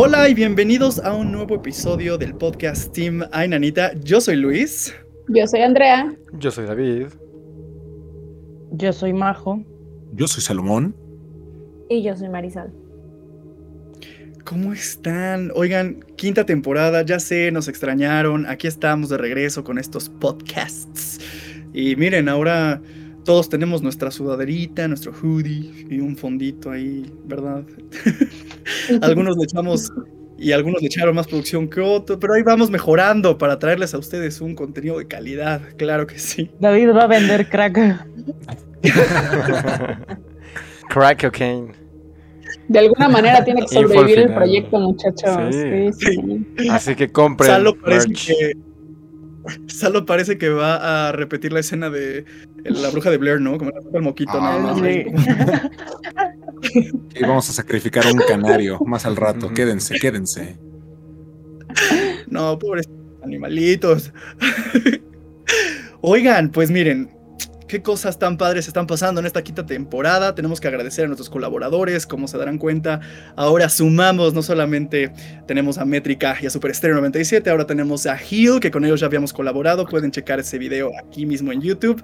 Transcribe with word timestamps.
Hola 0.00 0.28
y 0.28 0.34
bienvenidos 0.34 1.00
a 1.00 1.12
un 1.12 1.32
nuevo 1.32 1.56
episodio 1.56 2.16
del 2.18 2.32
podcast 2.32 2.92
Team 2.92 3.24
Ay 3.32 3.48
Nanita. 3.48 3.94
Yo 3.94 4.20
soy 4.20 4.36
Luis. 4.36 4.94
Yo 5.26 5.44
soy 5.48 5.62
Andrea. 5.62 6.14
Yo 6.34 6.52
soy 6.52 6.66
David. 6.66 7.08
Yo 8.70 8.92
soy 8.92 9.12
Majo. 9.12 9.60
Yo 10.12 10.28
soy 10.28 10.40
Salomón. 10.40 10.94
Y 11.88 12.04
yo 12.04 12.16
soy 12.16 12.28
Marisol. 12.28 12.72
¿Cómo 14.44 14.72
están? 14.72 15.50
Oigan, 15.56 16.04
quinta 16.14 16.46
temporada, 16.46 17.02
ya 17.02 17.18
sé, 17.18 17.50
nos 17.50 17.66
extrañaron. 17.66 18.46
Aquí 18.46 18.68
estamos 18.68 19.08
de 19.08 19.18
regreso 19.18 19.64
con 19.64 19.78
estos 19.78 20.10
podcasts. 20.10 21.18
Y 21.74 21.96
miren, 21.96 22.28
ahora 22.28 22.80
todos 23.28 23.50
tenemos 23.50 23.82
nuestra 23.82 24.10
sudaderita, 24.10 24.88
nuestro 24.88 25.12
hoodie 25.12 25.86
y 25.90 26.00
un 26.00 26.16
fondito 26.16 26.70
ahí, 26.70 27.12
¿verdad? 27.26 27.62
algunos 29.02 29.36
le 29.36 29.44
echamos 29.44 29.92
y 30.38 30.52
algunos 30.52 30.80
le 30.80 30.86
echaron 30.86 31.14
más 31.14 31.26
producción 31.26 31.68
que 31.68 31.82
otros, 31.82 32.16
pero 32.18 32.32
ahí 32.32 32.42
vamos 32.42 32.70
mejorando 32.70 33.36
para 33.36 33.58
traerles 33.58 33.92
a 33.92 33.98
ustedes 33.98 34.40
un 34.40 34.54
contenido 34.54 34.98
de 34.98 35.06
calidad, 35.06 35.60
claro 35.76 36.06
que 36.06 36.18
sí. 36.18 36.50
David 36.58 36.88
va 36.96 37.02
a 37.02 37.06
vender 37.06 37.50
crack. 37.50 38.06
crack 40.88 41.20
cocaine. 41.26 41.74
De 42.68 42.78
alguna 42.78 43.10
manera 43.10 43.44
tiene 43.44 43.60
que 43.60 43.68
sobrevivir 43.68 44.20
el 44.20 44.34
proyecto, 44.34 44.80
muchachos. 44.80 45.54
Sí. 45.54 45.92
Sí, 45.92 46.68
Así 46.70 46.94
que 46.94 47.12
compren. 47.12 47.50
Salo 47.50 47.78
parece 47.78 48.08
que, 48.08 48.52
Salo 49.66 50.06
parece 50.06 50.38
que 50.38 50.48
va 50.48 51.08
a 51.08 51.12
repetir 51.12 51.52
la 51.52 51.60
escena 51.60 51.90
de 51.90 52.24
la 52.64 52.90
bruja 52.90 53.10
de 53.10 53.18
Blair, 53.18 53.40
¿no? 53.40 53.58
Como 53.58 53.70
el 53.92 54.02
moquito, 54.02 54.32
ah, 54.34 54.76
Y 57.14 57.22
vamos 57.22 57.48
a 57.50 57.52
sacrificar 57.52 58.06
a 58.06 58.12
un 58.12 58.18
canario 58.18 58.78
más 58.86 59.06
al 59.06 59.16
rato. 59.16 59.52
Quédense, 59.52 59.98
quédense. 59.98 60.58
No, 62.28 62.58
pobres 62.58 62.88
animalitos. 63.22 64.12
Oigan, 66.00 66.50
pues 66.50 66.70
miren, 66.70 67.10
qué 67.68 67.82
cosas 67.82 68.18
tan 68.18 68.36
padres 68.36 68.66
están 68.66 68.86
pasando 68.86 69.20
en 69.20 69.26
esta 69.26 69.42
quinta 69.42 69.64
temporada. 69.64 70.34
Tenemos 70.34 70.60
que 70.60 70.66
agradecer 70.66 71.04
a 71.04 71.08
nuestros 71.08 71.30
colaboradores, 71.30 72.06
como 72.06 72.26
se 72.26 72.38
darán 72.38 72.58
cuenta. 72.58 73.00
Ahora 73.36 73.68
sumamos, 73.68 74.34
no 74.34 74.42
solamente 74.42 75.12
tenemos 75.46 75.78
a 75.78 75.84
Métrica 75.84 76.36
y 76.40 76.46
a 76.46 76.50
Super 76.50 76.74
Stereo 76.74 76.96
97, 76.96 77.48
ahora 77.50 77.66
tenemos 77.66 78.06
a 78.06 78.18
Hill, 78.18 78.58
que 78.60 78.70
con 78.70 78.84
ellos 78.84 79.00
ya 79.00 79.06
habíamos 79.06 79.32
colaborado. 79.32 79.86
Pueden 79.86 80.10
checar 80.10 80.40
ese 80.40 80.58
video 80.58 80.90
aquí 80.98 81.26
mismo 81.26 81.52
en 81.52 81.60
YouTube. 81.60 82.02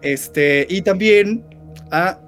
Este, 0.00 0.66
y 0.68 0.82
también 0.82 1.44
a 1.90 2.18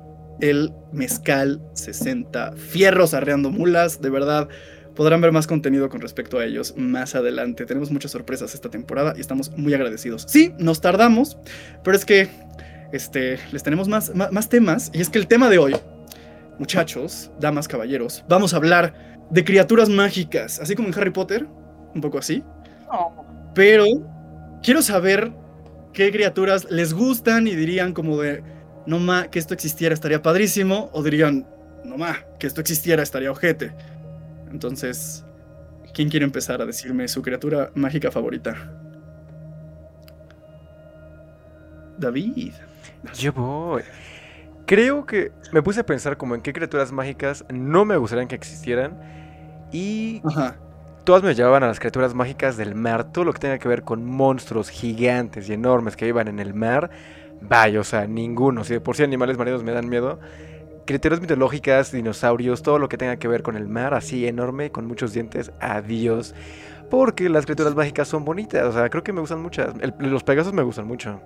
el 0.40 0.72
Mezcal 0.92 1.62
60 1.72 2.52
Fierros 2.52 3.14
arreando 3.14 3.50
mulas, 3.50 4.00
de 4.00 4.10
verdad. 4.10 4.48
Podrán 4.94 5.20
ver 5.20 5.32
más 5.32 5.48
contenido 5.48 5.88
con 5.88 6.00
respecto 6.00 6.38
a 6.38 6.44
ellos 6.44 6.74
más 6.76 7.16
adelante. 7.16 7.66
Tenemos 7.66 7.90
muchas 7.90 8.12
sorpresas 8.12 8.54
esta 8.54 8.70
temporada 8.70 9.14
y 9.16 9.20
estamos 9.20 9.50
muy 9.56 9.74
agradecidos. 9.74 10.24
Sí, 10.28 10.52
nos 10.58 10.80
tardamos, 10.80 11.36
pero 11.82 11.96
es 11.96 12.04
que 12.04 12.28
este, 12.94 13.38
les 13.50 13.62
tenemos 13.62 13.88
más, 13.88 14.12
más, 14.14 14.48
temas. 14.48 14.90
Y 14.94 15.00
es 15.00 15.10
que 15.10 15.18
el 15.18 15.26
tema 15.26 15.50
de 15.50 15.58
hoy, 15.58 15.74
muchachos, 16.58 17.30
damas, 17.40 17.66
caballeros, 17.66 18.24
vamos 18.28 18.54
a 18.54 18.58
hablar 18.58 18.94
de 19.30 19.44
criaturas 19.44 19.88
mágicas, 19.88 20.60
así 20.60 20.76
como 20.76 20.88
en 20.88 20.94
Harry 20.94 21.10
Potter, 21.10 21.46
un 21.94 22.00
poco 22.00 22.18
así. 22.18 22.44
Pero 23.54 23.84
quiero 24.62 24.80
saber 24.80 25.32
qué 25.92 26.12
criaturas 26.12 26.70
les 26.70 26.94
gustan 26.94 27.48
y 27.48 27.56
dirían 27.56 27.92
como 27.92 28.20
de, 28.20 28.44
no 28.86 29.00
ma, 29.00 29.28
que 29.28 29.40
esto 29.40 29.54
existiera 29.54 29.92
estaría 29.92 30.22
padrísimo, 30.22 30.90
o 30.92 31.02
dirían, 31.02 31.48
no 31.84 31.96
ma, 31.96 32.18
que 32.38 32.46
esto 32.46 32.60
existiera 32.60 33.02
estaría 33.02 33.32
ojete. 33.32 33.74
Entonces, 34.52 35.24
¿quién 35.92 36.08
quiere 36.08 36.24
empezar 36.24 36.62
a 36.62 36.66
decirme 36.66 37.08
su 37.08 37.22
criatura 37.22 37.72
mágica 37.74 38.12
favorita? 38.12 38.54
David. 41.98 42.54
Yo 43.14 43.32
voy. 43.32 43.82
Creo 44.66 45.04
que 45.04 45.32
me 45.52 45.62
puse 45.62 45.80
a 45.80 45.86
pensar 45.86 46.16
como 46.16 46.34
en 46.34 46.40
qué 46.40 46.52
criaturas 46.52 46.90
mágicas 46.90 47.44
no 47.50 47.84
me 47.84 47.96
gustarían 47.96 48.28
que 48.28 48.34
existieran. 48.34 48.98
Y 49.72 50.22
todas 51.04 51.22
me 51.22 51.34
llevaban 51.34 51.62
a 51.64 51.66
las 51.66 51.78
criaturas 51.78 52.14
mágicas 52.14 52.56
del 52.56 52.74
mar. 52.74 53.12
Todo 53.12 53.24
lo 53.24 53.32
que 53.32 53.40
tenga 53.40 53.58
que 53.58 53.68
ver 53.68 53.82
con 53.82 54.04
monstruos 54.04 54.70
gigantes 54.70 55.48
y 55.48 55.52
enormes 55.52 55.96
que 55.96 56.06
vivan 56.06 56.28
en 56.28 56.38
el 56.38 56.54
mar. 56.54 56.90
Vaya, 57.42 57.80
o 57.80 57.84
sea, 57.84 58.06
ninguno. 58.06 58.64
Si 58.64 58.72
de 58.72 58.80
por 58.80 58.96
sí 58.96 59.02
animales 59.02 59.36
marinos 59.36 59.62
me 59.62 59.72
dan 59.72 59.88
miedo. 59.88 60.18
Criaturas 60.86 61.20
mitológicas, 61.20 61.92
dinosaurios, 61.92 62.62
todo 62.62 62.78
lo 62.78 62.88
que 62.88 62.98
tenga 62.98 63.16
que 63.16 63.26
ver 63.26 63.42
con 63.42 63.56
el 63.56 63.68
mar, 63.68 63.94
así 63.94 64.26
enorme, 64.26 64.70
con 64.70 64.86
muchos 64.86 65.14
dientes, 65.14 65.50
adiós. 65.58 66.34
Porque 66.90 67.30
las 67.30 67.46
criaturas 67.46 67.74
mágicas 67.74 68.06
son 68.06 68.24
bonitas, 68.24 68.66
o 68.66 68.72
sea, 68.72 68.90
creo 68.90 69.02
que 69.02 69.12
me 69.12 69.20
gustan 69.20 69.40
muchas. 69.40 69.74
los 69.98 70.22
pegasos 70.24 70.52
me 70.52 70.62
gustan 70.62 70.86
mucho. 70.86 71.20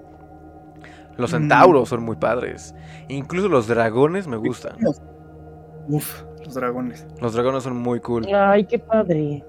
Los 1.18 1.32
centauros 1.32 1.88
son 1.88 2.04
muy 2.04 2.16
padres. 2.16 2.74
Incluso 3.08 3.48
los 3.48 3.66
dragones 3.66 4.26
me 4.26 4.36
gustan. 4.36 4.76
Uf, 5.88 6.22
los 6.44 6.54
dragones. 6.54 7.06
Los 7.20 7.34
dragones 7.34 7.64
son 7.64 7.76
muy 7.76 8.00
cool. 8.00 8.26
Ay, 8.32 8.64
qué 8.64 8.78
padre. 8.78 9.44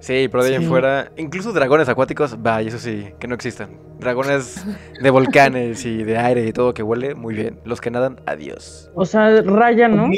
Sí, 0.00 0.28
pero 0.30 0.42
de 0.42 0.50
ahí 0.50 0.56
en 0.56 0.68
fuera, 0.68 1.12
incluso 1.16 1.52
dragones 1.52 1.88
acuáticos, 1.88 2.42
vaya, 2.42 2.68
eso 2.68 2.78
sí, 2.78 3.14
que 3.20 3.28
no 3.28 3.36
existan. 3.36 3.70
Dragones 4.00 4.66
de 5.00 5.10
volcanes 5.10 5.86
y 5.86 6.02
de 6.02 6.18
aire 6.18 6.44
y 6.44 6.52
todo 6.52 6.74
que 6.74 6.82
huele, 6.82 7.14
muy 7.14 7.34
bien. 7.34 7.60
Los 7.64 7.80
que 7.80 7.90
nadan, 7.90 8.20
adiós. 8.26 8.90
O 8.94 9.06
sea, 9.06 9.40
Raya, 9.42 9.86
¿no? 9.86 10.10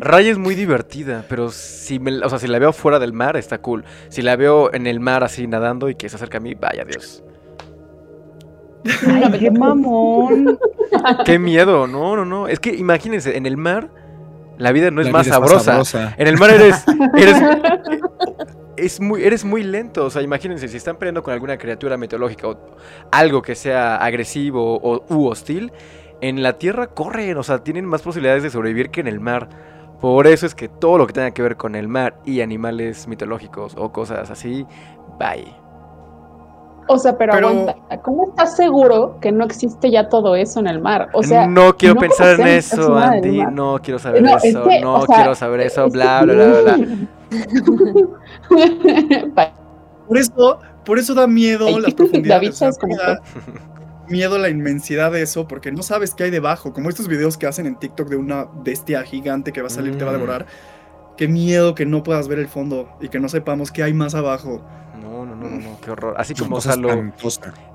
Raya 0.00 0.30
es 0.30 0.38
muy 0.38 0.54
divertida, 0.56 1.24
pero 1.28 1.50
si, 1.50 2.00
me, 2.00 2.18
o 2.18 2.28
sea, 2.28 2.40
si 2.40 2.48
la 2.48 2.58
veo 2.58 2.72
fuera 2.72 2.98
del 2.98 3.12
mar, 3.12 3.36
está 3.36 3.58
cool. 3.58 3.84
Si 4.08 4.22
la 4.22 4.34
veo 4.34 4.74
en 4.74 4.88
el 4.88 4.98
mar 4.98 5.22
así 5.22 5.46
nadando 5.46 5.88
y 5.88 5.94
que 5.94 6.08
se 6.08 6.16
acerca 6.16 6.38
a 6.38 6.40
mí, 6.40 6.54
vaya, 6.54 6.82
adiós. 6.82 7.22
Ay, 9.06 9.38
qué 9.38 9.50
mamón. 9.50 10.58
Qué 11.24 11.38
miedo, 11.38 11.86
no, 11.86 12.16
no, 12.16 12.24
no. 12.24 12.48
Es 12.48 12.60
que 12.60 12.74
imagínense, 12.74 13.36
en 13.36 13.44
el 13.44 13.56
mar 13.56 13.90
la 14.58 14.72
vida 14.72 14.90
no 14.90 15.02
es, 15.02 15.10
más, 15.10 15.26
sabrosa. 15.26 16.14
En 16.16 16.26
el 16.26 16.38
mar 16.38 16.50
eres, 16.50 16.84
eres, 17.14 17.36
es 18.76 19.00
muy, 19.00 19.22
eres 19.22 19.44
muy 19.44 19.62
lento. 19.62 20.06
O 20.06 20.10
sea, 20.10 20.22
imagínense, 20.22 20.68
si 20.68 20.76
están 20.76 20.96
peleando 20.96 21.22
con 21.22 21.34
alguna 21.34 21.58
criatura 21.58 21.96
mitológica 21.96 22.48
o 22.48 22.58
algo 23.10 23.42
que 23.42 23.54
sea 23.54 23.96
agresivo 23.96 24.78
o, 24.82 25.04
u 25.14 25.26
hostil, 25.26 25.72
en 26.20 26.42
la 26.42 26.54
tierra 26.54 26.88
corren, 26.88 27.36
o 27.36 27.42
sea, 27.42 27.58
tienen 27.58 27.84
más 27.84 28.02
posibilidades 28.02 28.42
de 28.42 28.50
sobrevivir 28.50 28.90
que 28.90 29.00
en 29.00 29.08
el 29.08 29.20
mar. 29.20 29.48
Por 30.00 30.26
eso 30.26 30.46
es 30.46 30.54
que 30.54 30.68
todo 30.68 30.98
lo 30.98 31.06
que 31.06 31.12
tenga 31.12 31.30
que 31.32 31.42
ver 31.42 31.56
con 31.56 31.74
el 31.74 31.88
mar 31.88 32.18
y 32.24 32.40
animales 32.40 33.08
mitológicos 33.08 33.74
o 33.76 33.92
cosas 33.92 34.30
así, 34.30 34.66
bye. 35.18 35.65
O 36.88 36.98
sea, 36.98 37.18
pero, 37.18 37.34
aguanta, 37.34 37.76
¿cómo 38.02 38.28
estás 38.28 38.56
seguro 38.56 39.18
que 39.20 39.32
no 39.32 39.44
existe 39.44 39.90
ya 39.90 40.08
todo 40.08 40.36
eso 40.36 40.60
en 40.60 40.68
el 40.68 40.80
mar? 40.80 41.08
O 41.12 41.22
sea, 41.22 41.46
no 41.46 41.76
quiero 41.76 41.96
pensar 41.96 42.40
en 42.40 42.46
eso, 42.46 42.96
Andy, 42.96 43.42
no 43.52 43.78
quiero 43.82 43.98
saber 43.98 44.24
eso, 44.24 44.64
no 44.82 45.04
quiero 45.06 45.34
saber 45.34 45.60
eso, 45.60 45.88
bla, 45.88 46.22
bla, 46.22 46.34
bla, 46.34 46.76
bla. 46.76 46.78
por 50.08 50.18
eso, 50.18 50.58
por 50.84 50.98
eso 50.98 51.14
da 51.14 51.26
miedo 51.26 51.78
las 51.78 51.94
profundidades. 51.94 52.60
miedo 54.08 54.38
la 54.38 54.48
inmensidad 54.48 55.10
de 55.10 55.22
eso, 55.22 55.48
porque 55.48 55.72
no 55.72 55.82
sabes 55.82 56.14
qué 56.14 56.24
hay 56.24 56.30
debajo, 56.30 56.72
como 56.72 56.88
estos 56.88 57.08
videos 57.08 57.36
que 57.36 57.46
hacen 57.46 57.66
en 57.66 57.76
TikTok 57.76 58.08
de 58.08 58.16
una 58.16 58.46
bestia 58.62 59.02
gigante 59.02 59.52
que 59.52 59.60
va 59.60 59.66
a 59.66 59.70
salir 59.70 59.94
y 59.94 59.96
te 59.96 60.04
va 60.04 60.10
a 60.12 60.14
mm. 60.14 60.18
devorar. 60.18 60.46
Qué 61.16 61.28
miedo 61.28 61.74
que 61.74 61.86
no 61.86 62.02
puedas 62.02 62.28
ver 62.28 62.38
el 62.38 62.48
fondo 62.48 62.88
y 63.00 63.08
que 63.08 63.18
no 63.18 63.28
sepamos 63.28 63.72
qué 63.72 63.82
hay 63.82 63.94
más 63.94 64.14
abajo. 64.14 64.62
No, 65.36 65.48
no, 65.48 65.56
no, 65.56 65.80
qué 65.80 65.90
horror. 65.90 66.14
Así 66.18 66.34
como 66.34 66.60
Salo 66.60 67.12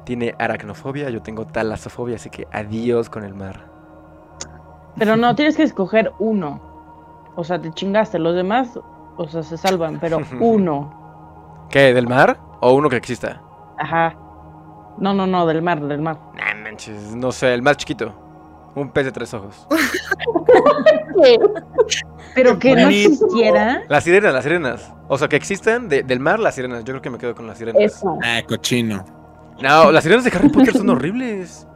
tiene 0.04 0.36
aracnofobia, 0.40 1.10
yo 1.10 1.22
tengo 1.22 1.46
talasofobia, 1.46 2.16
así 2.16 2.30
que 2.30 2.48
adiós 2.52 3.10
con 3.10 3.24
el 3.24 3.34
mar. 3.34 3.70
Pero 4.98 5.16
no, 5.16 5.36
tienes 5.36 5.56
que 5.56 5.64
escoger 5.64 6.12
uno. 6.20 6.62
O 7.36 7.44
sea, 7.44 7.62
te 7.62 7.72
chingaste. 7.72 8.20
Los 8.20 8.36
demás, 8.36 8.78
o 9.18 9.28
sea, 9.28 9.44
se 9.44 9.58
salvan, 9.58 10.00
pero 10.00 10.20
uno. 10.40 11.68
¿Qué? 11.70 11.94
¿Del 11.94 12.08
mar? 12.08 12.38
¿O 12.60 12.74
uno 12.74 12.90
que 12.90 12.98
exista? 12.98 13.42
Ajá. 13.78 14.16
No, 14.98 15.14
no, 15.14 15.26
no, 15.26 15.48
del 15.48 15.62
mar, 15.62 15.82
del 15.82 16.02
mar. 16.02 16.20
Nah, 16.36 16.54
manches, 16.62 17.16
no 17.16 17.32
sé, 17.32 17.54
el 17.54 17.62
más 17.62 17.78
chiquito. 17.78 18.14
Un 18.76 18.90
pez 18.90 19.06
de 19.06 19.12
tres 19.12 19.34
ojos. 19.34 19.68
Pero 22.36 22.60
que 22.60 22.76
no 22.76 22.90
existiera. 22.90 23.84
Las 23.90 24.04
sirenas, 24.04 24.34
las 24.34 24.44
sirenas. 24.44 24.94
O 25.08 25.18
sea, 25.18 25.28
que 25.28 25.36
existen 25.36 25.90
del 25.90 26.20
mar 26.20 26.40
las 26.40 26.56
sirenas. 26.56 26.80
Yo 26.80 26.94
creo 26.94 27.02
que 27.02 27.10
me 27.10 27.18
quedo 27.18 27.36
con 27.36 27.48
las 27.48 27.58
sirenas. 27.58 27.82
Eso. 27.82 28.18
Ah, 28.24 28.42
cochino. 28.48 29.06
No, 29.62 29.92
las 29.92 30.04
sirenas 30.04 30.26
de 30.26 30.32
Harry 30.32 30.50
Potter 30.50 30.74
son 30.74 30.90
horribles. 30.90 31.68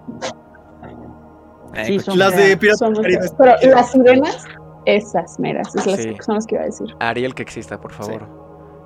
Sí, 1.83 1.99
son 1.99 2.17
las 2.17 2.35
de 2.35 2.55
Piratas 2.55 2.89
Pero 3.37 3.75
las 3.75 3.91
sirenas, 3.91 4.45
esas 4.85 5.39
meras, 5.39 5.75
esas 5.75 6.25
son 6.25 6.35
las 6.35 6.45
que 6.45 6.55
iba 6.55 6.63
a 6.63 6.67
decir. 6.67 6.87
Ariel 6.99 7.35
que 7.35 7.43
exista, 7.43 7.79
por 7.79 7.91
favor. 7.91 8.27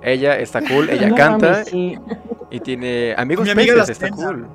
Ella 0.02 0.38
está 0.40 0.62
cool, 0.62 0.90
ella 0.90 1.14
canta 1.14 1.64
y 1.72 2.60
tiene 2.62 3.14
amigos 3.18 3.48
Mi 3.48 3.54
peces, 3.54 3.90
está 3.90 4.10
cool. 4.10 4.48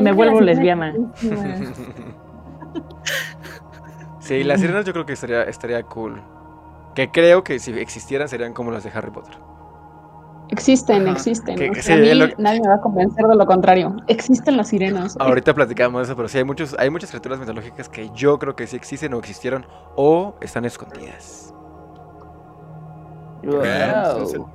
Me 0.00 0.12
vuelvo 0.12 0.40
lesbiana. 0.40 0.94
sí, 4.38 4.44
las 4.44 4.60
sirenas 4.60 4.84
yo 4.84 4.92
creo 4.92 5.06
que 5.06 5.12
estaría, 5.14 5.42
estaría 5.44 5.82
cool. 5.84 6.22
Que 6.94 7.10
creo 7.10 7.44
que 7.44 7.58
si 7.58 7.72
existieran 7.78 8.28
serían 8.28 8.52
como 8.52 8.70
las 8.70 8.84
de 8.84 8.90
Harry 8.90 9.10
Potter. 9.10 9.34
Existen, 10.48 11.02
Ajá. 11.02 11.12
existen. 11.12 11.54
Que- 11.56 11.70
o 11.70 11.72
que 11.72 11.82
sea, 11.82 11.96
sí, 11.96 12.02
a 12.02 12.04
mí 12.14 12.18
lo- 12.18 12.26
Nadie 12.38 12.60
me 12.60 12.68
va 12.68 12.74
a 12.74 12.80
convencer 12.80 13.24
de 13.24 13.36
lo 13.36 13.46
contrario. 13.46 13.94
Existen 14.08 14.56
las 14.56 14.68
sirenas. 14.68 15.16
Ahorita 15.20 15.54
platicamos 15.54 16.00
de 16.00 16.04
eso, 16.06 16.16
pero 16.16 16.28
sí 16.28 16.38
hay 16.38 16.44
muchos, 16.44 16.74
hay 16.78 16.90
muchas 16.90 17.10
criaturas 17.10 17.38
mitológicas 17.38 17.88
que 17.88 18.10
yo 18.14 18.38
creo 18.40 18.56
que 18.56 18.66
sí 18.66 18.74
existen 18.76 19.14
o 19.14 19.18
existieron 19.18 19.64
o 19.96 20.34
están 20.40 20.64
escondidas. 20.64 21.54
Wow. 23.42 24.48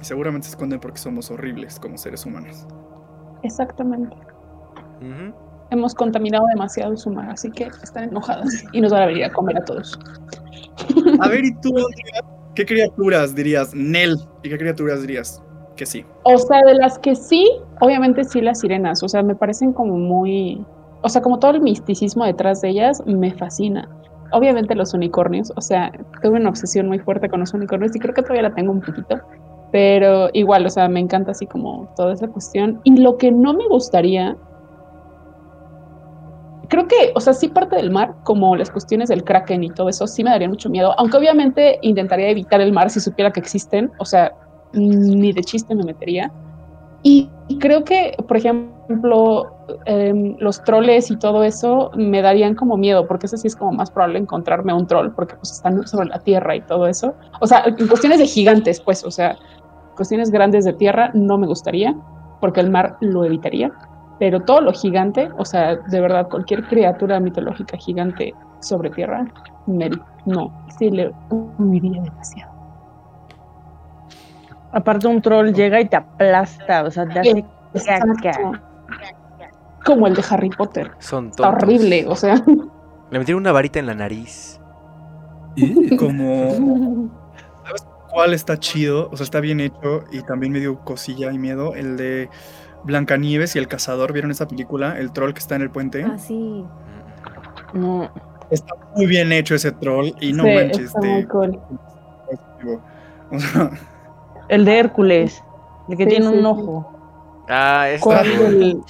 seguramente 0.00 0.46
se 0.48 0.54
esconden 0.54 0.80
porque 0.80 0.98
somos 0.98 1.30
horribles 1.30 1.78
como 1.78 1.96
seres 1.96 2.26
humanos. 2.26 2.66
Exactamente. 3.44 4.16
Ujú. 5.00 5.32
Hemos 5.72 5.94
contaminado 5.94 6.44
demasiado 6.48 6.94
su 6.98 7.08
mar, 7.08 7.30
así 7.30 7.50
que 7.50 7.64
están 7.82 8.04
enojadas 8.04 8.62
y 8.74 8.80
nos 8.82 8.92
van 8.92 9.04
a 9.04 9.06
venir 9.06 9.24
a 9.24 9.32
comer 9.32 9.56
a 9.56 9.64
todos. 9.64 9.98
A 11.18 11.28
ver, 11.28 11.46
¿y 11.46 11.54
tú? 11.62 11.74
¿Qué 12.54 12.66
criaturas 12.66 13.34
dirías? 13.34 13.74
Nel. 13.74 14.18
¿Y 14.42 14.50
qué 14.50 14.58
criaturas 14.58 15.00
dirías? 15.00 15.42
Que 15.74 15.86
sí. 15.86 16.04
O 16.24 16.36
sea, 16.36 16.60
de 16.66 16.74
las 16.74 16.98
que 16.98 17.14
sí, 17.14 17.50
obviamente 17.80 18.22
sí 18.24 18.42
las 18.42 18.60
sirenas. 18.60 19.02
O 19.02 19.08
sea, 19.08 19.22
me 19.22 19.34
parecen 19.34 19.72
como 19.72 19.96
muy. 19.96 20.62
O 21.00 21.08
sea, 21.08 21.22
como 21.22 21.38
todo 21.38 21.52
el 21.52 21.62
misticismo 21.62 22.26
detrás 22.26 22.60
de 22.60 22.68
ellas 22.68 23.02
me 23.06 23.32
fascina. 23.32 23.88
Obviamente 24.30 24.74
los 24.74 24.92
unicornios. 24.92 25.54
O 25.56 25.62
sea, 25.62 25.90
tuve 26.22 26.38
una 26.38 26.50
obsesión 26.50 26.86
muy 26.86 26.98
fuerte 26.98 27.30
con 27.30 27.40
los 27.40 27.54
unicornios 27.54 27.96
y 27.96 27.98
creo 27.98 28.12
que 28.12 28.20
todavía 28.20 28.42
la 28.42 28.54
tengo 28.54 28.72
un 28.72 28.82
poquito. 28.82 29.22
Pero 29.70 30.28
igual, 30.34 30.66
o 30.66 30.68
sea, 30.68 30.86
me 30.88 31.00
encanta 31.00 31.30
así 31.30 31.46
como 31.46 31.88
toda 31.96 32.12
esa 32.12 32.28
cuestión. 32.28 32.78
Y 32.84 32.98
lo 32.98 33.16
que 33.16 33.32
no 33.32 33.54
me 33.54 33.66
gustaría. 33.68 34.36
Creo 36.68 36.86
que, 36.86 37.12
o 37.14 37.20
sea, 37.20 37.32
sí 37.32 37.48
parte 37.48 37.76
del 37.76 37.90
mar, 37.90 38.14
como 38.22 38.56
las 38.56 38.70
cuestiones 38.70 39.08
del 39.08 39.24
kraken 39.24 39.64
y 39.64 39.70
todo 39.70 39.88
eso, 39.88 40.06
sí 40.06 40.22
me 40.24 40.30
daría 40.30 40.48
mucho 40.48 40.70
miedo. 40.70 40.94
Aunque 40.98 41.16
obviamente 41.16 41.78
intentaría 41.82 42.28
evitar 42.28 42.60
el 42.60 42.72
mar 42.72 42.90
si 42.90 43.00
supiera 43.00 43.30
que 43.30 43.40
existen. 43.40 43.90
O 43.98 44.04
sea, 44.04 44.32
ni 44.72 45.32
de 45.32 45.42
chiste 45.42 45.74
me 45.74 45.84
metería. 45.84 46.30
Y 47.02 47.28
creo 47.58 47.84
que, 47.84 48.16
por 48.28 48.36
ejemplo, 48.36 49.56
em, 49.86 50.36
los 50.38 50.62
troles 50.62 51.10
y 51.10 51.16
todo 51.16 51.42
eso 51.42 51.90
me 51.94 52.22
darían 52.22 52.54
como 52.54 52.76
miedo, 52.76 53.06
porque 53.06 53.26
eso 53.26 53.36
sí 53.36 53.48
es 53.48 53.56
como 53.56 53.72
más 53.72 53.90
probable 53.90 54.20
encontrarme 54.20 54.72
un 54.72 54.86
troll, 54.86 55.10
porque 55.10 55.34
pues 55.34 55.52
están 55.52 55.86
sobre 55.86 56.08
la 56.08 56.20
tierra 56.20 56.54
y 56.54 56.60
todo 56.60 56.86
eso. 56.86 57.14
O 57.40 57.46
sea, 57.46 57.64
en 57.66 57.88
cuestiones 57.88 58.18
de 58.18 58.26
gigantes, 58.26 58.80
pues, 58.80 59.04
o 59.04 59.10
sea, 59.10 59.36
cuestiones 59.96 60.30
grandes 60.30 60.64
de 60.64 60.72
tierra 60.72 61.10
no 61.12 61.38
me 61.38 61.46
gustaría, 61.46 61.94
porque 62.40 62.60
el 62.60 62.70
mar 62.70 62.96
lo 63.00 63.24
evitaría. 63.24 63.72
Pero 64.22 64.38
todo 64.38 64.60
lo 64.60 64.72
gigante, 64.72 65.30
o 65.36 65.44
sea, 65.44 65.74
de 65.74 66.00
verdad, 66.00 66.28
cualquier 66.28 66.62
criatura 66.68 67.18
mitológica 67.18 67.76
gigante 67.76 68.32
sobre 68.60 68.88
tierra, 68.90 69.26
no, 69.66 70.64
sí 70.78 70.92
le 70.92 71.12
huiría 71.58 72.00
demasiado. 72.02 72.52
Aparte 74.70 75.08
un 75.08 75.20
troll 75.20 75.52
llega 75.52 75.80
y 75.80 75.88
te 75.88 75.96
aplasta, 75.96 76.84
o 76.84 76.90
sea, 76.92 77.08
te 77.08 77.18
hace 77.18 77.44
caca. 77.84 78.62
Como 79.84 80.06
el 80.06 80.14
de 80.14 80.22
Harry 80.30 80.50
Potter. 80.50 80.92
Son 81.00 81.26
Está 81.26 81.42
tontos. 81.42 81.64
horrible, 81.64 82.06
o 82.06 82.14
sea. 82.14 82.36
Le 83.10 83.18
metieron 83.18 83.42
una 83.42 83.50
varita 83.50 83.80
en 83.80 83.86
la 83.86 83.94
nariz. 83.96 84.60
Como. 85.98 87.10
¿Cuál 88.12 88.34
está 88.34 88.56
chido? 88.56 89.08
O 89.10 89.16
sea, 89.16 89.24
está 89.24 89.40
bien 89.40 89.58
hecho 89.58 90.04
y 90.12 90.22
también 90.22 90.52
me 90.52 90.60
dio 90.60 90.78
cosilla 90.84 91.32
y 91.32 91.38
miedo. 91.38 91.74
El 91.74 91.96
de 91.96 92.28
Blancanieves 92.84 93.54
y 93.56 93.58
el 93.58 93.68
cazador. 93.68 94.12
¿Vieron 94.12 94.30
esa 94.30 94.46
película? 94.48 94.98
El 94.98 95.12
troll 95.12 95.32
que 95.32 95.38
está 95.40 95.56
en 95.56 95.62
el 95.62 95.70
puente. 95.70 96.04
Ah, 96.04 96.18
sí. 96.18 96.64
No. 97.74 98.10
Está 98.50 98.74
muy 98.96 99.06
bien 99.06 99.32
hecho 99.32 99.54
ese 99.54 99.72
troll 99.72 100.10
y 100.20 100.32
no 100.32 100.44
Sí, 100.44 100.50
manches. 100.54 100.80
está 100.86 101.00
muy 101.00 101.22
Te... 101.22 101.28
cool. 101.28 101.60
O 103.30 103.38
sea, 103.38 103.70
El 104.48 104.64
de 104.64 104.78
Hércules, 104.78 105.42
el 105.88 105.96
que 105.96 106.04
Sí, 106.04 106.10
tiene 106.10 106.26
sí, 106.26 106.32
un 106.32 106.40
sí. 106.40 106.44
ojo. 106.46 107.44
Ah, 107.48 107.88
está 107.88 108.04
¿Cuál 108.04 108.26
cool. 108.36 108.58
del- 108.58 108.82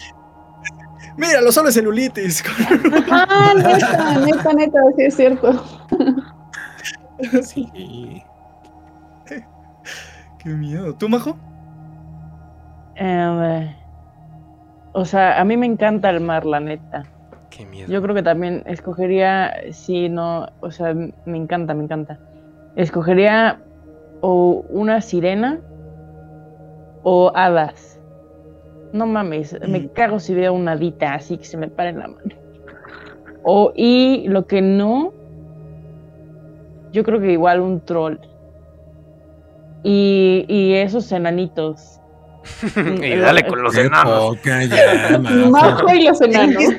míralo, 1.17 1.53
solo 1.53 1.69
es 1.69 1.75
celulitis. 1.75 2.43
Ah, 3.11 3.53
neta, 3.57 4.19
neta, 4.21 4.53
neta, 4.55 4.79
sí 4.97 5.03
es 5.05 5.17
cierto. 5.17 5.65
Sí. 7.43 8.23
Qué 10.39 10.49
miedo. 10.49 10.93
¿Tú, 10.95 11.09
Majo? 11.09 11.37
Eh, 12.97 13.77
o 14.93 15.05
sea, 15.05 15.41
a 15.41 15.45
mí 15.45 15.57
me 15.57 15.67
encanta 15.67 16.11
el 16.11 16.21
mar, 16.21 16.45
la 16.45 16.61
neta. 16.61 17.05
Qué 17.51 17.67
miedo. 17.67 17.91
Yo 17.91 18.01
creo 18.03 18.15
que 18.15 18.23
también 18.23 18.63
escogería, 18.67 19.53
sí, 19.73 20.09
no, 20.09 20.47
o 20.61 20.71
sea, 20.71 20.95
me 20.95 21.37
encanta, 21.37 21.75
me 21.75 21.85
encanta. 21.85 22.19
Escogería 22.77 23.61
o 24.23 24.65
una 24.71 25.01
sirena 25.01 25.61
o 27.03 27.31
hadas. 27.35 28.01
No 28.93 29.07
mames, 29.07 29.59
me 29.67 29.81
Mm. 29.81 29.89
cago 29.89 30.19
si 30.21 30.35
veo 30.35 30.53
una 30.53 30.73
hadita 30.73 31.15
así 31.15 31.39
que 31.39 31.45
se 31.45 31.57
me 31.57 31.69
pare 31.69 31.91
en 31.91 31.99
la 31.99 32.09
mano. 32.09 32.35
O, 33.43 33.73
y 33.75 34.29
lo 34.29 34.47
que 34.47 34.63
no, 34.63 35.13
yo 36.93 37.03
creo 37.03 37.21
que 37.21 37.33
igual 37.33 37.61
un 37.61 37.81
troll. 37.81 38.19
Y, 39.83 40.45
y 40.49 40.75
esos 40.75 41.11
enanitos. 41.11 41.99
y 43.03 43.17
dale 43.17 43.47
con 43.47 43.63
los 43.63 43.77
enanos. 43.77 44.37
poca 44.37 44.65
ya, 44.65 45.19
Majo. 45.51 45.95
Y 45.95 46.05
los 46.05 46.21
enanos. 46.21 46.65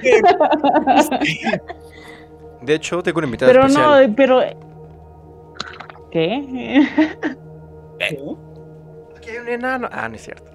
De 2.62 2.76
hecho, 2.76 3.04
tengo 3.04 3.18
una 3.20 3.28
invitada 3.28 3.52
Pero 3.52 3.66
especial. 3.66 4.08
no, 4.08 4.16
pero... 4.16 4.42
¿Qué? 6.12 6.86
Aquí 9.18 9.30
hay 9.30 9.38
un 9.38 9.50
enano. 9.50 9.90
Ah, 9.92 10.08
no 10.08 10.16
es 10.16 10.22
cierto. 10.22 10.50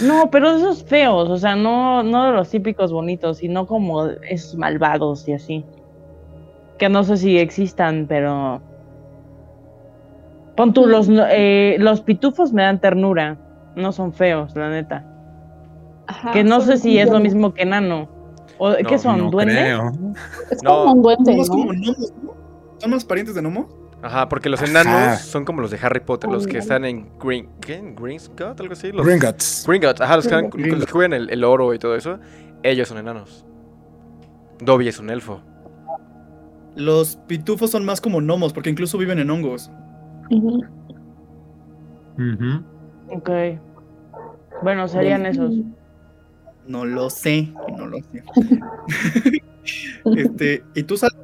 No, 0.00 0.30
pero 0.30 0.52
de 0.52 0.58
esos 0.58 0.84
feos, 0.84 1.28
o 1.28 1.36
sea, 1.38 1.56
no, 1.56 2.02
no 2.02 2.26
de 2.26 2.32
los 2.32 2.50
típicos 2.50 2.92
bonitos, 2.92 3.38
sino 3.38 3.66
como 3.66 4.06
esos 4.06 4.54
malvados 4.56 5.26
y 5.28 5.32
así. 5.32 5.64
Que 6.78 6.88
no 6.88 7.02
sé 7.04 7.16
si 7.16 7.38
existan, 7.38 8.06
pero. 8.08 8.60
Pon 10.58 10.74
tú, 10.74 10.86
los, 10.86 11.08
eh, 11.10 11.76
los 11.78 12.02
pitufos 12.02 12.52
me 12.52 12.62
dan 12.64 12.80
ternura. 12.80 13.38
No 13.76 13.92
son 13.92 14.12
feos, 14.12 14.54
la 14.56 14.68
neta. 14.68 15.06
Ajá, 16.08 16.32
que 16.32 16.42
no 16.44 16.60
sé 16.60 16.76
si 16.76 16.98
es 16.98 17.08
lo 17.10 17.20
mismo 17.20 17.54
que 17.54 17.62
enano. 17.62 18.08
¿O, 18.58 18.74
¿Qué 18.86 18.98
son? 18.98 19.18
No 19.18 19.30
¿Duendes? 19.30 19.56
creo. 19.56 19.92
Es 20.50 20.62
No. 20.64 20.70
como 20.82 20.92
un 20.94 21.02
duende, 21.02 21.32
Somos 21.32 21.48
¿no? 21.48 21.54
como 21.54 21.72
gnomos, 21.72 22.12
¿no? 22.22 22.34
¿Son 22.78 22.90
más 22.90 23.04
parientes 23.04 23.34
de 23.36 23.42
Nomo? 23.42 23.68
Ajá, 24.02 24.28
porque 24.28 24.48
los 24.48 24.60
Ajá. 24.60 24.70
enanos 24.70 25.20
son 25.20 25.44
como 25.44 25.60
los 25.62 25.70
de 25.70 25.78
Harry 25.82 26.00
Potter, 26.00 26.30
los 26.30 26.46
que 26.46 26.58
están 26.58 26.84
en 26.84 27.08
Green. 27.22 27.48
¿Qué? 27.60 27.76
¿En 27.76 27.94
Greenscut? 27.96 28.60
Algo 28.60 28.72
así. 28.72 28.90
Los 28.92 29.06
Gringotts. 29.06 29.64
Gringotts, 29.66 30.00
ajá, 30.00 30.16
los 30.16 30.26
que, 30.26 30.34
Gringotts. 30.34 30.68
los 30.70 30.86
que 30.86 30.92
juegan 30.92 31.12
el, 31.12 31.30
el 31.30 31.44
oro 31.44 31.72
y 31.74 31.78
todo 31.78 31.94
eso. 31.94 32.18
Ellos 32.64 32.88
son 32.88 32.98
enanos. 32.98 33.44
Dobby 34.60 34.88
es 34.88 34.98
un 34.98 35.10
elfo. 35.10 35.40
Los 36.74 37.16
pitufos 37.28 37.70
son 37.70 37.84
más 37.84 38.00
como 38.00 38.18
gnomos 38.20 38.52
porque 38.52 38.70
incluso 38.70 38.98
viven 38.98 39.18
en 39.18 39.30
hongos. 39.30 39.70
Ujú. 42.18 42.64
Ok. 43.08 43.30
Bueno, 44.62 44.88
serían 44.88 45.24
esos. 45.26 45.54
No 46.66 46.84
lo 46.84 47.08
sé, 47.10 47.48
no 47.76 47.86
lo 47.86 47.98
sé. 47.98 48.22
este, 50.04 50.64
¿y 50.74 50.82
tú 50.82 50.96
sabes? 50.96 51.16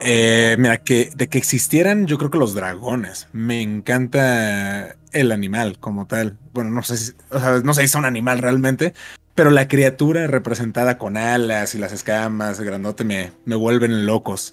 Eh, 0.00 0.56
mira, 0.58 0.78
que 0.78 1.10
de 1.14 1.28
que 1.28 1.38
existieran, 1.38 2.06
yo 2.06 2.18
creo 2.18 2.30
que 2.30 2.38
los 2.38 2.54
dragones. 2.54 3.28
Me 3.32 3.62
encanta 3.62 4.96
el 5.12 5.32
animal 5.32 5.78
como 5.78 6.06
tal. 6.06 6.36
Bueno, 6.52 6.70
no 6.70 6.82
sé 6.82 6.96
si, 6.96 7.12
o 7.30 7.38
sea, 7.38 7.60
no 7.60 7.72
sé 7.72 7.82
si 7.82 7.86
es 7.86 7.94
un 7.94 8.04
animal 8.04 8.38
realmente, 8.40 8.92
pero 9.34 9.50
la 9.50 9.68
criatura 9.68 10.26
representada 10.26 10.98
con 10.98 11.16
alas 11.16 11.74
y 11.74 11.78
las 11.78 11.92
escamas, 11.92 12.60
grandote, 12.60 13.04
me, 13.04 13.32
me 13.44 13.56
vuelven 13.56 14.04
locos. 14.04 14.52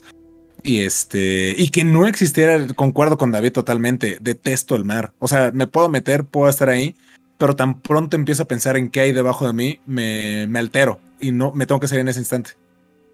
Y 0.64 0.82
este, 0.82 1.56
y 1.58 1.70
que 1.70 1.84
no 1.84 2.06
existiera, 2.08 2.68
concuerdo 2.76 3.18
con 3.18 3.32
David 3.32 3.52
totalmente, 3.52 4.18
detesto 4.22 4.76
el 4.76 4.86
mar. 4.86 5.14
O 5.20 5.28
sea, 5.28 5.52
me 5.54 5.68
puedo 5.68 5.90
meter, 5.90 6.24
puedo 6.26 6.50
estar 6.50 6.70
ahí, 6.70 6.96
pero 7.38 7.56
tan 7.56 7.82
pronto 7.82 8.16
empiezo 8.16 8.44
a 8.44 8.48
pensar 8.48 8.78
en 8.78 8.90
qué 8.90 9.00
hay 9.02 9.12
debajo 9.12 9.48
de 9.48 9.54
mí, 9.54 9.80
me, 9.88 10.46
me 10.48 10.60
altero 10.60 11.00
y 11.20 11.32
no 11.32 11.52
me 11.54 11.66
tengo 11.66 11.80
que 11.82 11.88
salir 11.88 12.02
en 12.02 12.10
ese 12.10 12.20
instante 12.20 12.52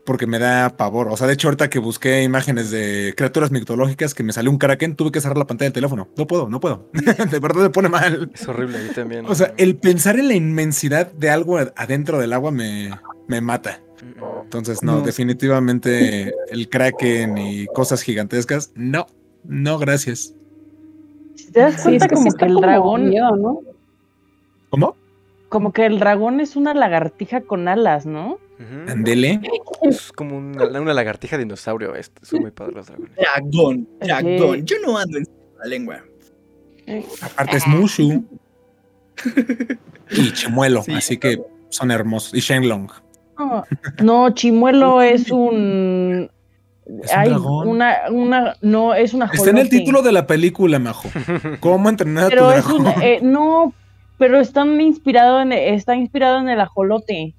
porque 0.05 0.25
me 0.25 0.39
da 0.39 0.69
pavor. 0.77 1.09
O 1.09 1.17
sea, 1.17 1.27
de 1.27 1.33
hecho, 1.33 1.49
ahorita 1.49 1.69
que 1.69 1.79
busqué 1.79 2.23
imágenes 2.23 2.71
de 2.71 3.13
criaturas 3.17 3.51
mitológicas 3.51 4.13
que 4.13 4.23
me 4.23 4.31
salió 4.31 4.49
un 4.51 4.57
kraken, 4.57 4.95
tuve 4.95 5.11
que 5.11 5.19
cerrar 5.19 5.37
la 5.37 5.45
pantalla 5.47 5.65
del 5.67 5.73
teléfono. 5.73 6.07
No 6.15 6.25
puedo, 6.27 6.47
no 6.47 6.61
puedo. 6.61 6.89
de 6.93 7.39
verdad 7.39 7.63
me 7.63 7.69
pone 7.71 7.89
mal. 7.89 8.31
Es 8.33 8.47
horrible, 8.47 8.77
a 8.77 8.81
mí 8.83 8.89
también. 8.95 9.25
O 9.25 9.35
sea, 9.35 9.53
el 9.57 9.75
pensar 9.75 10.17
en 10.17 10.29
la 10.29 10.33
inmensidad 10.33 11.11
de 11.11 11.29
algo 11.29 11.57
ad- 11.57 11.73
adentro 11.75 12.19
del 12.19 12.31
agua 12.31 12.51
me, 12.51 12.89
me 13.27 13.41
mata. 13.41 13.81
Entonces, 14.43 14.83
no, 14.83 14.97
No. 14.97 15.01
definitivamente 15.01 16.33
el 16.49 16.69
kraken 16.69 17.37
y 17.37 17.65
cosas 17.67 18.01
gigantescas, 18.01 18.71
no, 18.75 19.07
no, 19.43 19.77
gracias. 19.77 20.33
Si 21.35 21.51
te 21.51 21.59
das 21.61 21.75
Sí, 21.75 21.83
cuenta 21.83 22.05
es 22.05 22.09
que 22.11 22.15
sí 22.17 22.23
como 22.23 22.35
que 22.37 22.45
el 22.45 22.53
como 22.53 22.61
dragón, 22.65 23.09
miedo, 23.09 23.35
¿no? 23.35 23.61
¿Cómo? 24.69 24.95
como 25.49 25.71
que 25.71 25.85
el 25.85 25.97
dragón 25.99 26.41
es 26.41 26.57
una 26.57 26.73
lagartija 26.73 27.39
con 27.41 27.69
alas, 27.69 28.05
¿no? 28.05 28.37
Andele. 28.89 29.39
Es 29.83 30.11
como 30.11 30.37
una, 30.37 30.65
una 30.81 30.93
lagartija 30.93 31.37
dinosaurio. 31.37 31.95
Este. 31.95 32.25
Son 32.25 32.41
muy 32.41 32.51
padres 32.51 32.75
los 32.75 32.87
dragones. 32.87 33.15
Dragón, 33.15 33.87
dragón. 34.01 34.65
Yo 34.65 34.75
no 34.85 34.97
ando 34.97 35.19
en 35.19 35.27
la 35.59 35.65
lengua. 35.67 36.03
Aparte 37.21 37.57
es 37.57 37.67
Mushu. 37.67 38.25
y 40.11 40.33
Chimuelo, 40.33 40.83
Sí, 40.83 40.91
así 40.93 41.17
que 41.17 41.41
son 41.69 41.91
hermosos. 41.91 42.33
Y 42.33 42.39
Shenlong. 42.41 42.89
No, 43.37 43.63
no, 44.03 44.29
Chimuelo 44.31 45.01
es 45.01 45.31
un. 45.31 46.29
¿Es 47.03 47.11
un 47.13 47.19
Hay 47.19 47.29
dragón? 47.29 47.67
una, 47.67 47.95
una, 48.11 48.55
no, 48.61 48.93
es 48.93 49.13
una 49.13 49.25
Está 49.25 49.49
en 49.49 49.57
el 49.57 49.69
título 49.69 50.01
de 50.01 50.11
la 50.13 50.25
película, 50.25 50.79
Majo. 50.79 51.09
¿Cómo 51.59 51.89
entrenar 51.89 52.25
a 52.25 52.29
tu 52.29 52.35
Pero 52.35 52.51
es 52.53 52.63
dragón? 52.65 52.87
un, 52.87 53.01
eh, 53.03 53.19
no, 53.21 53.73
pero 54.17 54.39
están 54.39 54.79
inspirado 54.79 55.41
en, 55.41 55.51
está 55.51 55.95
inspirado 55.95 56.39
en 56.39 56.49
el 56.49 56.59
ajolote. 56.61 57.35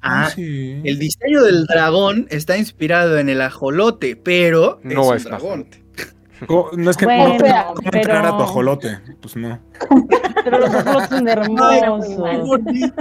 Ah, 0.00 0.28
sí. 0.34 0.80
el 0.84 0.98
diseño 0.98 1.42
del 1.42 1.64
dragón 1.66 2.26
está 2.30 2.56
inspirado 2.58 3.18
en 3.18 3.28
el 3.30 3.40
ajolote, 3.40 4.16
pero 4.16 4.78
No 4.82 5.14
es 5.14 5.24
un 5.24 5.30
dragón. 5.30 5.66
No 6.76 6.90
es 6.90 6.96
que 6.98 7.06
Bueno, 7.06 7.24
no 7.24 7.30
¿cómo 7.38 7.80
pero- 7.80 7.96
entrenar 7.96 8.26
a 8.26 8.36
tu 8.36 8.42
ajolote? 8.42 8.98
Pues 9.22 9.34
no. 9.36 9.58
Pero 10.44 10.58
los 10.58 10.74
ajolotes 10.74 11.08
son 11.08 11.24
Qué 11.24 11.32
hermosos. 11.32 12.18
bonito. 12.46 12.94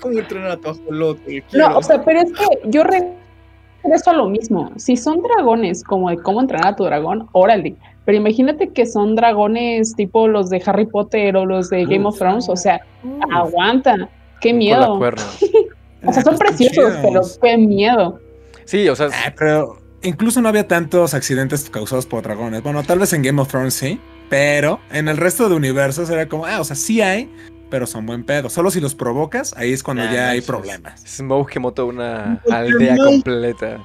¿Cómo 0.00 0.18
entrenar 0.18 0.52
a 0.52 0.56
tu 0.56 0.70
ajolote? 0.70 1.42
Quiero. 1.50 1.70
No, 1.70 1.78
o 1.78 1.82
sea, 1.82 2.04
pero 2.04 2.20
es 2.20 2.32
que 2.32 2.44
yo 2.70 2.84
regreso 2.84 4.10
a 4.10 4.12
lo 4.12 4.28
mismo. 4.28 4.70
Si 4.76 4.96
son 4.96 5.22
dragones, 5.22 5.82
como 5.84 6.10
de 6.10 6.18
cómo 6.18 6.40
entrenar 6.40 6.68
a 6.68 6.76
tu 6.76 6.84
dragón, 6.84 7.28
órale. 7.32 7.76
Pero 8.04 8.18
imagínate 8.18 8.68
que 8.70 8.86
son 8.86 9.16
dragones 9.16 9.94
tipo 9.94 10.28
los 10.28 10.48
de 10.50 10.62
Harry 10.64 10.86
Potter 10.86 11.36
o 11.36 11.44
los 11.44 11.68
de 11.68 11.84
Game 11.84 12.06
of 12.06 12.18
Thrones. 12.18 12.48
O 12.48 12.56
sea, 12.56 12.80
aguanta. 13.32 14.08
Qué 14.40 14.52
miedo. 14.52 14.98
O 16.06 16.12
sea, 16.12 16.22
son 16.22 16.38
preciosos, 16.38 16.94
pero 17.02 17.20
qué 17.42 17.56
miedo. 17.58 18.20
Sí, 18.66 18.88
o 18.88 18.94
sea, 18.94 19.08
Ah, 19.12 19.34
pero 19.36 19.78
incluso 20.02 20.40
no 20.40 20.48
había 20.48 20.68
tantos 20.68 21.12
accidentes 21.12 21.68
causados 21.70 22.06
por 22.06 22.22
dragones. 22.22 22.62
Bueno, 22.62 22.82
tal 22.84 23.00
vez 23.00 23.12
en 23.12 23.22
Game 23.22 23.42
of 23.42 23.48
Thrones 23.48 23.74
sí, 23.74 24.00
pero 24.28 24.78
en 24.92 25.08
el 25.08 25.16
resto 25.16 25.48
de 25.48 25.56
universos 25.56 26.08
era 26.08 26.28
como, 26.28 26.46
ah, 26.46 26.60
o 26.60 26.64
sea, 26.64 26.76
sí 26.76 27.00
hay, 27.00 27.28
pero 27.70 27.86
son 27.86 28.06
buen 28.06 28.24
pedo. 28.24 28.48
Solo 28.50 28.70
si 28.70 28.80
los 28.80 28.94
provocas, 28.94 29.54
ahí 29.56 29.72
es 29.72 29.82
cuando 29.82 30.04
Nah, 30.04 30.12
ya 30.12 30.30
hay 30.30 30.40
problemas. 30.40 31.00
Smoke 31.06 31.50
que 31.52 31.60
mató 31.60 31.86
una 31.86 32.42
aldea 32.50 32.96
no. 32.96 33.04
completa. 33.04 33.78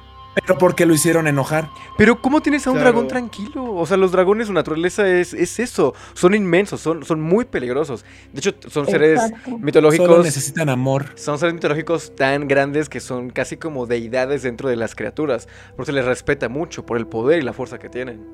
Pero 0.46 0.58
porque 0.58 0.84
lo 0.84 0.94
hicieron 0.94 1.28
enojar. 1.28 1.70
Pero 1.96 2.20
¿cómo 2.20 2.40
tienes 2.40 2.66
a 2.66 2.70
un 2.70 2.76
Claro. 2.76 2.90
dragón 2.90 3.06
tranquilo? 3.08 3.72
O 3.72 3.86
sea, 3.86 3.96
los 3.96 4.10
dragones, 4.10 4.48
su 4.48 4.52
naturaleza 4.52 5.06
es, 5.08 5.32
es 5.32 5.60
eso. 5.60 5.94
Son 6.14 6.34
inmensos, 6.34 6.80
son, 6.80 7.04
son 7.04 7.20
muy 7.20 7.44
peligrosos. 7.44 8.04
De 8.32 8.40
hecho, 8.40 8.50
son 8.68 8.86
seres 8.86 9.20
Exacto. 9.22 9.44
Solo 9.44 9.58
mitológicos. 9.60 10.24
necesitan 10.24 10.68
amor. 10.70 11.06
Son 11.14 11.38
seres 11.38 11.54
mitológicos 11.54 12.16
tan 12.16 12.48
grandes 12.48 12.88
que 12.88 12.98
son 12.98 13.30
casi 13.30 13.56
como 13.58 13.86
deidades 13.86 14.42
dentro 14.42 14.68
de 14.68 14.74
las 14.74 14.96
criaturas. 14.96 15.46
Por 15.76 15.84
eso 15.84 15.92
se 15.92 15.92
les 15.92 16.04
respeta 16.04 16.48
mucho 16.48 16.84
por 16.84 16.96
el 16.96 17.06
poder 17.06 17.38
y 17.38 17.42
la 17.42 17.52
fuerza 17.52 17.78
que 17.78 17.88
tienen. 17.88 18.26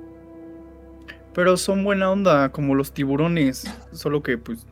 Pero 1.35 1.59
son 1.59 1.85
buena 1.85 2.11
onda, 2.11 2.49
como 2.49 2.75
los 2.75 2.93
tiburones. 2.95 3.65
Solo 3.93 4.23
que, 4.23 4.39
pues. 4.39 4.67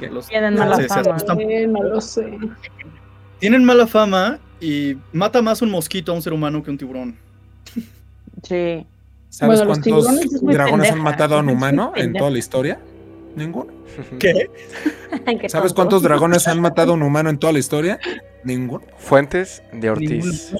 Que 0.00 0.08
los- 0.08 0.28
Tienen 0.28 0.54
mala 0.54 0.76
se 0.76 0.88
fama. 0.88 1.14
asustan. 1.14 1.40
Eh, 1.40 1.66
no 1.66 1.82
lo 1.82 2.00
sé. 2.00 2.38
Tienen 3.38 3.64
mala 3.64 3.86
fama 3.86 4.38
y 4.60 4.96
mata 5.12 5.42
más 5.42 5.62
un 5.62 5.70
mosquito 5.70 6.12
a 6.12 6.14
un 6.14 6.22
ser 6.22 6.32
humano 6.32 6.62
que 6.62 6.70
un 6.70 6.78
tiburón. 6.78 7.16
Sí. 8.42 8.86
¿Sabes 9.28 9.58
Bueno, 9.60 9.72
cuántos 9.82 10.40
dragones 10.42 10.90
han 10.92 11.02
matado 11.02 11.36
a 11.36 11.40
un 11.40 11.48
humano 11.50 11.92
en 11.96 12.12
toda 12.14 12.30
la 12.30 12.38
historia? 12.38 12.80
Ninguno. 13.34 13.70
¿Qué? 14.18 14.32
Qué 15.40 15.48
¿Sabes 15.48 15.50
tonto. 15.50 15.74
cuántos 15.74 16.02
dragones 16.02 16.48
han 16.48 16.60
matado 16.60 16.92
a 16.92 16.94
un 16.94 17.02
humano 17.02 17.28
en 17.28 17.38
toda 17.38 17.52
la 17.52 17.58
historia? 17.58 17.98
Ninguno. 18.44 18.84
Fuentes 18.98 19.62
de 19.72 19.90
Ortiz. 19.90 20.52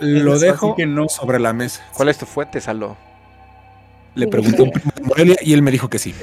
Lo 0.00 0.38
dejo 0.38 0.74
que 0.74 0.86
no. 0.86 1.08
sobre 1.08 1.38
la 1.38 1.52
mesa. 1.52 1.86
¿Cuál 1.96 2.08
es 2.08 2.18
tu 2.18 2.26
fuente, 2.26 2.60
Salo? 2.60 2.96
Le 4.14 4.26
pregunté 4.26 4.62
a 4.62 4.64
un 4.64 4.70
primo 4.70 4.90
de 4.94 5.02
Morelia 5.02 5.36
y 5.42 5.52
él 5.52 5.62
me 5.62 5.70
dijo 5.70 5.88
que 5.88 5.98
sí. 5.98 6.14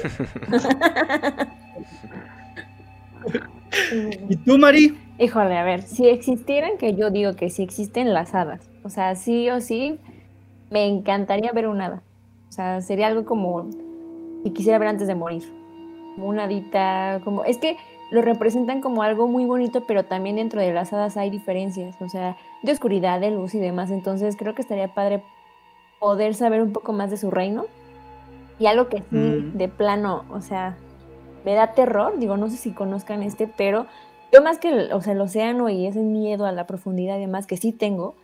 ¿Y 4.28 4.36
tú, 4.36 4.58
Mari? 4.58 4.96
Híjole, 5.18 5.56
a 5.56 5.64
ver, 5.64 5.82
si 5.82 6.08
existieran, 6.08 6.78
que 6.78 6.94
yo 6.94 7.10
digo 7.10 7.34
que 7.34 7.50
si 7.50 7.62
existen 7.62 8.12
las 8.12 8.34
hadas, 8.34 8.68
o 8.82 8.90
sea, 8.90 9.14
sí 9.14 9.48
o 9.50 9.60
sí, 9.60 9.98
me 10.70 10.86
encantaría 10.86 11.52
ver 11.52 11.68
un 11.68 11.80
hada. 11.80 12.02
O 12.48 12.52
sea, 12.52 12.80
sería 12.82 13.06
algo 13.08 13.24
como 13.24 13.68
que 14.44 14.52
quisiera 14.52 14.78
ver 14.78 14.88
antes 14.88 15.06
de 15.06 15.14
morir. 15.14 15.42
Como 16.14 16.28
una 16.28 16.44
hadita, 16.44 17.20
como... 17.24 17.44
Es 17.44 17.58
que 17.58 17.76
lo 18.10 18.22
representan 18.22 18.80
como 18.80 19.02
algo 19.02 19.26
muy 19.26 19.44
bonito, 19.44 19.84
pero 19.86 20.04
también 20.04 20.36
dentro 20.36 20.60
de 20.60 20.72
las 20.72 20.92
hadas 20.92 21.16
hay 21.16 21.30
diferencias, 21.30 21.96
o 22.00 22.08
sea, 22.08 22.36
de 22.62 22.72
oscuridad, 22.72 23.20
de 23.20 23.30
luz 23.30 23.54
y 23.54 23.58
demás. 23.58 23.90
Entonces 23.90 24.36
creo 24.36 24.54
que 24.54 24.62
estaría 24.62 24.94
padre 24.94 25.22
poder 26.00 26.34
saber 26.34 26.62
un 26.62 26.72
poco 26.72 26.92
más 26.92 27.10
de 27.10 27.16
su 27.16 27.30
reino. 27.30 27.66
Y 28.58 28.66
algo 28.66 28.88
que 28.88 28.98
sí, 28.98 29.16
Mm. 29.16 29.56
de 29.58 29.68
plano, 29.68 30.24
o 30.30 30.40
sea, 30.40 30.76
me 31.44 31.54
da 31.54 31.72
terror, 31.72 32.18
digo, 32.18 32.36
no 32.36 32.48
sé 32.48 32.56
si 32.56 32.72
conozcan 32.72 33.22
este, 33.22 33.46
pero 33.46 33.86
yo 34.32 34.42
más 34.42 34.58
que 34.58 34.68
el, 34.70 34.92
o 34.92 35.00
sea, 35.02 35.12
el 35.12 35.20
océano 35.20 35.68
y 35.68 35.86
ese 35.86 36.00
miedo 36.00 36.46
a 36.46 36.52
la 36.52 36.66
profundidad 36.66 37.16
y 37.18 37.20
demás 37.20 37.46
que 37.46 37.56
sí 37.56 37.72
tengo, 37.72 38.14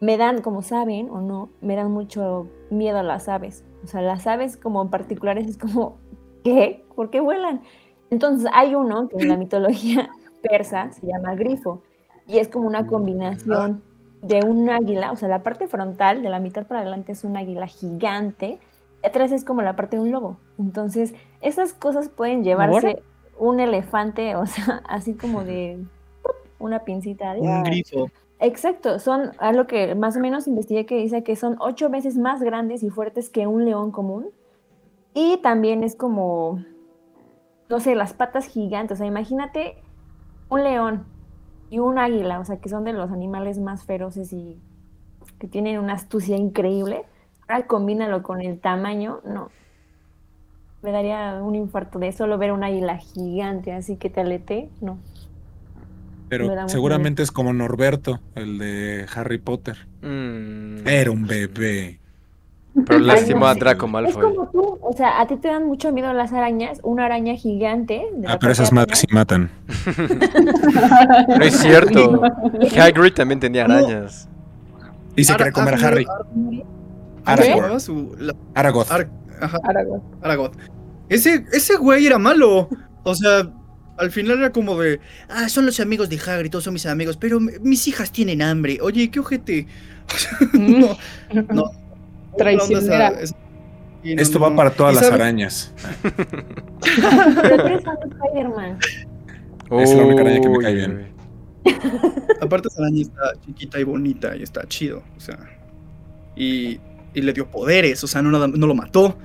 me 0.00 0.16
dan, 0.16 0.42
como 0.42 0.62
saben 0.62 1.10
o 1.10 1.20
no, 1.20 1.48
me 1.60 1.76
dan 1.76 1.90
mucho 1.90 2.46
miedo 2.70 2.98
a 2.98 3.02
las 3.02 3.28
aves. 3.28 3.64
O 3.82 3.86
sea, 3.86 4.00
las 4.00 4.26
aves 4.26 4.56
como 4.56 4.80
en 4.82 4.88
particulares 4.88 5.46
es 5.48 5.58
como, 5.58 5.96
¿qué? 6.44 6.84
¿Por 6.94 7.10
qué 7.10 7.20
vuelan? 7.20 7.62
Entonces 8.10 8.48
hay 8.54 8.74
uno 8.74 9.08
que 9.08 9.16
en 9.18 9.28
la 9.28 9.36
mitología 9.38 10.08
persa 10.42 10.92
se 10.92 11.06
llama 11.06 11.34
grifo 11.34 11.82
y 12.26 12.38
es 12.38 12.48
como 12.48 12.66
una 12.66 12.86
combinación 12.86 13.82
de 14.26 14.40
un 14.44 14.70
águila, 14.70 15.12
o 15.12 15.16
sea, 15.16 15.28
la 15.28 15.42
parte 15.42 15.68
frontal 15.68 16.22
de 16.22 16.28
la 16.30 16.40
mitad 16.40 16.66
para 16.66 16.80
adelante 16.80 17.12
es 17.12 17.24
un 17.24 17.36
águila 17.36 17.66
gigante, 17.66 18.58
y 19.02 19.06
atrás 19.06 19.32
es 19.32 19.44
como 19.44 19.62
la 19.62 19.76
parte 19.76 19.96
de 19.96 20.02
un 20.02 20.10
lobo. 20.12 20.38
Entonces, 20.58 21.14
esas 21.40 21.72
cosas 21.74 22.08
pueden 22.08 22.42
llevarse 22.44 23.02
un 23.38 23.60
elefante, 23.60 24.34
o 24.36 24.46
sea, 24.46 24.82
así 24.88 25.14
como 25.14 25.44
de 25.44 25.78
una 26.58 26.80
pincita. 26.80 27.34
de- 27.34 27.40
Un 27.40 27.62
grifo. 27.64 28.08
Exacto, 28.40 28.98
son 28.98 29.32
a 29.38 29.52
lo 29.52 29.66
que 29.66 29.94
más 29.94 30.16
o 30.16 30.20
menos 30.20 30.46
investigué 30.48 30.86
que 30.86 30.96
dice 30.96 31.22
que 31.22 31.36
son 31.36 31.56
ocho 31.60 31.88
veces 31.88 32.16
más 32.18 32.42
grandes 32.42 32.82
y 32.82 32.90
fuertes 32.90 33.30
que 33.30 33.46
un 33.46 33.64
león 33.64 33.90
común. 33.90 34.26
Y 35.14 35.36
también 35.38 35.82
es 35.84 35.94
como, 35.96 36.62
no 37.68 37.78
sé, 37.80 37.94
las 37.94 38.12
patas 38.12 38.46
gigantes. 38.46 38.96
O 38.96 38.98
sea, 38.98 39.06
imagínate 39.06 39.76
un 40.48 40.64
león 40.64 41.04
y 41.74 41.80
un 41.80 41.98
águila, 41.98 42.38
o 42.38 42.44
sea, 42.44 42.58
que 42.58 42.68
son 42.68 42.84
de 42.84 42.92
los 42.92 43.10
animales 43.10 43.58
más 43.58 43.82
feroces 43.82 44.32
y 44.32 44.60
que 45.40 45.48
tienen 45.48 45.80
una 45.80 45.94
astucia 45.94 46.36
increíble. 46.36 47.02
Ahora 47.48 47.66
combínalo 47.66 48.22
con 48.22 48.40
el 48.40 48.60
tamaño, 48.60 49.20
no. 49.24 49.50
Me 50.82 50.92
daría 50.92 51.40
un 51.42 51.56
infarto 51.56 51.98
de 51.98 52.12
solo 52.12 52.38
ver 52.38 52.52
un 52.52 52.62
águila 52.62 52.98
gigante, 52.98 53.72
así 53.72 53.96
que 53.96 54.08
te 54.08 54.20
alete, 54.20 54.70
no. 54.80 54.98
Pero 56.28 56.68
seguramente 56.68 57.24
es 57.24 57.32
como 57.32 57.52
Norberto, 57.52 58.20
el 58.36 58.58
de 58.58 59.06
Harry 59.16 59.38
Potter. 59.38 59.88
Mm, 60.00 60.86
Era 60.86 61.10
un 61.10 61.26
bebé. 61.26 61.98
Pero 62.86 62.98
lastimó 62.98 63.46
a. 63.46 63.54
Draco 63.54 63.86
Es 63.86 63.92
Malfoy. 63.92 64.22
como 64.22 64.48
tú, 64.50 64.78
o 64.82 64.92
sea, 64.96 65.20
a 65.20 65.26
ti 65.26 65.36
te 65.36 65.48
dan 65.48 65.66
mucho 65.66 65.92
miedo 65.92 66.12
las 66.12 66.32
arañas, 66.32 66.80
una 66.82 67.04
araña 67.06 67.34
gigante. 67.34 68.02
de 68.14 68.26
Ah, 68.28 68.38
pero 68.40 68.52
esas 68.52 68.72
madres 68.72 68.98
sí 68.98 69.06
matan. 69.10 69.50
No 71.38 71.44
es 71.44 71.58
cierto. 71.58 72.22
Hagrid 72.78 73.12
también 73.12 73.40
tenía 73.40 73.64
arañas. 73.64 74.28
Y 75.16 75.24
se 75.24 75.34
quiere 75.36 75.52
comer 75.52 75.74
a 75.74 75.76
Ar- 75.76 75.84
Harry. 75.84 76.06
Ar- 76.06 76.24
¿Cómo 76.26 76.62
se 76.62 76.64
Aragorn. 77.24 77.56
llamaba 77.56 77.80
su- 77.80 78.16
la- 78.18 78.34
Aragoth. 78.54 78.90
Ar- 78.90 79.08
ajá, 79.40 79.58
Aragorn. 79.64 80.02
Aragorn. 80.22 80.52
Ese, 81.08 81.44
ese 81.52 81.76
güey 81.76 82.06
era 82.06 82.18
malo. 82.18 82.68
O 83.04 83.14
sea, 83.14 83.48
al 83.96 84.10
final 84.10 84.38
era 84.38 84.50
como 84.50 84.76
de. 84.80 85.00
Ah, 85.28 85.48
son 85.48 85.66
los 85.66 85.78
amigos 85.80 86.08
de 86.08 86.18
Hagrid, 86.18 86.50
todos 86.50 86.64
son 86.64 86.72
mis 86.72 86.86
amigos, 86.86 87.16
pero 87.16 87.38
mis 87.40 87.86
hijas 87.88 88.10
tienen 88.10 88.42
hambre. 88.42 88.78
Oye, 88.82 89.10
qué 89.10 89.20
ojete. 89.20 89.66
No, 90.52 90.96
no. 91.52 91.70
Traicionera. 92.36 93.08
Esa- 93.08 93.20
esa- 93.20 93.36
sí, 94.02 94.14
no, 94.14 94.22
Esto 94.22 94.38
no, 94.38 94.50
va 94.50 94.56
para 94.56 94.70
todas 94.70 94.92
¿Y 94.92 94.96
las 94.96 95.06
sabes? 95.06 95.20
arañas. 95.20 95.72
Pero 96.02 97.56
tú 97.56 97.66
eres 97.66 97.84
fan 97.84 97.96
de 98.00 98.14
Spider-Man. 98.14 98.78
Es 99.70 99.94
la 99.94 100.02
única 100.04 100.20
araña 100.22 100.40
que 100.40 100.48
me 100.48 100.58
cae 100.58 100.74
bien. 100.74 101.14
Aparte, 102.40 102.68
esa 102.68 102.82
araña 102.82 103.02
está 103.02 103.32
chiquita 103.46 103.80
y 103.80 103.84
bonita 103.84 104.36
y 104.36 104.42
está 104.42 104.62
chido. 104.68 105.02
O 105.16 105.20
sea. 105.20 105.38
Y, 106.36 106.78
y 107.14 107.22
le 107.22 107.32
dio 107.32 107.46
poderes. 107.50 108.02
O 108.04 108.06
sea, 108.06 108.20
no, 108.22 108.30
nada, 108.30 108.46
no 108.48 108.66
lo 108.66 108.74
mató. 108.74 109.16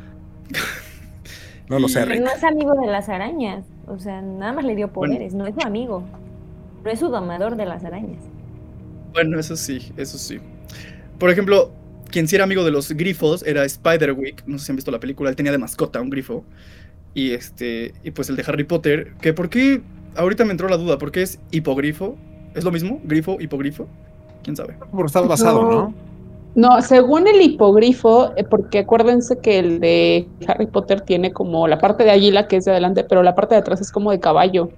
No 1.67 1.77
lo 1.77 1.87
sé, 1.87 2.03
Rick. 2.05 2.21
no 2.21 2.31
es 2.31 2.43
amigo 2.43 2.73
de 2.81 2.87
las 2.87 3.09
arañas. 3.09 3.63
O 3.87 3.99
sea, 3.99 4.21
nada 4.21 4.53
más 4.53 4.65
le 4.65 4.75
dio 4.75 4.91
poderes, 4.91 5.33
no 5.33 5.45
es 5.45 5.53
su 5.55 5.61
amigo. 5.67 6.03
No 6.83 6.89
es 6.89 6.99
su 6.99 7.09
domador 7.09 7.55
de 7.57 7.65
las 7.65 7.83
arañas. 7.83 8.23
Bueno, 9.13 9.39
eso 9.39 9.55
sí, 9.55 9.91
eso 9.97 10.17
sí. 10.17 10.39
Por 11.19 11.29
ejemplo, 11.29 11.71
quien 12.09 12.27
sí 12.27 12.35
era 12.35 12.43
amigo 12.43 12.63
de 12.63 12.71
los 12.71 12.91
grifos 12.91 13.43
era 13.45 13.67
Spiderwick. 13.67 14.43
No 14.45 14.57
sé 14.57 14.65
si 14.65 14.71
han 14.71 14.75
visto 14.75 14.91
la 14.91 14.99
película, 14.99 15.29
él 15.29 15.35
tenía 15.35 15.51
de 15.51 15.57
mascota 15.57 16.01
un 16.01 16.09
grifo. 16.09 16.43
Y 17.13 17.31
este, 17.31 17.93
y 18.03 18.11
pues 18.11 18.29
el 18.29 18.35
de 18.35 18.43
Harry 18.47 18.63
Potter, 18.63 19.13
que 19.21 19.33
por 19.33 19.49
qué, 19.49 19.81
ahorita 20.15 20.45
me 20.45 20.51
entró 20.51 20.69
la 20.69 20.77
duda, 20.77 20.97
¿por 20.97 21.11
qué 21.11 21.21
es 21.21 21.39
hipogrifo? 21.51 22.17
¿Es 22.53 22.63
lo 22.63 22.71
mismo? 22.71 22.99
¿Grifo, 23.03 23.37
hipogrifo? 23.39 23.87
¿Quién 24.43 24.55
sabe? 24.55 24.75
Porque 24.91 25.07
está 25.07 25.21
basado, 25.21 25.69
¿no? 25.69 25.93
No, 26.55 26.81
según 26.81 27.27
el 27.27 27.41
hipogrifo, 27.41 28.31
eh, 28.35 28.43
porque 28.43 28.79
acuérdense 28.79 29.39
que 29.39 29.59
el 29.59 29.79
de 29.79 30.27
Harry 30.47 30.65
Potter 30.65 31.01
tiene 31.01 31.31
como 31.31 31.67
la 31.67 31.77
parte 31.77 32.03
de 32.03 32.11
águila 32.11 32.47
que 32.47 32.57
es 32.57 32.65
de 32.65 32.71
adelante, 32.71 33.03
pero 33.03 33.21
la 33.23 33.35
parte 33.35 33.55
de 33.55 33.61
atrás 33.61 33.81
es 33.81 33.91
como 33.91 34.11
de 34.11 34.19
caballo. 34.19 34.69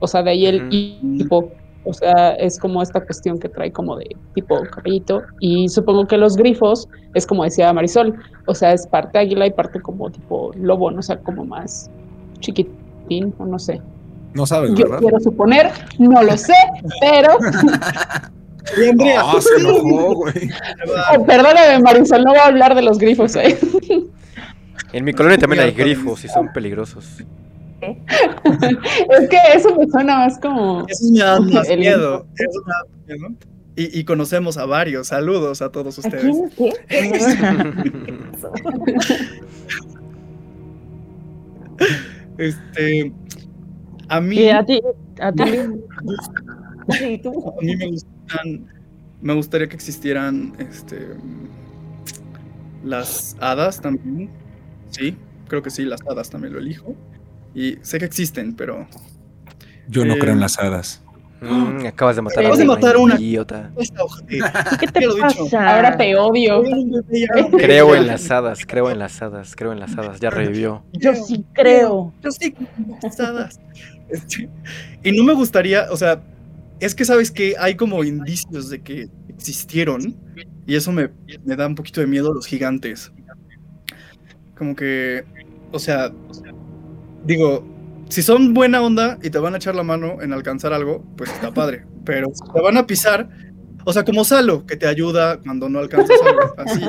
O 0.00 0.06
sea, 0.06 0.22
de 0.22 0.30
ahí 0.30 0.46
el 0.46 0.68
hipo. 0.70 1.52
O 1.84 1.92
sea, 1.92 2.34
es 2.34 2.58
como 2.58 2.82
esta 2.82 3.00
cuestión 3.00 3.38
que 3.38 3.48
trae 3.48 3.72
como 3.72 3.96
de 3.96 4.14
tipo 4.34 4.60
caballito. 4.70 5.22
Y 5.40 5.68
supongo 5.68 6.06
que 6.06 6.16
los 6.16 6.36
grifos 6.36 6.88
es 7.14 7.26
como 7.26 7.44
decía 7.44 7.72
Marisol. 7.72 8.14
O 8.46 8.54
sea, 8.54 8.72
es 8.72 8.86
parte 8.86 9.18
águila 9.18 9.46
y 9.46 9.50
parte 9.50 9.80
como 9.80 10.10
tipo 10.10 10.52
lobo, 10.54 10.90
no 10.90 11.00
o 11.00 11.02
sea, 11.02 11.18
como 11.18 11.44
más 11.44 11.90
chiquitín, 12.40 13.34
o 13.38 13.46
no 13.46 13.58
sé. 13.58 13.80
No 14.34 14.44
sabes, 14.46 14.74
Yo 14.74 14.84
¿verdad? 14.84 14.98
quiero 14.98 15.20
suponer, 15.20 15.70
no 15.98 16.22
lo 16.22 16.36
sé, 16.36 16.54
pero 17.00 17.38
Ah, 19.18 19.38
se 19.40 19.60
enojó, 19.60 20.14
güey. 20.14 20.34
oh, 21.16 21.24
perdóname, 21.24 21.80
Marisol, 21.82 22.22
no 22.22 22.30
voy 22.32 22.38
a 22.38 22.46
hablar 22.46 22.74
de 22.74 22.82
los 22.82 22.98
grifos, 22.98 23.36
¿eh? 23.36 23.58
En 24.92 25.04
mi 25.04 25.12
colonia 25.12 25.38
también 25.38 25.62
hay 25.62 25.72
grifos 25.72 26.24
y 26.24 26.28
son 26.28 26.52
peligrosos. 26.52 27.22
Es 29.20 29.28
que 29.28 29.36
eso 29.54 29.74
me 29.76 29.86
suena 29.88 30.18
más 30.18 30.38
como. 30.38 30.86
Eso 30.88 31.04
me 31.12 31.18
da 31.20 31.40
más 31.40 31.68
El- 31.68 31.80
miedo. 31.80 32.26
Eso 32.36 32.60
me 32.66 32.72
da 32.72 32.84
miedo. 33.18 33.34
Y, 33.76 34.00
y 34.00 34.04
conocemos 34.04 34.56
a 34.58 34.66
varios. 34.66 35.06
Saludos 35.08 35.62
a 35.62 35.70
todos 35.70 35.98
¿A 35.98 36.00
ustedes. 36.00 36.36
quién? 36.56 36.74
¿Qué? 36.88 36.88
Este. 42.38 43.12
A 44.08 44.20
mí, 44.20 44.36
Y 44.36 44.48
a 44.48 44.64
ti, 44.64 44.80
a 45.20 45.32
ti. 45.32 45.42
Sí, 46.90 47.20
tú. 47.22 47.54
a 47.58 47.62
mí 47.62 47.76
me 47.76 47.86
gustan. 47.88 48.66
Me 49.20 49.34
gustaría 49.34 49.68
que 49.68 49.76
existieran. 49.76 50.54
Este. 50.58 51.08
Las 52.84 53.36
hadas 53.40 53.80
también. 53.80 54.30
Sí, 54.90 55.16
creo 55.48 55.62
que 55.62 55.70
sí, 55.70 55.84
las 55.84 56.00
hadas 56.08 56.30
también 56.30 56.54
lo 56.54 56.60
elijo. 56.60 56.94
Y 57.58 57.76
sé 57.82 57.98
que 57.98 58.04
existen, 58.04 58.54
pero. 58.54 58.86
Yo 59.88 60.04
no 60.04 60.14
Eh, 60.14 60.18
creo 60.20 60.32
en 60.32 60.38
las 60.40 60.60
hadas. 60.60 61.02
Mm, 61.40 61.86
acabas 61.86 62.14
de 62.16 62.22
matar 62.22 62.38
a 62.38 62.40
Acabas 62.42 62.58
de 62.58 62.64
una 62.64 62.74
matar 62.74 62.94
a 62.94 62.98
una. 62.98 63.20
idiota. 63.20 63.70
Eh, 64.28 64.38
¿Qué 64.78 64.86
te 64.86 65.00
pasa? 65.20 65.74
Ahora 65.76 65.96
te 65.96 66.16
odio. 66.16 66.62
Creo 67.58 67.96
en 67.96 68.06
las 68.06 68.30
hadas, 68.30 68.60
creo 68.64 68.90
en 68.92 69.00
las 69.00 69.20
hadas, 69.22 69.56
creo 69.56 69.72
en 69.72 69.80
las 69.80 69.96
hadas. 69.98 70.20
Ya 70.20 70.30
revivió. 70.30 70.84
Yo 70.92 71.14
sí 71.16 71.44
creo. 71.52 72.12
Yo 72.22 72.30
sí, 72.30 72.54
las 73.02 73.18
hadas. 73.18 73.60
Este, 74.08 74.48
y 75.02 75.10
no 75.12 75.24
me 75.24 75.34
gustaría, 75.34 75.86
o 75.90 75.96
sea, 75.96 76.22
es 76.78 76.94
que 76.94 77.04
sabes 77.04 77.30
que 77.32 77.56
hay 77.58 77.74
como 77.74 78.04
indicios 78.04 78.70
de 78.70 78.80
que 78.82 79.08
existieron 79.28 80.16
y 80.66 80.76
eso 80.76 80.92
me, 80.92 81.10
me 81.44 81.56
da 81.56 81.66
un 81.66 81.74
poquito 81.74 82.00
de 82.00 82.06
miedo 82.06 82.32
los 82.32 82.46
gigantes. 82.46 83.10
Como 84.56 84.74
que, 84.76 85.24
o 85.72 85.78
sea, 85.78 86.10
digo, 87.28 87.62
si 88.08 88.22
son 88.22 88.54
buena 88.54 88.80
onda 88.80 89.18
y 89.22 89.30
te 89.30 89.38
van 89.38 89.54
a 89.54 89.58
echar 89.58 89.74
la 89.74 89.82
mano 89.82 90.20
en 90.22 90.32
alcanzar 90.32 90.72
algo, 90.72 91.04
pues 91.16 91.30
está 91.30 91.52
padre. 91.52 91.84
Pero 92.04 92.28
si 92.32 92.52
te 92.52 92.60
van 92.60 92.78
a 92.78 92.86
pisar, 92.86 93.28
o 93.84 93.92
sea, 93.92 94.02
como 94.04 94.24
Salo, 94.24 94.64
que 94.66 94.76
te 94.76 94.88
ayuda 94.88 95.38
cuando 95.38 95.68
no 95.68 95.78
alcanzas 95.78 96.18
algo, 96.26 96.54
así. 96.56 96.80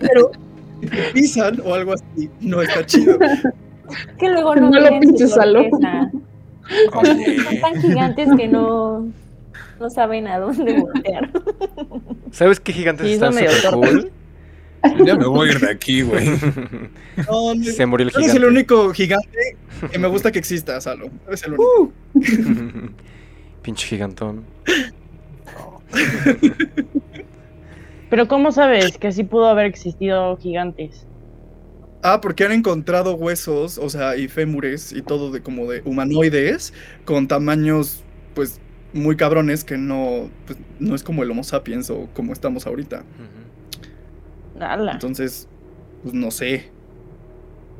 Pero 0.00 0.30
si 0.80 0.86
te 0.88 1.02
pisan 1.12 1.60
o 1.64 1.74
algo 1.74 1.92
así, 1.92 2.30
no 2.40 2.62
está 2.62 2.84
chido. 2.86 3.18
Que 4.18 4.28
luego 4.30 4.56
no, 4.56 4.70
No 4.70 4.80
lo 4.80 5.00
pinches, 5.00 5.32
Salo. 5.32 5.60
Oye, 5.60 7.40
Son 7.42 7.60
tan 7.60 7.82
gigantes 7.82 8.28
que 8.36 8.48
no, 8.48 9.08
no 9.78 9.90
saben 9.90 10.26
a 10.26 10.38
dónde 10.38 10.80
voltear. 10.80 11.30
¿Sabes 12.32 12.60
qué 12.60 12.72
gigantes 12.72 13.06
Sí, 13.06 13.12
están 13.12 13.32
súper 13.34 13.72
cool? 13.72 14.12
Ya 15.04 15.16
me 15.16 15.26
voy 15.26 15.48
a 15.48 15.52
ir 15.52 15.60
de 15.60 15.70
aquí, 15.70 16.02
güey. 16.02 16.26
No, 17.28 17.54
no, 17.56 17.64
Se 17.64 17.86
murió 17.86 18.06
el 18.06 18.12
Tú 18.12 18.20
eres 18.20 18.34
el 18.34 18.44
único 18.44 18.92
gigante 18.92 19.56
que 19.90 19.98
me 19.98 20.08
gusta 20.08 20.30
que 20.32 20.38
exista, 20.38 20.80
Salo. 20.80 21.10
Eres 21.26 21.44
el 21.44 21.54
único. 21.54 21.92
Pinche 23.62 23.86
gigantón. 23.86 24.44
Pero 28.10 28.26
¿cómo 28.28 28.52
sabes 28.52 28.96
que 28.98 29.08
así 29.08 29.24
pudo 29.24 29.46
haber 29.46 29.66
existido 29.66 30.36
gigantes? 30.38 31.06
Ah, 32.02 32.20
porque 32.20 32.44
han 32.44 32.52
encontrado 32.52 33.14
huesos, 33.14 33.76
o 33.76 33.90
sea, 33.90 34.16
y 34.16 34.28
fémures 34.28 34.92
y 34.92 35.02
todo 35.02 35.30
de 35.30 35.42
como 35.42 35.70
de 35.70 35.82
humanoides 35.84 36.72
con 37.04 37.26
tamaños, 37.26 38.04
pues, 38.34 38.60
muy 38.92 39.16
cabrones 39.16 39.64
que 39.64 39.76
no, 39.76 40.30
pues, 40.46 40.58
no 40.78 40.94
es 40.94 41.02
como 41.02 41.22
el 41.22 41.30
Homo 41.30 41.42
sapiens 41.44 41.90
o 41.90 42.08
como 42.14 42.32
estamos 42.32 42.66
ahorita. 42.66 43.02
Ala. 44.62 44.92
Entonces, 44.92 45.48
pues 46.02 46.14
no 46.14 46.30
sé. 46.30 46.70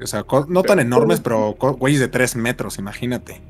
O 0.02 0.06
sea, 0.06 0.24
no 0.48 0.62
tan 0.62 0.78
enormes, 0.78 1.20
pero 1.20 1.54
güeyes 1.54 2.00
de 2.00 2.08
tres 2.08 2.36
metros, 2.36 2.78
imagínate. 2.78 3.40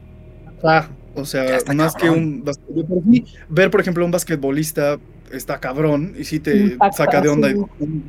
Ah, 0.65 0.89
o 1.15 1.25
sea, 1.25 1.59
más 1.75 1.95
cabrón. 1.95 2.43
que 2.45 2.51
un 2.51 3.13
sí, 3.13 3.25
ver, 3.49 3.71
por 3.71 3.81
ejemplo, 3.81 4.05
un 4.05 4.11
basquetbolista 4.11 4.99
está 5.33 5.61
cabrón 5.61 6.15
y 6.19 6.25
sí 6.25 6.41
te 6.41 6.57
Impacta, 6.57 6.97
saca 6.97 7.21
de 7.21 7.29
onda. 7.29 7.51
sí. 7.51 7.57
y, 7.81 8.03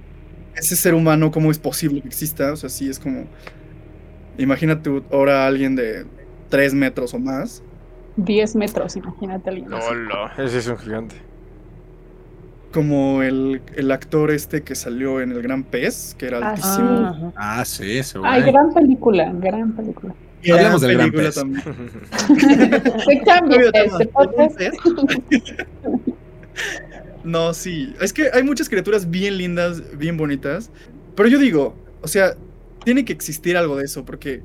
Ese 0.55 0.75
ser 0.75 0.93
humano, 0.93 1.31
¿cómo 1.31 1.51
es 1.51 1.59
posible 1.59 2.01
que 2.01 2.07
exista? 2.07 2.53
O 2.53 2.55
sea, 2.55 2.69
sí 2.69 2.89
es 2.89 2.99
como. 2.99 3.25
Imagínate 4.37 5.03
ahora 5.11 5.43
a 5.43 5.47
alguien 5.47 5.75
de 5.75 6.05
3 6.49 6.73
metros 6.73 7.13
o 7.13 7.19
más. 7.19 7.61
10 8.17 8.55
metros, 8.55 8.95
imagínate 8.95 9.49
alguien. 9.49 9.73
Hola. 9.73 10.33
Ese 10.37 10.59
es 10.59 10.67
un 10.67 10.77
gigante. 10.77 11.15
Como 12.71 13.23
el, 13.23 13.61
el 13.75 13.91
actor 13.91 14.29
este 14.31 14.61
que 14.61 14.75
salió 14.75 15.21
en 15.21 15.31
El 15.31 15.41
Gran 15.41 15.63
Pez, 15.63 16.15
que 16.17 16.27
era 16.27 16.37
Ah, 16.39 16.49
altísimo. 16.51 17.33
Ah, 17.35 17.65
sí, 17.65 17.97
ese 17.97 18.19
Ay, 18.23 18.43
gran 18.43 18.71
película, 18.73 19.31
gran 19.33 19.71
película. 19.75 20.13
Gran 20.43 20.57
Hablemos 20.59 20.81
del 20.81 20.93
Gran 20.93 21.11
película 21.11 21.29
Pez. 21.29 21.35
también. 21.35 21.63
Se 23.05 23.21
cambia 23.21 23.59
este. 24.55 24.71
No, 27.23 27.53
sí. 27.53 27.93
Es 28.01 28.13
que 28.13 28.29
hay 28.33 28.43
muchas 28.43 28.69
criaturas 28.69 29.09
bien 29.09 29.37
lindas, 29.37 29.97
bien 29.97 30.17
bonitas. 30.17 30.71
Pero 31.15 31.27
yo 31.29 31.37
digo, 31.37 31.75
o 32.01 32.07
sea, 32.07 32.35
tiene 32.85 33.03
que 33.03 33.13
existir 33.13 33.57
algo 33.57 33.75
de 33.75 33.85
eso, 33.85 34.05
porque, 34.05 34.41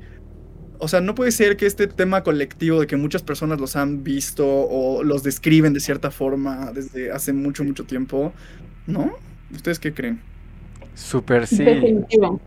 o 0.79 0.87
sea, 0.87 1.01
no 1.01 1.15
puede 1.15 1.31
ser 1.31 1.57
que 1.57 1.65
este 1.65 1.87
tema 1.87 2.23
colectivo 2.23 2.79
de 2.81 2.87
que 2.87 2.97
muchas 2.97 3.23
personas 3.23 3.59
los 3.59 3.75
han 3.75 4.03
visto 4.03 4.45
o 4.47 5.03
los 5.03 5.23
describen 5.23 5.73
de 5.73 5.79
cierta 5.79 6.11
forma 6.11 6.71
desde 6.73 7.11
hace 7.11 7.33
mucho, 7.33 7.63
mucho 7.63 7.85
tiempo, 7.85 8.33
¿no? 8.85 9.19
¿Ustedes 9.51 9.79
qué 9.79 9.93
creen? 9.93 10.21
Super 10.93 11.47
sí. 11.47 11.63
Definitivo. 11.63 12.41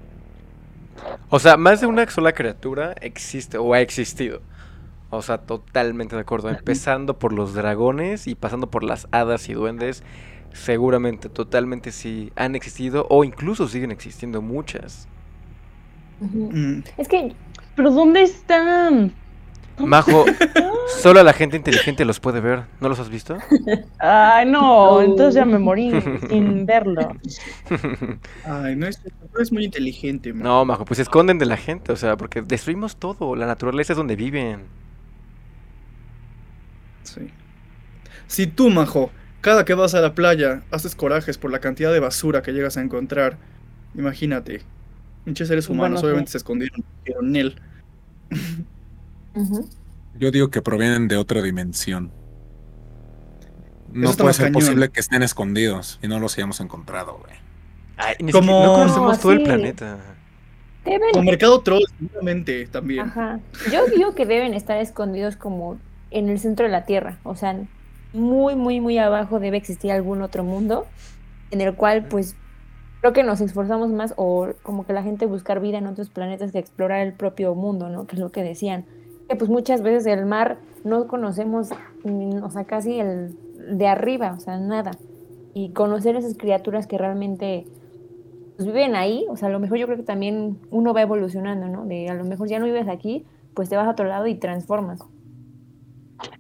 O 1.28 1.38
sea, 1.38 1.56
más 1.56 1.80
de 1.80 1.86
una 1.86 2.08
sola 2.10 2.32
criatura 2.32 2.94
existe 3.00 3.58
o 3.58 3.74
ha 3.74 3.80
existido. 3.80 4.42
O 5.10 5.22
sea, 5.22 5.38
totalmente 5.38 6.16
de 6.16 6.22
acuerdo. 6.22 6.50
Empezando 6.50 7.18
por 7.18 7.32
los 7.32 7.54
dragones 7.54 8.26
y 8.26 8.34
pasando 8.34 8.70
por 8.70 8.84
las 8.84 9.08
hadas 9.10 9.48
y 9.48 9.54
duendes. 9.54 10.02
Seguramente, 10.52 11.28
totalmente 11.28 11.92
sí 11.92 12.32
han 12.36 12.54
existido 12.56 13.06
o 13.10 13.24
incluso 13.24 13.68
siguen 13.68 13.90
existiendo 13.92 14.42
muchas. 14.42 15.08
Mm, 16.20 16.80
Es 16.96 17.08
que 17.08 17.36
¿Pero 17.78 17.92
dónde 17.92 18.22
están? 18.22 19.14
Majo, 19.78 20.24
solo 20.84 21.22
la 21.22 21.32
gente 21.32 21.56
inteligente 21.56 22.04
los 22.04 22.18
puede 22.18 22.40
ver. 22.40 22.64
¿No 22.80 22.88
los 22.88 22.98
has 22.98 23.08
visto? 23.08 23.44
Ay, 23.98 24.46
no, 24.46 25.00
entonces 25.02 25.34
ya 25.36 25.44
me 25.44 25.58
morí 25.58 26.02
sin 26.28 26.66
verlo. 26.66 27.16
Ay, 28.42 28.76
no 28.76 28.86
es, 28.86 29.00
no 29.32 29.40
es 29.40 29.52
muy 29.52 29.64
inteligente, 29.64 30.32
man. 30.32 30.42
No, 30.42 30.64
Majo, 30.64 30.84
pues 30.84 30.96
se 30.96 31.02
esconden 31.02 31.38
de 31.38 31.46
la 31.46 31.56
gente, 31.56 31.92
o 31.92 31.96
sea, 31.96 32.16
porque 32.16 32.42
destruimos 32.42 32.96
todo. 32.98 33.36
La 33.36 33.46
naturaleza 33.46 33.92
es 33.92 33.96
donde 33.96 34.16
viven. 34.16 34.72
Sí. 37.02 37.34
Si 38.26 38.46
tú, 38.46 38.70
Majo, 38.70 39.12
cada 39.40 39.64
que 39.64 39.74
vas 39.74 39.94
a 39.94 40.00
la 40.00 40.14
playa 40.14 40.66
haces 40.70 40.94
corajes 40.96 41.38
por 41.38 41.50
la 41.50 41.60
cantidad 41.60 41.92
de 41.92 42.00
basura 42.00 42.42
que 42.42 42.52
llegas 42.52 42.76
a 42.76 42.82
encontrar, 42.82 43.38
imagínate. 43.94 44.68
Muchos 45.24 45.48
seres 45.48 45.68
Bueno, 45.72 45.96
humanos 45.96 46.00
sí. 46.00 46.06
obviamente 46.06 46.32
se 46.32 46.38
escondieron 46.38 46.84
en 47.06 47.36
él. 47.36 47.62
Yo 50.18 50.30
digo 50.30 50.50
que 50.50 50.62
provienen 50.62 51.08
de 51.08 51.16
otra 51.16 51.42
dimensión. 51.42 52.10
No 53.92 54.12
puede 54.12 54.34
ser 54.34 54.46
cañón. 54.46 54.54
posible 54.60 54.88
que 54.90 55.00
estén 55.00 55.22
escondidos 55.22 55.98
y 56.02 56.08
no 56.08 56.18
los 56.20 56.36
hayamos 56.36 56.60
encontrado, 56.60 57.18
güey. 57.20 57.32
Ay, 57.96 58.16
ni 58.20 58.32
Como- 58.32 58.62
no 58.64 58.74
conocemos 58.74 59.16
No, 59.16 59.22
todo 59.22 59.32
el 59.32 59.42
planeta. 59.42 59.98
Deben, 60.84 61.10
Con 61.12 61.24
Mercado 61.24 61.60
Troll, 61.60 61.82
seguramente 61.98 62.66
también. 62.66 63.00
ajá. 63.00 63.40
Yo 63.72 63.86
digo 63.86 64.14
que 64.14 64.26
deben 64.26 64.54
estar 64.54 64.78
escondidos 64.78 65.36
como 65.36 65.78
en 66.10 66.28
el 66.28 66.38
centro 66.38 66.66
de 66.66 66.72
la 66.72 66.84
Tierra. 66.84 67.18
O 67.24 67.34
sea, 67.34 67.58
muy, 68.12 68.56
muy, 68.56 68.80
muy 68.80 68.98
abajo 68.98 69.38
debe 69.40 69.56
existir 69.56 69.90
algún 69.92 70.22
otro 70.22 70.44
mundo 70.44 70.86
en 71.50 71.60
el 71.60 71.74
cual, 71.74 72.06
pues, 72.06 72.36
creo 73.00 73.12
que 73.12 73.22
nos 73.22 73.40
esforzamos 73.40 73.90
más 73.90 74.14
o 74.16 74.48
como 74.62 74.84
que 74.84 74.92
la 74.92 75.02
gente 75.02 75.26
buscar 75.26 75.60
vida 75.60 75.78
en 75.78 75.86
otros 75.86 76.10
planetas 76.10 76.52
que 76.52 76.58
explorar 76.58 77.06
el 77.06 77.12
propio 77.12 77.54
mundo, 77.54 77.88
¿no? 77.88 78.06
Que 78.06 78.16
es 78.16 78.20
lo 78.20 78.30
que 78.30 78.42
decían. 78.42 78.84
que 79.28 79.36
pues 79.36 79.50
muchas 79.50 79.82
veces 79.82 80.06
el 80.06 80.24
mar 80.26 80.58
no 80.84 81.06
conocemos, 81.06 81.68
o 82.42 82.50
sea, 82.50 82.64
casi 82.64 82.98
el 82.98 83.36
de 83.76 83.86
arriba, 83.86 84.34
o 84.36 84.40
sea, 84.40 84.58
nada. 84.58 84.92
Y 85.54 85.70
conocer 85.70 86.16
esas 86.16 86.36
criaturas 86.36 86.86
que 86.86 86.98
realmente 86.98 87.66
pues, 88.56 88.66
viven 88.66 88.96
ahí, 88.96 89.26
o 89.28 89.36
sea, 89.36 89.48
a 89.48 89.52
lo 89.52 89.60
mejor 89.60 89.78
yo 89.78 89.86
creo 89.86 89.98
que 89.98 90.04
también 90.04 90.58
uno 90.70 90.94
va 90.94 91.02
evolucionando, 91.02 91.68
¿no? 91.68 91.84
De 91.84 92.08
a 92.08 92.14
lo 92.14 92.24
mejor 92.24 92.48
ya 92.48 92.58
no 92.58 92.64
vives 92.64 92.88
aquí, 92.88 93.24
pues 93.54 93.68
te 93.68 93.76
vas 93.76 93.86
a 93.86 93.90
otro 93.90 94.06
lado 94.06 94.26
y 94.26 94.34
transformas. 94.34 95.00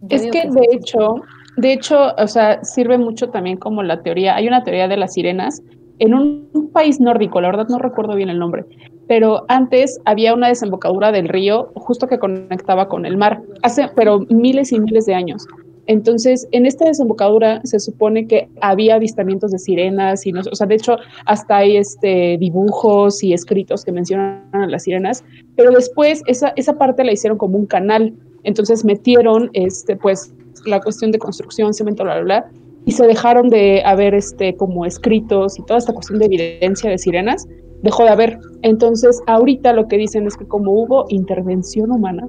es 0.08 0.22
que, 0.30 0.48
de 0.48 0.66
hecho, 0.72 1.16
de 1.56 1.72
hecho, 1.72 2.14
o 2.16 2.26
sea, 2.26 2.64
sirve 2.64 2.96
mucho 2.98 3.30
también 3.30 3.58
como 3.58 3.82
la 3.82 4.02
teoría. 4.02 4.36
Hay 4.36 4.48
una 4.48 4.64
teoría 4.64 4.88
de 4.88 4.96
las 4.96 5.14
sirenas 5.14 5.62
en 5.98 6.14
un, 6.14 6.48
país 6.72 7.00
nórdico, 7.00 7.40
la 7.40 7.48
verdad 7.48 7.66
no 7.68 7.78
recuerdo 7.78 8.14
bien 8.14 8.28
el 8.28 8.38
nombre, 8.38 8.64
pero 9.08 9.44
antes 9.48 10.00
había 10.04 10.34
una 10.34 10.48
desembocadura 10.48 11.10
del 11.10 11.28
río 11.28 11.72
justo 11.74 12.06
que 12.06 12.18
conectaba 12.18 12.88
con 12.88 13.06
el 13.06 13.16
mar, 13.16 13.42
hace, 13.62 13.88
pero 13.96 14.20
miles 14.28 14.70
y 14.70 14.78
miles 14.78 15.06
de 15.06 15.14
años. 15.14 15.46
Entonces, 15.86 16.46
en 16.52 16.66
esta 16.66 16.84
desembocadura 16.84 17.62
se 17.64 17.80
supone 17.80 18.26
que 18.26 18.48
había 18.60 18.96
avistamientos 18.96 19.50
de 19.50 19.58
sirenas 19.58 20.26
y 20.26 20.32
no, 20.32 20.42
o 20.42 20.54
sea, 20.54 20.66
de 20.66 20.74
hecho, 20.74 20.98
hasta 21.24 21.56
hay 21.56 21.78
este 21.78 22.36
dibujos 22.38 23.24
y 23.24 23.32
escritos 23.32 23.84
que 23.84 23.90
mencionan 23.90 24.44
a 24.52 24.66
las 24.66 24.82
sirenas, 24.82 25.24
pero 25.56 25.70
después 25.70 26.22
esa, 26.26 26.52
esa 26.56 26.76
parte 26.76 27.02
la 27.02 27.12
hicieron 27.12 27.38
como 27.38 27.56
un 27.56 27.66
canal. 27.66 28.12
Entonces 28.44 28.84
metieron 28.84 29.50
este 29.54 29.96
pues 29.96 30.32
la 30.66 30.80
cuestión 30.80 31.10
de 31.10 31.18
construcción, 31.18 31.72
cemento, 31.72 32.04
bla, 32.04 32.20
bla, 32.20 32.24
bla, 32.24 32.50
y 32.88 32.92
se 32.92 33.06
dejaron 33.06 33.50
de 33.50 33.82
haber 33.84 34.14
este, 34.14 34.56
como 34.56 34.86
escritos 34.86 35.58
y 35.58 35.62
toda 35.64 35.76
esta 35.76 35.92
cuestión 35.92 36.20
de 36.20 36.24
evidencia 36.24 36.88
de 36.88 36.96
sirenas, 36.96 37.46
dejó 37.82 38.04
de 38.04 38.08
haber. 38.08 38.38
Entonces, 38.62 39.20
ahorita 39.26 39.74
lo 39.74 39.88
que 39.88 39.98
dicen 39.98 40.26
es 40.26 40.38
que 40.38 40.46
como 40.46 40.72
hubo 40.72 41.04
intervención 41.10 41.92
humana, 41.92 42.26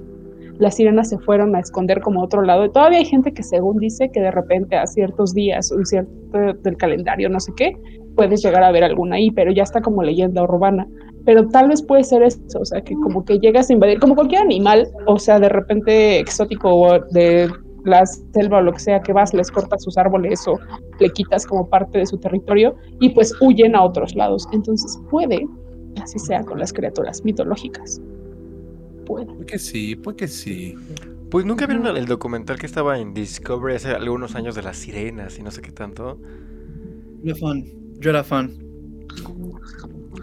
las 0.58 0.76
sirenas 0.76 1.08
se 1.08 1.18
fueron 1.20 1.56
a 1.56 1.62
esconder 1.62 2.02
como 2.02 2.20
a 2.20 2.26
otro 2.26 2.42
lado. 2.42 2.66
Y 2.66 2.72
todavía 2.74 2.98
hay 2.98 3.06
gente 3.06 3.32
que 3.32 3.42
según 3.42 3.78
dice 3.78 4.12
que 4.12 4.20
de 4.20 4.32
repente 4.32 4.76
a 4.76 4.86
ciertos 4.86 5.34
días, 5.34 5.72
un 5.72 5.86
cierto 5.86 6.12
del 6.62 6.76
calendario, 6.76 7.30
no 7.30 7.40
sé 7.40 7.54
qué, 7.56 7.78
puedes 8.18 8.44
llegar 8.44 8.62
a 8.62 8.74
ver 8.74 8.84
alguna 8.84 9.16
ahí, 9.16 9.32
pero 9.32 9.54
ya 9.54 9.64
está 9.64 9.80
como 9.80 10.04
leyenda 10.04 10.44
urbana. 10.44 10.90
Pero 11.24 11.48
tal 11.48 11.70
vez 11.70 11.82
puede 11.82 12.04
ser 12.04 12.22
eso, 12.24 12.42
o 12.60 12.66
sea, 12.66 12.82
que 12.82 12.96
como 12.96 13.24
que 13.24 13.40
llegas 13.40 13.70
a 13.70 13.74
invadir, 13.74 13.98
como 14.02 14.14
cualquier 14.14 14.42
animal, 14.42 14.90
o 15.08 15.20
sea, 15.20 15.40
de 15.40 15.48
repente 15.48 16.20
exótico 16.20 16.70
o 16.70 17.00
de 17.12 17.50
la 17.90 18.06
selva 18.06 18.60
o 18.60 18.62
lo 18.62 18.74
que 18.74 18.80
sea 18.80 19.02
que 19.02 19.14
vas, 19.14 19.34
les 19.34 19.52
cortas 19.52 19.84
sus 19.84 19.98
árboles 19.98 20.48
o 20.48 20.60
le 21.00 21.10
quitas 21.10 21.46
como 21.46 21.68
parte 21.68 22.00
de 22.00 22.06
su 22.06 22.18
territorio 22.18 22.76
y 23.00 23.10
pues 23.10 23.34
huyen 23.42 23.76
a 23.76 23.84
otros 23.84 24.16
lados. 24.16 24.48
Entonces 24.54 25.00
puede 25.10 25.48
que 25.96 26.02
así 26.02 26.20
sea 26.20 26.44
con 26.44 26.60
las 26.60 26.72
criaturas 26.72 27.24
mitológicas. 27.26 28.02
Puede. 29.06 29.26
Puede 29.26 29.46
que 29.46 29.60
sí, 29.60 29.96
puede 29.96 30.18
que 30.18 30.28
sí. 30.28 30.76
Pues 31.30 31.46
nunca 31.46 31.68
vieron 31.68 31.96
el 31.96 32.06
documental 32.06 32.58
que 32.58 32.66
estaba 32.66 32.98
en 32.98 33.14
Discovery 33.14 33.76
hace 33.76 33.90
algunos 33.90 34.36
años 34.36 34.56
de 34.56 34.64
las 34.64 34.78
sirenas 34.78 35.38
y 35.38 35.44
no 35.44 35.52
sé 35.52 35.62
qué 35.62 35.72
tanto. 35.72 36.20
Yo 37.22 37.36
fan, 37.36 37.66
yo 38.00 38.10
era 38.10 38.24
fan. 38.24 38.58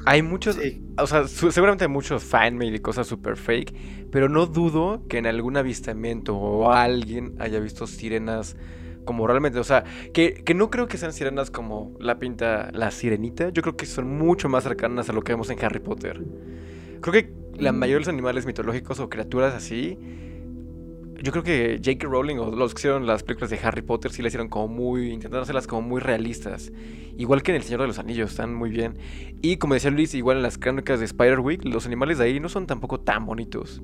Hay 0.05 0.23
muchos, 0.23 0.59
o 0.99 1.07
sea, 1.07 1.27
seguramente 1.29 1.85
hay 1.85 1.91
muchos 1.91 2.25
fanmade 2.25 2.77
y 2.77 2.79
cosas 2.79 3.07
super 3.07 3.37
fake, 3.37 3.75
pero 4.11 4.29
no 4.29 4.47
dudo 4.47 5.03
que 5.09 5.19
en 5.19 5.27
algún 5.27 5.57
avistamiento 5.57 6.37
o 6.37 6.73
alguien 6.73 7.35
haya 7.39 7.61
visto 7.61 7.87
sirenas 7.87 8.57
como 9.05 9.27
realmente, 9.27 9.59
o 9.59 9.65
sea, 9.65 9.85
que, 10.13 10.43
no 10.55 10.69
creo 10.69 10.89
que 10.89 10.99
sean 10.99 11.13
sirenas 11.13 11.51
como 11.51 11.95
la 12.01 12.19
pinta 12.19 12.71
la 12.73 12.91
sirenita, 12.91 13.51
yo 13.51 13.63
creo 13.63 13.77
que 13.77 13.87
son 13.87 14.19
mucho 14.19 14.49
más 14.49 14.65
cercanas 14.65 15.09
a 15.09 15.13
lo 15.13 15.23
que 15.23 15.33
vemos 15.33 15.49
en 15.49 15.65
Harry 15.65 15.79
Potter. 15.79 16.23
Creo 17.01 17.13
que 17.13 17.33
la 17.57 17.73
mm. 17.73 17.77
mayoría 17.77 17.95
de 17.97 18.01
los 18.01 18.09
animales 18.09 18.47
mitológicos 18.47 18.99
o 19.01 19.09
criaturas 19.09 19.55
así 19.55 19.97
yo 21.23 21.33
creo 21.33 21.45
que 21.45 21.81
J.K. 21.85 22.07
Rowling 22.07 22.37
o 22.37 22.51
los 22.51 22.75
que 22.75 22.81
hicieron 22.81 23.07
las 23.07 23.23
películas 23.23 23.51
de 23.51 23.59
Harry 23.63 23.83
Potter 23.83 24.11
sí 24.11 24.23
las 24.23 24.31
hicieron 24.31 24.49
como 24.49 24.69
muy, 24.69 25.11
intentando 25.13 25.43
hacerlas 25.43 25.67
como 25.67 25.83
muy 25.83 26.01
realistas. 26.01 26.73
Igual 27.19 27.43
que 27.43 27.53
en 27.53 27.57
El 27.57 27.63
Señor 27.63 27.81
de 27.81 27.87
los 27.87 27.99
Anillos, 27.99 28.31
están 28.31 28.55
muy 28.55 28.71
bien. 28.71 28.95
Y 29.43 29.57
como 29.57 29.75
decía 29.75 29.91
Luis, 29.91 30.15
igual 30.15 30.39
en 30.39 30.43
las 30.43 30.59
crónicas 30.59 30.99
de 31.01 31.07
Spider-Week, 31.07 31.65
los 31.65 31.87
animales 31.87 32.19
de 32.19 32.25
ahí 32.25 32.41
no 32.41 32.49
son 32.49 32.67
tampoco 32.67 33.01
tan 33.01 33.27
bonitos. 33.27 33.83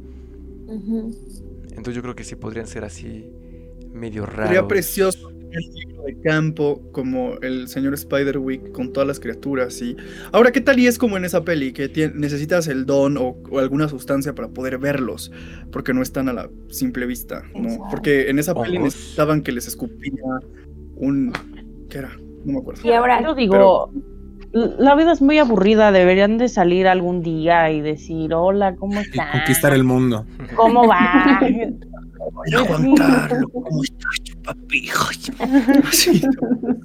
Entonces 0.69 1.95
yo 1.95 2.03
creo 2.03 2.15
que 2.15 2.25
sí 2.25 2.37
podrían 2.37 2.67
ser 2.67 2.85
así 2.85 3.31
medio 3.93 4.27
raros. 4.27 4.49
Sería 4.49 4.69
precioso 4.69 5.33
el 5.53 5.75
libro 5.75 6.03
de 6.05 6.21
campo 6.21 6.83
como 6.93 7.35
el 7.43 7.69
señor 7.69 7.95
Spider-Week 7.95 8.73
con 8.73 8.93
todas 8.93 9.07
las 9.07 9.21
criaturas 9.21 9.81
y 9.83 9.97
ahora 10.33 10.53
qué 10.53 10.61
tal 10.61 10.79
y 10.79 10.87
es 10.87 10.99
como 10.99 11.17
en 11.17 11.25
esa 11.25 11.45
peli 11.45 11.73
que 11.73 12.13
necesitas 12.15 12.69
el 12.69 12.87
don 12.87 13.17
o, 13.17 13.37
alguna 13.59 13.89
sustancia 13.89 14.35
para 14.35 14.49
poder 14.49 14.79
verlos 14.79 15.31
porque 15.71 15.93
no 15.93 16.03
están 16.03 16.29
a 16.29 16.33
la 16.33 16.51
simple 16.69 17.07
vista 17.07 17.43
no 17.55 17.87
porque 17.91 18.31
en 18.31 18.39
esa 18.39 18.55
peli 18.55 18.79
necesitaban 18.79 19.43
que 19.43 19.53
les 19.53 19.69
escupía 19.69 20.23
un 20.97 21.33
qué 21.89 21.99
era 21.99 22.17
no 22.45 22.53
me 22.53 22.59
acuerdo 22.59 22.81
y 22.85 22.93
ahora 22.93 23.23
yo 23.23 23.35
digo 23.35 23.93
La 24.53 24.95
vida 24.95 25.13
es 25.13 25.23
muy 25.23 25.39
aburrida, 25.39 25.93
deberían 25.93 26.37
de 26.37 26.47
salir 26.49 26.87
algún 26.87 27.23
día 27.23 27.71
y 27.71 27.81
decir, 27.81 28.35
hola, 28.35 28.77
¿cómo 28.77 29.01
estás? 29.01 29.29
Y 29.29 29.39
conquistar 29.39 29.73
el 29.73 29.83
mundo. 29.83 30.27
¿Cómo 30.55 30.87
va? 30.87 31.41
Voy 31.41 32.53
a 32.55 32.59
aguantarlo. 32.59 33.49
¿Cómo 33.49 33.83
estás, 33.83 34.32
papi? 34.43 34.91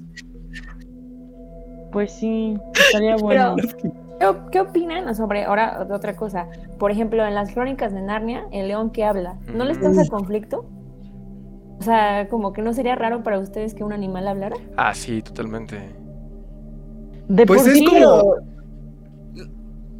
Pues 1.89 2.11
sí, 2.11 2.57
estaría 2.73 3.15
bueno. 3.15 3.55
¿qué, 4.51 4.59
opinan 4.59 5.15
sobre 5.15 5.45
ahora 5.45 5.87
otra 5.89 6.15
cosa? 6.15 6.47
Por 6.77 6.91
ejemplo, 6.91 7.25
en 7.25 7.33
las 7.33 7.53
crónicas 7.53 7.93
de 7.93 8.01
Narnia, 8.01 8.45
el 8.51 8.67
león 8.67 8.91
que 8.91 9.05
habla, 9.05 9.37
¿no 9.55 9.63
les 9.63 9.77
causa 9.77 10.05
conflicto? 10.07 10.69
O 11.79 11.83
sea, 11.83 12.27
como 12.27 12.53
que 12.53 12.61
no 12.61 12.73
sería 12.73 12.95
raro 12.95 13.23
para 13.23 13.39
ustedes 13.39 13.73
que 13.73 13.83
un 13.83 13.93
animal 13.93 14.27
hablara. 14.27 14.57
Ah, 14.75 14.93
sí, 14.93 15.21
totalmente. 15.21 15.79
De 17.29 17.45
pues 17.45 17.63
por 17.63 17.71
es 17.71 17.81
como 17.81 18.35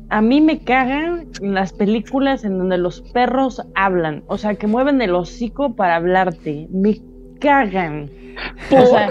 a 0.10 0.22
mí 0.22 0.39
me 0.39 0.60
cagan 0.60 1.28
las 1.41 1.74
películas 1.74 2.46
en 2.46 2.58
donde 2.58 2.78
los 2.78 3.02
perros 3.02 3.62
hablan, 3.76 4.24
o 4.28 4.38
sea, 4.38 4.56
que 4.56 4.67
mueven 4.67 5.02
el 5.02 5.13
hocico 5.13 5.76
para 5.76 5.98
hablarte. 5.98 6.67
Me 6.72 7.02
cagan. 7.39 8.10
O 8.71 8.86
sea, 8.86 9.10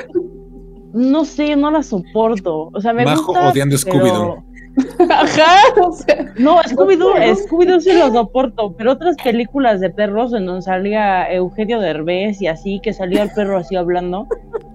no 0.92 1.24
sé, 1.24 1.56
no 1.56 1.70
las 1.70 1.86
soporto. 1.86 2.70
O 2.72 2.80
sea, 2.80 2.92
me 2.92 3.04
Bajo 3.04 3.32
odiando 3.32 3.76
Scooby-Doo. 3.76 4.42
Ajá, 5.10 5.82
o 5.82 5.92
sea, 5.92 6.32
no, 6.38 6.62
Scooby-Doo, 6.62 7.14
Scooby-Doo 7.48 7.80
sí 7.80 7.92
lo 7.92 8.12
soporto, 8.12 8.74
pero 8.76 8.92
otras 8.92 9.16
películas 9.16 9.80
de 9.80 9.90
perros 9.90 10.32
en 10.32 10.46
donde 10.46 10.62
salía 10.62 11.32
Eugenio 11.32 11.80
Derbez 11.80 12.40
y 12.40 12.46
así, 12.46 12.80
que 12.82 12.92
salía 12.92 13.22
el 13.22 13.30
perro 13.30 13.58
así 13.58 13.74
hablando, 13.74 14.28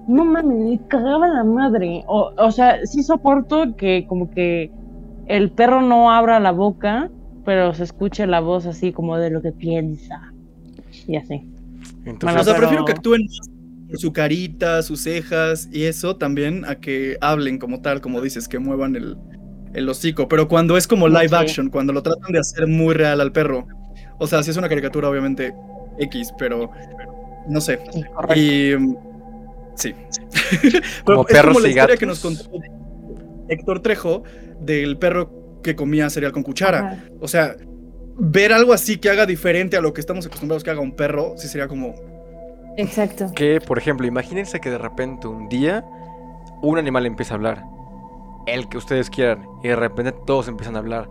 no 0.07 0.25
mames, 0.25 0.57
me 0.57 0.87
cagaba 0.87 1.27
la 1.27 1.43
madre. 1.43 2.03
O, 2.07 2.31
o 2.37 2.51
sea, 2.51 2.85
sí 2.85 3.03
soporto 3.03 3.75
que 3.75 4.05
como 4.07 4.29
que 4.31 4.71
el 5.27 5.51
perro 5.51 5.81
no 5.81 6.11
abra 6.11 6.39
la 6.39 6.51
boca, 6.51 7.09
pero 7.45 7.73
se 7.73 7.83
escuche 7.83 8.25
la 8.27 8.39
voz 8.39 8.65
así 8.65 8.91
como 8.91 9.17
de 9.17 9.29
lo 9.29 9.41
que 9.41 9.51
piensa. 9.51 10.33
Y 11.07 11.15
así. 11.15 11.47
Entonces, 12.05 12.41
o 12.41 12.43
sea, 12.43 12.55
prefiero 12.55 12.85
que 12.85 12.93
actúen 12.93 13.27
por 13.87 13.97
su 13.99 14.13
carita, 14.13 14.81
sus 14.81 15.01
cejas 15.01 15.69
y 15.71 15.83
eso 15.83 16.15
también 16.15 16.65
a 16.65 16.75
que 16.75 17.17
hablen 17.21 17.57
como 17.57 17.81
tal, 17.81 18.01
como 18.01 18.21
dices, 18.21 18.47
que 18.47 18.59
muevan 18.59 18.95
el, 18.95 19.17
el 19.73 19.89
hocico. 19.89 20.27
Pero 20.27 20.47
cuando 20.47 20.77
es 20.77 20.87
como 20.87 21.07
live 21.07 21.35
action, 21.35 21.69
cuando 21.69 21.93
lo 21.93 22.01
tratan 22.01 22.31
de 22.31 22.39
hacer 22.39 22.67
muy 22.67 22.93
real 22.93 23.21
al 23.21 23.31
perro. 23.31 23.67
O 24.19 24.27
sea, 24.27 24.43
si 24.43 24.51
es 24.51 24.57
una 24.57 24.69
caricatura, 24.69 25.09
obviamente 25.09 25.53
X, 25.99 26.33
pero 26.37 26.71
no 27.47 27.61
sé. 27.61 27.79
Y 28.35 28.71
sí. 29.75 29.93
como 31.05 31.23
perros 31.25 31.55
como 31.55 31.59
la 31.59 31.69
historia 31.69 31.97
que 31.97 32.05
nos 32.05 32.19
contó 32.19 32.43
Héctor 33.47 33.81
Trejo 33.81 34.23
del 34.59 34.97
perro 34.97 35.59
que 35.63 35.75
comía 35.75 36.09
cereal 36.09 36.31
con 36.31 36.43
cuchara. 36.43 37.05
O 37.19 37.27
sea, 37.27 37.55
ver 38.23 38.53
algo 38.53 38.71
así 38.71 38.97
que 38.99 39.09
haga 39.09 39.25
diferente 39.25 39.75
a 39.77 39.81
lo 39.81 39.93
que 39.93 39.99
estamos 39.99 40.27
acostumbrados 40.27 40.63
que 40.63 40.69
haga 40.69 40.79
un 40.79 40.91
perro, 40.91 41.33
sí 41.37 41.47
sería 41.47 41.67
como... 41.67 41.95
Exacto. 42.77 43.31
Que, 43.35 43.59
por 43.59 43.79
ejemplo, 43.79 44.05
imagínense 44.05 44.59
que 44.59 44.69
de 44.69 44.77
repente 44.77 45.27
un 45.27 45.49
día 45.49 45.83
un 46.61 46.77
animal 46.77 47.07
empieza 47.07 47.33
a 47.33 47.37
hablar. 47.37 47.63
El 48.45 48.69
que 48.69 48.77
ustedes 48.77 49.09
quieran. 49.09 49.45
Y 49.63 49.69
de 49.69 49.75
repente 49.75 50.13
todos 50.25 50.47
empiezan 50.47 50.75
a 50.75 50.79
hablar. 50.79 51.09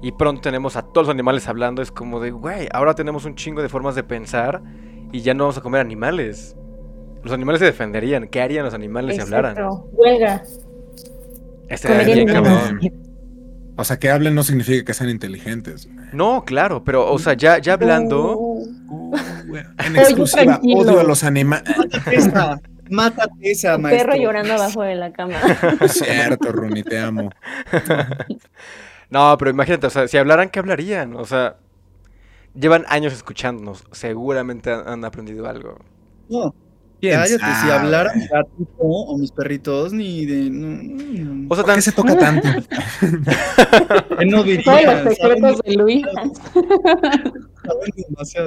Y 0.00 0.12
pronto 0.12 0.40
tenemos 0.40 0.76
a 0.76 0.82
todos 0.82 1.08
los 1.08 1.14
animales 1.14 1.48
hablando. 1.48 1.82
Es 1.82 1.90
como 1.90 2.20
de, 2.20 2.30
güey, 2.30 2.68
ahora 2.72 2.94
tenemos 2.94 3.24
un 3.24 3.34
chingo 3.34 3.60
de 3.60 3.68
formas 3.68 3.94
de 3.96 4.04
pensar. 4.04 4.62
Y 5.10 5.20
ya 5.20 5.34
no 5.34 5.44
vamos 5.44 5.58
a 5.58 5.60
comer 5.60 5.80
animales. 5.80 6.56
Los 7.22 7.32
animales 7.32 7.58
se 7.58 7.66
defenderían. 7.66 8.28
¿Qué 8.28 8.40
harían 8.40 8.64
los 8.64 8.74
animales 8.74 9.16
si 9.16 9.22
hablaran? 9.22 9.56
Huelga. 9.92 10.42
Este 11.68 11.88
o 13.76 13.84
sea, 13.84 13.98
que 13.98 14.10
hablen 14.10 14.34
no 14.34 14.42
significa 14.42 14.84
que 14.84 14.94
sean 14.94 15.10
inteligentes. 15.10 15.88
No, 16.12 16.44
claro, 16.44 16.84
pero, 16.84 17.10
o 17.10 17.18
sea, 17.18 17.34
ya, 17.34 17.58
ya 17.58 17.74
hablando. 17.74 18.36
Uh, 18.36 18.66
en 19.78 19.96
exclusiva, 19.96 20.60
odio 20.62 21.00
a 21.00 21.04
los 21.04 21.24
animales. 21.24 21.64
Mátate 22.90 23.50
esa, 23.50 23.78
maestro. 23.78 24.10
Perro 24.10 24.22
llorando 24.22 24.52
abajo 24.52 24.82
de 24.82 24.94
la 24.96 25.12
cama. 25.12 25.36
Es 25.80 25.92
cierto, 25.92 26.52
Rumi, 26.52 26.82
te 26.82 26.98
amo. 26.98 27.30
no, 29.10 29.36
pero 29.38 29.50
imagínate, 29.50 29.86
o 29.86 29.90
sea, 29.90 30.06
si 30.08 30.18
hablaran, 30.18 30.50
¿qué 30.50 30.58
hablarían? 30.58 31.16
O 31.16 31.24
sea, 31.24 31.56
llevan 32.54 32.84
años 32.88 33.14
escuchándonos. 33.14 33.84
Seguramente 33.92 34.70
han, 34.70 35.04
aprendido 35.04 35.48
algo. 35.48 35.78
No. 36.28 36.54
Cállate, 37.10 37.44
si 37.62 37.70
hablaran 37.70 38.20
gatito 38.30 38.70
o 38.78 39.18
mis 39.18 39.32
perritos, 39.32 39.92
ni 39.92 40.24
de. 40.24 41.46
o 41.48 41.54
sea, 41.56 41.64
¿por 41.64 41.74
qué 41.74 41.82
se 41.82 41.90
toca 41.90 42.16
tanto? 42.16 42.46
no 44.26 44.44
dirían, 44.44 45.04
los 45.04 45.16
secretos 45.16 45.60
de 45.64 45.74
Luis. 45.74 46.06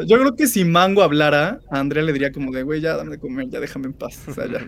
Yo 0.08 0.20
creo 0.20 0.36
que 0.36 0.48
si 0.48 0.64
Mango 0.64 1.04
hablara, 1.04 1.60
a 1.70 1.80
Andrea 1.80 2.04
le 2.04 2.14
diría 2.14 2.32
como 2.32 2.52
de, 2.52 2.64
güey, 2.64 2.80
ya 2.80 2.96
dame 2.96 3.12
de 3.12 3.20
comer, 3.20 3.50
ya 3.50 3.60
déjame 3.60 3.88
en 3.88 3.94
paz. 3.94 4.22
O 4.28 4.34
sea, 4.34 4.46
ya. 4.46 4.66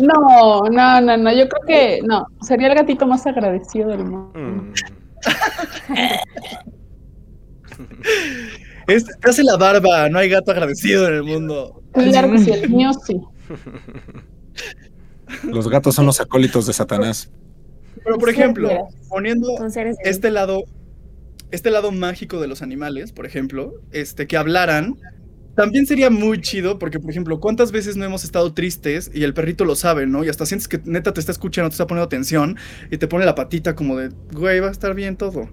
No, 0.00 0.62
no, 0.70 1.00
no, 1.00 1.16
no. 1.16 1.32
Yo 1.32 1.48
creo 1.48 1.62
que 1.66 2.00
no. 2.04 2.24
Sería 2.40 2.68
el 2.68 2.76
gatito 2.76 3.04
más 3.06 3.26
agradecido 3.26 3.88
del 3.88 4.04
mundo. 4.04 4.38
Mm. 4.38 4.72
Es, 8.88 9.04
hace 9.22 9.44
la 9.44 9.58
barba, 9.58 10.08
no 10.08 10.18
hay 10.18 10.30
gato 10.30 10.50
agradecido 10.50 11.06
en 11.08 11.14
el 11.14 11.22
mundo. 11.22 11.82
Claro 11.98 12.32
que 12.32 12.38
sí, 12.38 12.50
el 12.50 12.70
mío 12.70 12.90
sí. 13.04 13.20
Los 15.44 15.68
gatos 15.68 15.94
son 15.94 16.06
los 16.06 16.20
acólitos 16.20 16.66
de 16.66 16.72
Satanás. 16.72 17.30
Pero 18.02 18.18
por 18.18 18.30
ejemplo, 18.30 18.70
poniendo 19.08 19.48
este 20.04 20.30
lado, 20.30 20.64
este 21.50 21.70
lado 21.70 21.92
mágico 21.92 22.40
de 22.40 22.48
los 22.48 22.62
animales, 22.62 23.12
por 23.12 23.26
ejemplo, 23.26 23.74
este, 23.92 24.26
que 24.26 24.36
hablaran, 24.36 24.96
también 25.54 25.86
sería 25.86 26.08
muy 26.08 26.40
chido, 26.40 26.78
porque 26.78 27.00
por 27.00 27.10
ejemplo, 27.10 27.40
¿cuántas 27.40 27.72
veces 27.72 27.96
no 27.96 28.04
hemos 28.04 28.24
estado 28.24 28.54
tristes 28.54 29.10
y 29.12 29.24
el 29.24 29.34
perrito 29.34 29.64
lo 29.64 29.74
sabe, 29.74 30.06
¿no? 30.06 30.24
Y 30.24 30.28
hasta 30.28 30.46
sientes 30.46 30.68
que 30.68 30.80
neta 30.84 31.12
te 31.12 31.20
está 31.20 31.32
escuchando, 31.32 31.68
te 31.68 31.74
está 31.74 31.86
poniendo 31.86 32.06
atención 32.06 32.56
y 32.90 32.96
te 32.98 33.08
pone 33.08 33.24
la 33.24 33.34
patita 33.34 33.74
como 33.74 33.96
de, 33.96 34.10
güey, 34.32 34.60
va 34.60 34.68
a 34.68 34.70
estar 34.70 34.94
bien 34.94 35.16
todo. 35.16 35.48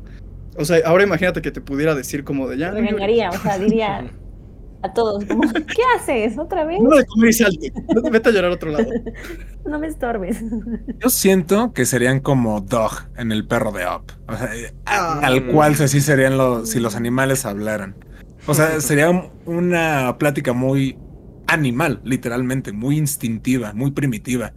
O 0.58 0.64
sea, 0.64 0.80
ahora 0.86 1.04
imagínate 1.04 1.42
que 1.42 1.52
te 1.52 1.60
pudiera 1.60 1.96
decir 1.96 2.24
como 2.24 2.48
de 2.48 2.58
ya. 2.58 2.72
Regañaría, 2.72 3.30
o 3.32 3.38
sea, 3.38 3.58
diría 3.60 4.06
a 4.86 4.94
todos, 4.94 5.26
como, 5.26 5.42
¿qué 5.52 5.82
haces? 5.96 6.38
¿Otra 6.38 6.66
vez? 6.66 6.82
No 6.82 6.96
de 6.96 7.06
comer 7.06 7.30
y 7.30 7.34
salte. 7.34 7.74
Vete 8.12 8.30
a 8.30 8.32
llorar 8.32 8.52
a 8.52 8.54
otro 8.56 8.72
lado. 8.72 8.90
No 9.66 9.80
me 9.80 9.88
estorbes. 9.88 10.44
Yo 11.00 11.10
siento 11.10 11.74
que 11.74 11.88
serían 11.88 12.20
como 12.20 12.62
Dog 12.62 12.92
en 13.18 13.32
el 13.32 13.48
perro 13.48 13.72
de 13.72 13.84
Up. 13.86 14.14
O 14.28 14.36
sea, 14.38 14.52
al 14.86 15.48
cual 15.48 15.74
así 15.74 16.02
serían 16.02 16.38
los, 16.38 16.70
si 16.70 16.80
los 16.80 16.96
animales 16.96 17.48
hablaran. 17.48 17.96
O 18.46 18.54
sea, 18.54 18.80
sería 18.80 19.10
una 19.46 20.18
plática 20.20 20.54
muy 20.54 21.00
animal, 21.48 22.00
literalmente, 22.04 22.74
muy 22.74 22.98
instintiva, 23.00 23.74
muy 23.74 23.90
primitiva. 23.90 24.54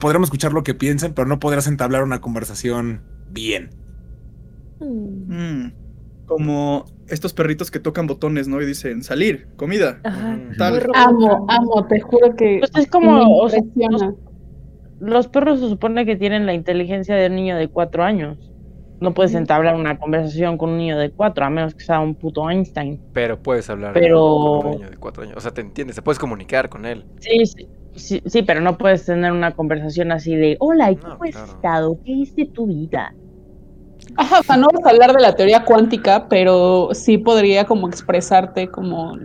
podremos 0.00 0.26
escuchar 0.26 0.52
lo 0.52 0.64
que 0.64 0.74
piensen, 0.74 1.14
pero 1.14 1.28
no 1.28 1.38
podrás 1.38 1.68
entablar 1.68 2.02
una 2.02 2.20
conversación 2.20 3.02
bien. 3.30 3.70
Mm. 4.80 5.68
Como 6.26 6.86
estos 7.12 7.34
perritos 7.34 7.70
que 7.70 7.78
tocan 7.78 8.06
botones, 8.06 8.48
¿no? 8.48 8.60
Y 8.62 8.66
dicen, 8.66 9.02
salir, 9.02 9.46
comida. 9.56 10.00
Amo, 10.04 11.46
amo, 11.48 11.86
te 11.86 12.00
juro 12.00 12.34
que. 12.34 12.58
Pues 12.60 12.70
es 12.74 12.90
como. 12.90 13.48
los, 14.98 15.28
perros 15.28 15.60
se 15.60 15.68
supone 15.68 16.06
que 16.06 16.16
tienen 16.16 16.46
la 16.46 16.54
inteligencia 16.54 17.14
de 17.14 17.26
un 17.26 17.36
niño 17.36 17.56
de 17.56 17.68
cuatro 17.68 18.02
años. 18.02 18.38
No 19.00 19.12
puedes 19.14 19.34
entablar 19.34 19.74
una 19.74 19.98
conversación 19.98 20.56
con 20.56 20.70
un 20.70 20.78
niño 20.78 20.96
de 20.96 21.10
cuatro, 21.10 21.44
a 21.44 21.50
menos 21.50 21.74
que 21.74 21.84
sea 21.84 22.00
un 22.00 22.14
puto 22.14 22.48
Einstein. 22.48 23.00
Pero 23.12 23.42
puedes 23.42 23.68
hablar 23.68 23.92
pero... 23.92 24.60
con 24.62 24.66
un 24.66 24.76
niño 24.76 24.90
de 24.90 24.96
cuatro 24.96 25.24
años. 25.24 25.36
O 25.36 25.40
sea, 25.40 25.52
te 25.52 25.60
entiendes, 25.60 25.96
te 25.96 26.02
puedes 26.02 26.20
comunicar 26.20 26.68
con 26.68 26.86
él. 26.86 27.04
Sí, 27.18 27.42
sí, 27.96 28.22
sí, 28.24 28.42
pero 28.42 28.60
no 28.60 28.78
puedes 28.78 29.04
tener 29.04 29.32
una 29.32 29.50
conversación 29.54 30.12
así 30.12 30.36
de, 30.36 30.56
hola, 30.60 30.92
¿y 30.92 30.96
cómo 30.96 31.24
has 31.24 31.50
estado? 31.50 31.98
¿Qué 32.04 32.22
es 32.22 32.36
de 32.36 32.46
tu 32.46 32.68
vida? 32.68 33.12
Ajá, 34.16 34.40
o 34.40 34.42
sea, 34.42 34.56
no 34.56 34.68
vamos 34.72 34.86
a 34.86 34.90
hablar 34.90 35.12
de 35.14 35.20
la 35.20 35.34
teoría 35.34 35.64
cuántica, 35.64 36.28
pero 36.28 36.90
sí 36.92 37.18
podría 37.18 37.64
como 37.64 37.88
expresarte 37.88 38.68
como 38.68 39.16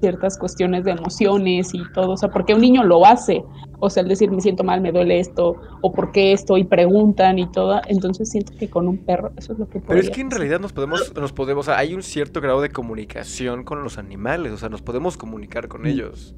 ciertas 0.00 0.38
cuestiones 0.38 0.84
de 0.84 0.92
emociones 0.92 1.74
y 1.74 1.82
todo, 1.92 2.12
o 2.12 2.16
sea, 2.16 2.30
porque 2.30 2.54
un 2.54 2.60
niño 2.60 2.82
lo 2.82 3.04
hace, 3.04 3.44
o 3.78 3.90
sea, 3.90 4.02
el 4.02 4.08
decir 4.08 4.30
me 4.30 4.40
siento 4.40 4.64
mal, 4.64 4.80
me 4.80 4.92
duele 4.92 5.20
esto, 5.20 5.56
o 5.82 5.92
por 5.92 6.10
qué 6.12 6.32
esto, 6.32 6.56
y 6.56 6.64
preguntan 6.64 7.38
y 7.38 7.50
todo, 7.50 7.80
entonces 7.86 8.30
siento 8.30 8.52
que 8.58 8.68
con 8.68 8.88
un 8.88 8.98
perro 8.98 9.30
eso 9.36 9.52
es 9.52 9.58
lo 9.58 9.68
que 9.68 9.80
Pero 9.80 10.00
es 10.00 10.10
que 10.10 10.22
en 10.22 10.30
realidad 10.30 10.58
nos 10.58 10.72
podemos, 10.72 11.14
nos 11.14 11.32
podemos, 11.32 11.66
o 11.66 11.70
sea, 11.70 11.78
hay 11.78 11.94
un 11.94 12.02
cierto 12.02 12.40
grado 12.40 12.60
de 12.60 12.70
comunicación 12.70 13.64
con 13.64 13.82
los 13.82 13.98
animales, 13.98 14.52
o 14.52 14.56
sea, 14.56 14.68
nos 14.68 14.82
podemos 14.82 15.16
comunicar 15.16 15.68
con 15.68 15.82
mm. 15.82 15.86
ellos, 15.86 16.34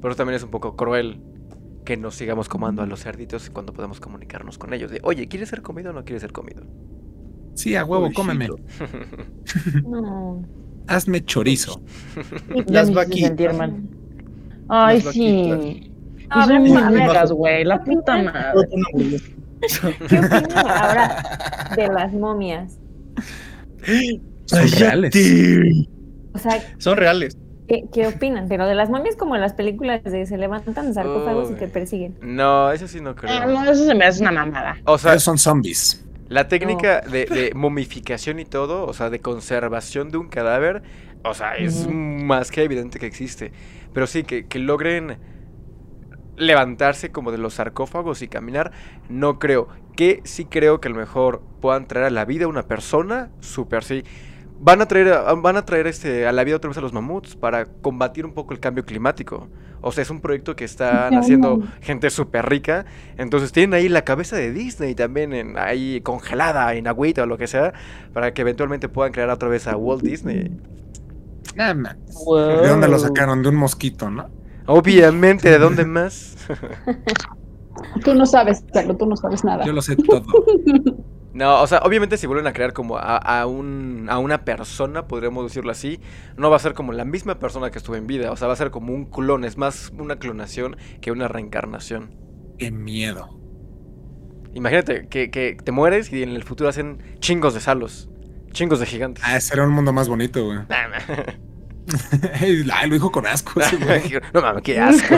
pero 0.00 0.14
también 0.14 0.36
es 0.36 0.44
un 0.44 0.50
poco 0.50 0.76
cruel 0.76 1.20
que 1.88 1.96
nos 1.96 2.16
sigamos 2.16 2.50
comando 2.50 2.82
a 2.82 2.86
los 2.86 3.02
cerditos 3.02 3.48
cuando 3.48 3.72
podemos 3.72 3.98
comunicarnos 3.98 4.58
con 4.58 4.74
ellos. 4.74 4.90
De, 4.90 5.00
oye, 5.04 5.26
¿quieres 5.26 5.48
ser 5.48 5.62
comido 5.62 5.88
o 5.88 5.94
no 5.94 6.04
quieres 6.04 6.20
ser 6.20 6.32
comido? 6.32 6.62
Sí, 7.54 7.76
a 7.76 7.84
huevo, 7.86 8.12
cómeme. 8.12 8.46
Hazme 10.86 11.24
chorizo. 11.24 11.80
Las 12.66 12.92
vaquitas. 12.92 13.56
Ay, 14.68 15.00
sí. 15.00 15.90
A 16.28 16.46
ver, 16.46 16.60
maneras, 16.60 17.32
güey, 17.32 17.64
la 17.64 17.82
puta 17.82 18.22
madre. 18.22 18.68
¿Qué 20.10 20.18
opinas 20.18 20.56
ahora 20.56 21.72
de 21.74 21.88
las 21.88 22.12
momias? 22.12 22.78
Son 24.44 24.68
reales. 24.72 25.14
O 26.34 26.38
sea, 26.38 26.62
son 26.76 26.98
reales. 26.98 27.34
¿Qué, 27.68 28.06
opinan? 28.06 28.48
Pero 28.48 28.66
de 28.66 28.74
las 28.74 28.88
momias 28.88 29.14
como 29.14 29.34
en 29.34 29.42
las 29.42 29.52
películas 29.52 30.02
de 30.02 30.24
se 30.24 30.38
levantan 30.38 30.94
sarcófagos 30.94 31.50
y 31.50 31.54
te 31.54 31.68
persiguen. 31.68 32.16
No, 32.22 32.72
eso 32.72 32.88
sí 32.88 32.98
no 33.00 33.14
creo. 33.14 33.30
Ah, 33.30 33.44
no, 33.44 33.70
eso 33.70 33.84
se 33.84 33.94
me 33.94 34.06
hace 34.06 34.22
una 34.22 34.32
mamada. 34.32 34.78
O 34.84 34.96
sea, 34.96 35.18
son 35.18 35.36
zombies. 35.36 36.04
La 36.28 36.48
técnica 36.48 37.02
de, 37.02 37.52
momificación 37.54 38.38
y 38.38 38.46
todo, 38.46 38.86
o 38.86 38.94
sea, 38.94 39.10
de 39.10 39.20
conservación 39.20 40.10
de 40.10 40.16
un 40.16 40.28
cadáver, 40.28 40.82
o 41.24 41.34
sea, 41.34 41.56
es 41.56 41.86
más 41.88 42.50
que 42.50 42.62
evidente 42.62 42.98
que 42.98 43.06
existe. 43.06 43.52
Pero 43.92 44.06
sí, 44.06 44.24
que, 44.24 44.46
que 44.46 44.58
logren 44.58 45.18
levantarse 46.36 47.10
como 47.10 47.32
de 47.32 47.38
los 47.38 47.54
sarcófagos 47.54 48.22
y 48.22 48.28
caminar, 48.28 48.72
no 49.10 49.38
creo. 49.38 49.68
Que 49.94 50.22
sí 50.24 50.46
creo 50.46 50.80
que 50.80 50.88
a 50.88 50.90
lo 50.90 50.96
mejor 50.96 51.42
puedan 51.60 51.86
traer 51.86 52.06
a 52.06 52.10
la 52.10 52.24
vida 52.24 52.46
a 52.46 52.48
una 52.48 52.62
persona, 52.62 53.30
súper 53.40 53.84
sí 53.84 54.04
van 54.60 54.80
a 54.80 54.86
traer, 54.86 55.16
van 55.40 55.56
a 55.56 55.64
traer 55.64 55.86
este, 55.86 56.26
a 56.26 56.32
la 56.32 56.44
vida 56.44 56.56
otra 56.56 56.68
vez 56.68 56.78
a 56.78 56.80
los 56.80 56.92
mamuts 56.92 57.36
para 57.36 57.66
combatir 57.66 58.26
un 58.26 58.32
poco 58.32 58.52
el 58.52 58.60
cambio 58.60 58.84
climático. 58.84 59.48
O 59.80 59.92
sea, 59.92 60.02
es 60.02 60.10
un 60.10 60.20
proyecto 60.20 60.56
que 60.56 60.64
están 60.64 61.14
haciendo 61.14 61.62
gente 61.80 62.10
súper 62.10 62.48
rica. 62.48 62.84
Entonces 63.16 63.52
tienen 63.52 63.74
ahí 63.74 63.88
la 63.88 64.02
cabeza 64.02 64.36
de 64.36 64.52
Disney 64.52 64.94
también 64.94 65.32
en, 65.32 65.56
ahí 65.56 66.00
congelada 66.00 66.74
en 66.74 66.88
agüita 66.88 67.22
o 67.22 67.26
lo 67.26 67.38
que 67.38 67.46
sea, 67.46 67.72
para 68.12 68.34
que 68.34 68.42
eventualmente 68.42 68.88
puedan 68.88 69.12
crear 69.12 69.30
otra 69.30 69.48
vez 69.48 69.68
a 69.68 69.76
Walt 69.76 70.02
Disney. 70.02 70.50
¿De 71.54 72.68
dónde 72.68 72.88
lo 72.88 72.98
sacaron? 72.98 73.42
De 73.42 73.48
un 73.48 73.56
mosquito, 73.56 74.10
¿no? 74.10 74.28
Obviamente, 74.66 75.48
¿de 75.48 75.58
dónde 75.58 75.84
más? 75.84 76.36
tú 78.04 78.14
no 78.14 78.26
sabes, 78.26 78.64
Carlos, 78.72 78.98
tú 78.98 79.06
no 79.06 79.16
sabes 79.16 79.44
nada. 79.44 79.64
Yo 79.64 79.72
lo 79.72 79.80
sé 79.80 79.96
todo. 79.96 80.24
No, 81.38 81.62
o 81.62 81.68
sea, 81.68 81.78
obviamente 81.84 82.16
si 82.16 82.26
vuelven 82.26 82.48
a 82.48 82.52
crear 82.52 82.72
como 82.72 82.98
a, 82.98 83.46
un, 83.46 84.08
a 84.10 84.18
una 84.18 84.44
persona, 84.44 85.06
podríamos 85.06 85.44
decirlo 85.44 85.70
así, 85.70 86.00
no 86.36 86.50
va 86.50 86.56
a 86.56 86.58
ser 86.58 86.74
como 86.74 86.92
la 86.92 87.04
misma 87.04 87.38
persona 87.38 87.70
que 87.70 87.78
estuvo 87.78 87.94
en 87.94 88.08
vida, 88.08 88.32
o 88.32 88.36
sea, 88.36 88.48
va 88.48 88.54
a 88.54 88.56
ser 88.56 88.72
como 88.72 88.92
un 88.92 89.04
clon, 89.04 89.44
es 89.44 89.56
más 89.56 89.92
una 89.96 90.16
clonación 90.16 90.76
que 91.00 91.12
una 91.12 91.28
reencarnación. 91.28 92.10
Qué 92.58 92.72
miedo. 92.72 93.38
Imagínate 94.52 95.06
que, 95.06 95.30
que 95.30 95.56
te 95.62 95.70
mueres 95.70 96.12
y 96.12 96.24
en 96.24 96.30
el 96.30 96.42
futuro 96.42 96.70
hacen 96.70 96.98
chingos 97.20 97.54
de 97.54 97.60
salos, 97.60 98.10
chingos 98.50 98.80
de 98.80 98.86
gigantes. 98.86 99.22
Ah, 99.24 99.38
será 99.38 99.62
un 99.62 99.70
mundo 99.70 99.92
más 99.92 100.08
bonito, 100.08 100.44
güey. 100.44 100.58
lo 102.86 102.94
dijo 102.94 103.10
con 103.10 103.26
asco. 103.26 103.60
no 104.34 104.40
mames, 104.40 104.62
qué 104.62 104.78
asco. 104.78 105.14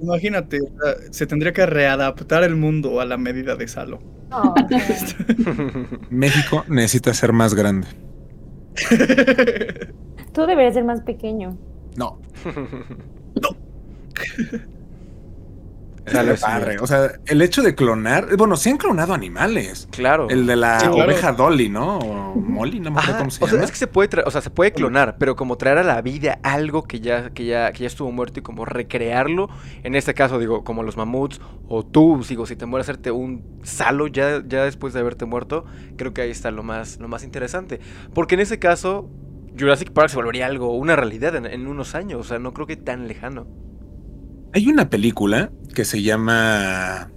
Imagínate, 0.00 0.58
se 1.10 1.26
tendría 1.26 1.52
que 1.52 1.66
readaptar 1.66 2.44
el 2.44 2.56
mundo 2.56 3.00
a 3.00 3.04
la 3.04 3.16
medida 3.16 3.56
de 3.56 3.68
Salo. 3.68 4.00
México 6.10 6.64
necesita 6.68 7.12
ser 7.14 7.32
más 7.32 7.54
grande. 7.54 7.88
Tú 10.32 10.46
deberías 10.46 10.74
ser 10.74 10.84
más 10.84 11.00
pequeño. 11.02 11.58
No. 11.96 12.20
no. 13.34 13.48
Dale, 16.12 16.34
padre. 16.34 16.78
O 16.80 16.86
sea, 16.86 17.12
el 17.26 17.42
hecho 17.42 17.62
de 17.62 17.74
clonar. 17.74 18.36
Bueno, 18.36 18.56
sí 18.56 18.70
han 18.70 18.76
clonado 18.76 19.14
animales. 19.14 19.88
Claro. 19.90 20.28
El 20.28 20.46
de 20.46 20.56
la 20.56 20.90
oveja 20.90 21.32
Dolly, 21.32 21.68
¿no? 21.68 21.98
O 21.98 22.34
Molly, 22.34 22.80
no 22.80 22.90
me 22.90 23.00
acuerdo 23.00 23.18
cómo 23.18 23.30
se 23.30 23.40
llama. 23.40 23.52
Sea, 23.52 23.64
es 23.64 23.70
que 23.70 23.76
se 23.76 23.86
puede, 23.86 24.22
o 24.24 24.30
sea, 24.30 24.40
se 24.40 24.50
puede 24.50 24.72
clonar, 24.72 25.16
pero 25.18 25.36
como 25.36 25.56
traer 25.56 25.78
a 25.78 25.82
la 25.82 26.00
vida 26.02 26.38
algo 26.42 26.84
que 26.84 27.00
ya, 27.00 27.30
que 27.30 27.44
ya, 27.44 27.72
que 27.72 27.80
ya 27.80 27.86
estuvo 27.86 28.10
muerto 28.12 28.40
y 28.40 28.42
como 28.42 28.64
recrearlo. 28.64 29.48
En 29.82 29.94
este 29.94 30.14
caso, 30.14 30.38
digo, 30.38 30.64
como 30.64 30.82
los 30.82 30.96
mamuts, 30.96 31.40
o 31.68 31.84
tú, 31.84 32.22
digo, 32.28 32.46
si 32.46 32.56
te 32.56 32.66
mueres 32.66 32.86
hacerte 32.86 33.10
un 33.10 33.60
salo 33.62 34.06
ya, 34.06 34.42
ya 34.46 34.64
después 34.64 34.92
de 34.92 35.00
haberte 35.00 35.24
muerto, 35.24 35.64
creo 35.96 36.12
que 36.14 36.22
ahí 36.22 36.30
está 36.30 36.50
lo 36.50 36.62
más, 36.62 36.98
lo 36.98 37.08
más 37.08 37.24
interesante. 37.24 37.80
Porque 38.14 38.34
en 38.34 38.40
ese 38.40 38.58
caso, 38.58 39.08
Jurassic 39.58 39.92
Park 39.92 40.10
se 40.10 40.16
volvería 40.16 40.46
algo, 40.46 40.74
una 40.76 40.96
realidad 40.96 41.34
en, 41.36 41.46
en 41.46 41.66
unos 41.66 41.94
años. 41.94 42.20
O 42.20 42.24
sea, 42.24 42.38
no 42.38 42.52
creo 42.52 42.66
que 42.66 42.76
tan 42.76 43.08
lejano. 43.08 43.46
Hay 44.52 44.66
una 44.66 44.90
película 44.90 45.52
que 45.72 45.84
se 45.84 46.02
llama 46.02 47.10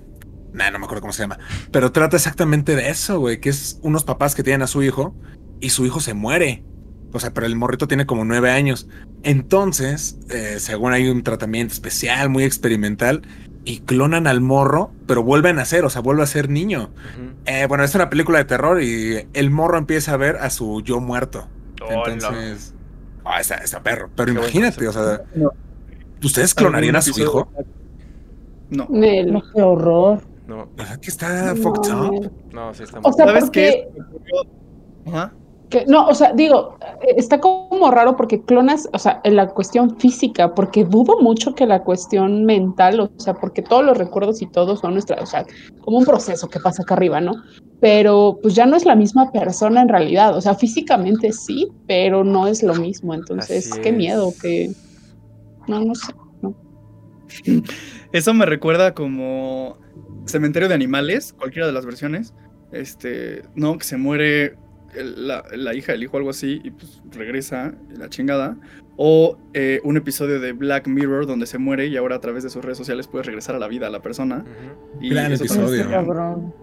Nah, 0.53 0.69
no 0.69 0.79
me 0.79 0.85
acuerdo 0.85 1.01
cómo 1.01 1.13
se 1.13 1.23
llama. 1.23 1.39
Pero 1.71 1.91
trata 1.91 2.15
exactamente 2.15 2.75
de 2.75 2.89
eso, 2.89 3.19
güey. 3.19 3.39
Que 3.39 3.49
es 3.49 3.79
unos 3.81 4.03
papás 4.03 4.35
que 4.35 4.43
tienen 4.43 4.61
a 4.61 4.67
su 4.67 4.83
hijo 4.83 5.15
y 5.59 5.71
su 5.71 5.85
hijo 5.85 5.99
se 5.99 6.13
muere. 6.13 6.63
O 7.11 7.19
sea, 7.19 7.33
pero 7.33 7.47
el 7.47 7.55
morrito 7.55 7.87
tiene 7.87 8.05
como 8.05 8.23
nueve 8.23 8.51
años. 8.51 8.87
Entonces, 9.23 10.19
eh, 10.29 10.57
según 10.59 10.93
hay 10.93 11.09
un 11.09 11.23
tratamiento 11.23 11.73
especial, 11.73 12.29
muy 12.29 12.43
experimental, 12.43 13.23
y 13.65 13.79
clonan 13.79 14.27
al 14.27 14.41
morro, 14.41 14.91
pero 15.07 15.23
vuelven 15.23 15.57
a 15.59 15.65
ser, 15.65 15.85
o 15.85 15.89
sea, 15.89 16.01
vuelve 16.01 16.23
a 16.23 16.27
ser 16.27 16.49
niño. 16.49 16.91
Eh, 17.45 17.65
bueno, 17.67 17.83
es 17.83 17.95
una 17.95 18.09
película 18.09 18.39
de 18.39 18.45
terror 18.45 18.81
y 18.81 19.27
el 19.33 19.51
morro 19.51 19.77
empieza 19.77 20.13
a 20.13 20.17
ver 20.17 20.37
a 20.37 20.49
su 20.49 20.81
yo 20.81 20.99
muerto. 20.99 21.47
Entonces, 21.89 22.73
ah, 23.25 23.39
está, 23.39 23.81
perro. 23.81 24.09
Pero 24.15 24.31
imagínate, 24.31 24.87
o 24.87 24.91
sea, 24.91 25.21
¿ustedes 26.21 26.53
clonarían 26.53 26.95
a 26.95 27.01
su 27.01 27.19
hijo? 27.19 27.49
No. 28.73 28.87
No, 28.89 29.41
qué 29.53 29.61
horror. 29.61 30.21
No. 30.47 30.67
¿Verdad 30.75 30.99
que 30.99 31.09
está 31.09 31.55
fucked 31.55 31.93
up? 31.93 32.31
No, 32.51 32.73
sí 32.73 32.83
está 32.83 32.99
O 33.01 33.13
sea, 33.13 33.25
¿Sabes 33.27 33.49
qué? 33.49 33.89
Ajá 35.07 35.33
no, 35.87 36.07
o 36.07 36.13
sea, 36.13 36.33
digo, 36.33 36.77
eh, 37.01 37.15
está 37.17 37.39
como 37.39 37.89
raro 37.91 38.15
porque 38.15 38.41
clonas, 38.41 38.87
o 38.93 38.99
sea, 38.99 39.21
en 39.23 39.35
la 39.35 39.47
cuestión 39.47 39.97
física, 39.99 40.53
porque 40.53 40.85
dudo 40.85 41.19
mucho 41.21 41.55
que 41.55 41.65
la 41.65 41.83
cuestión 41.83 42.45
mental, 42.45 42.99
o 42.99 43.11
sea, 43.17 43.33
porque 43.33 43.61
todos 43.61 43.83
los 43.83 43.97
recuerdos 43.97 44.41
y 44.41 44.47
todo 44.47 44.75
son 44.75 44.93
nuestra, 44.93 45.21
o 45.21 45.25
sea, 45.25 45.45
como 45.81 45.97
un 45.97 46.05
proceso 46.05 46.47
que 46.47 46.59
pasa 46.59 46.83
acá 46.83 46.95
arriba, 46.95 47.21
¿no? 47.21 47.33
Pero 47.79 48.39
pues 48.41 48.55
ya 48.55 48.65
no 48.65 48.75
es 48.75 48.85
la 48.85 48.95
misma 48.95 49.31
persona 49.31 49.81
en 49.81 49.89
realidad, 49.89 50.37
o 50.37 50.41
sea, 50.41 50.55
físicamente 50.55 51.31
sí, 51.31 51.69
pero 51.87 52.23
no 52.23 52.47
es 52.47 52.63
lo 52.63 52.75
mismo, 52.75 53.13
entonces, 53.13 53.71
qué 53.81 53.91
miedo, 53.91 54.33
que... 54.41 54.71
No, 55.67 55.79
no 55.79 55.95
sé, 55.95 56.13
no. 56.13 56.22
Eso 58.11 58.33
me 58.33 58.45
recuerda 58.45 58.93
como 58.93 59.77
Cementerio 60.25 60.69
de 60.69 60.75
Animales, 60.75 61.33
cualquiera 61.33 61.67
de 61.67 61.73
las 61.73 61.85
versiones, 61.85 62.33
este, 62.71 63.43
no, 63.55 63.77
que 63.77 63.83
se 63.83 63.97
muere 63.97 64.55
la, 64.95 65.73
hija 65.73 65.91
del 65.91 66.03
hijo, 66.03 66.17
algo 66.17 66.29
así, 66.29 66.61
y 66.63 66.71
pues 66.71 67.01
regresa 67.11 67.73
la 67.97 68.09
chingada. 68.09 68.57
O 68.95 69.37
eh, 69.53 69.79
un 69.83 69.97
episodio 69.97 70.39
de 70.39 70.51
Black 70.51 70.87
Mirror 70.87 71.25
donde 71.25 71.47
se 71.47 71.57
muere 71.57 71.87
y 71.87 71.97
ahora 71.97 72.17
a 72.17 72.19
través 72.19 72.43
de 72.43 72.49
sus 72.51 72.63
redes 72.63 72.77
sociales 72.77 73.07
puede 73.07 73.23
regresar 73.23 73.55
a 73.55 73.59
la 73.59 73.67
vida 73.67 73.87
a 73.87 73.89
la 73.89 74.01
persona. 74.01 74.45
y 75.01 75.09
Gran 75.09 75.33
episodio. 75.33 76.53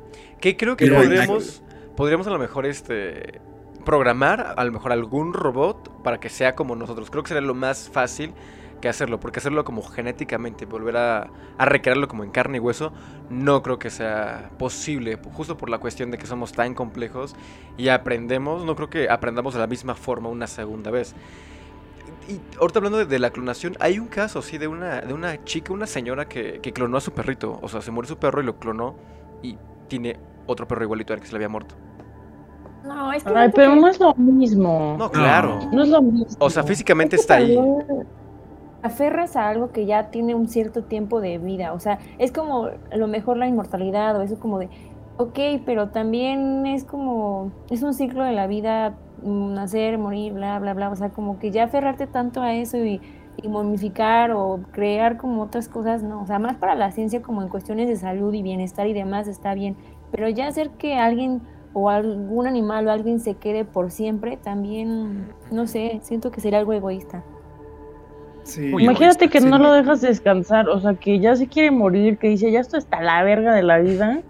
Que 0.41 0.57
creo 0.57 0.77
que 0.77 0.91
podríamos, 0.91 1.63
podríamos 1.97 2.27
a 2.29 2.31
lo 2.31 2.39
mejor 2.39 2.67
este 2.67 3.41
programar 3.85 4.55
a 4.57 4.65
lo 4.65 4.73
mejor 4.73 4.93
algún 4.93 5.33
robot 5.33 6.03
para 6.03 6.21
que 6.21 6.29
sea 6.29 6.55
como 6.55 6.77
nosotros. 6.77 7.11
Creo 7.11 7.25
que 7.25 7.29
sería 7.29 7.41
lo 7.41 7.55
más 7.55 7.89
fácil 7.89 8.33
que 8.81 8.89
hacerlo, 8.89 9.21
porque 9.21 9.39
hacerlo 9.39 9.65
como 9.65 9.83
genéticamente, 9.83 10.65
volver 10.67 10.97
a, 10.97 11.31
a, 11.59 11.65
recrearlo 11.65 12.09
como 12.09 12.25
en 12.25 12.31
carne 12.31 12.59
y 12.59 12.61
hueso, 12.61 12.93
no 13.29 13.63
creo 13.63 13.79
que 13.79 13.91
sea 13.91 14.51
posible, 14.59 15.19
justo 15.33 15.57
por 15.57 15.71
la 15.71 15.79
cuestión 15.79 16.11
de 16.11 16.19
que 16.19 16.27
somos 16.27 16.53
tan 16.53 16.75
complejos 16.75 17.37
y 17.77 17.89
aprendemos, 17.89 18.65
no 18.65 18.75
creo 18.75 18.91
que 18.91 19.09
aprendamos 19.09 19.55
de 19.55 19.61
la 19.61 19.67
misma 19.67 19.95
forma 19.95 20.29
una 20.29 20.47
segunda 20.47 20.91
vez. 20.91 21.15
Y 22.29 22.41
ahorita 22.61 22.79
hablando 22.79 23.05
de, 23.05 23.19
la 23.19 23.31
clonación, 23.31 23.77
hay 23.81 23.99
un 23.99 24.07
caso, 24.07 24.43
sí, 24.43 24.59
de 24.59 24.69
una, 24.69 25.01
de 25.01 25.13
una 25.13 25.43
chica, 25.45 25.73
una 25.73 25.87
señora 25.87 26.29
que, 26.29 26.61
que 26.61 26.73
clonó 26.73 26.97
a 26.97 27.01
su 27.01 27.13
perrito, 27.13 27.59
o 27.63 27.69
sea, 27.69 27.83
se 27.83 27.91
muere 27.91 28.09
su 28.09 28.19
perro 28.19 28.41
y 28.41 28.45
lo 28.45 28.59
clonó 28.59 28.95
y 29.43 29.57
tiene 29.89 30.17
otro 30.47 30.67
perro 30.67 30.85
igualito 30.85 31.13
al 31.13 31.21
que 31.21 31.27
se 31.27 31.33
le 31.33 31.37
había 31.39 31.49
muerto. 31.49 31.75
No, 32.85 33.13
es 33.13 33.25
que. 33.25 33.33
Ay, 33.35 33.51
pero 33.55 33.75
no 33.77 33.89
es 33.89 34.01
lo 34.01 34.15
mismo. 34.15 34.97
No, 34.99 35.11
claro. 35.11 35.61
No 35.73 35.83
es 35.83 35.89
lo 35.89 36.03
mismo. 36.03 36.37
O 36.39 36.49
sea, 36.49 36.63
físicamente 36.63 37.17
está 37.17 37.35
ahí 37.37 37.59
aferras 38.83 39.37
a 39.37 39.49
algo 39.49 39.71
que 39.71 39.87
ya 39.87 40.11
tiene 40.11 40.35
un 40.35 40.49
cierto 40.49 40.85
tiempo 40.85 41.21
de 41.21 41.39
vida. 41.39 41.73
O 41.73 41.81
sea, 41.81 41.99
es 42.19 42.33
como 42.33 42.67
a 42.67 42.97
lo 42.97 43.09
mejor 43.09 43.37
la 43.37 43.47
inmortalidad 43.47 44.17
o 44.17 44.23
eso 44.23 44.39
como 44.39 44.59
de, 44.59 44.69
ok, 45.17 45.39
pero 45.67 45.89
también 45.89 46.67
es 46.67 46.85
como, 46.85 47.53
es 47.71 47.83
un 47.83 47.95
ciclo 47.95 48.25
de 48.25 48.33
la 48.33 48.47
vida, 48.47 48.95
mm, 49.23 49.55
nacer, 49.55 49.99
morir, 49.99 50.33
bla, 50.33 50.59
bla, 50.59 50.75
bla. 50.75 50.91
O 50.91 50.97
sea, 50.97 51.11
como 51.11 51.39
que 51.39 51.51
ya 51.51 51.65
aferrarte 51.65 52.07
tanto 52.07 52.41
a 52.43 52.55
eso 52.55 52.79
y, 52.79 53.01
y 53.43 53.49
momificar 53.49 54.33
o 54.33 54.61
crear 54.73 55.17
como 55.17 55.43
otras 55.43 55.69
cosas, 55.69 56.03
no. 56.03 56.23
O 56.23 56.27
sea, 56.27 56.39
más 56.39 56.57
para 56.57 56.75
la 56.75 56.91
ciencia 56.91 57.23
como 57.23 57.43
en 57.43 57.49
cuestiones 57.49 57.89
de 57.89 57.97
salud 57.97 58.33
y 58.33 58.43
bienestar 58.43 58.87
y 58.87 58.93
demás 58.93 59.29
está 59.29 59.55
bien. 59.55 59.77
Pero 60.11 60.29
ya 60.29 60.49
hacer 60.49 60.71
que 60.71 60.97
alguien 60.97 61.43
o 61.73 61.89
algún 61.91 62.47
animal 62.47 62.89
o 62.89 62.91
alguien 62.91 63.21
se 63.21 63.35
quede 63.35 63.65
por 63.65 63.91
siempre, 63.91 64.37
también, 64.37 65.29
no 65.53 65.67
sé, 65.67 66.01
siento 66.03 66.31
que 66.31 66.41
sería 66.41 66.59
algo 66.59 66.73
egoísta. 66.73 67.23
Imagínate 68.79 69.29
que 69.29 69.41
no 69.41 69.59
lo 69.59 69.73
dejas 69.73 70.01
descansar, 70.01 70.69
o 70.69 70.81
sea, 70.81 70.95
que 70.95 71.19
ya 71.19 71.37
se 71.37 71.47
quiere 71.47 71.71
morir, 71.71 72.19
que 72.19 72.29
dice, 72.29 72.51
ya 72.51 72.61
esto 72.61 72.77
está 72.77 73.01
la 73.01 73.23
verga 73.23 73.55
de 73.55 73.63
la 73.63 73.79
vida, 73.79 74.21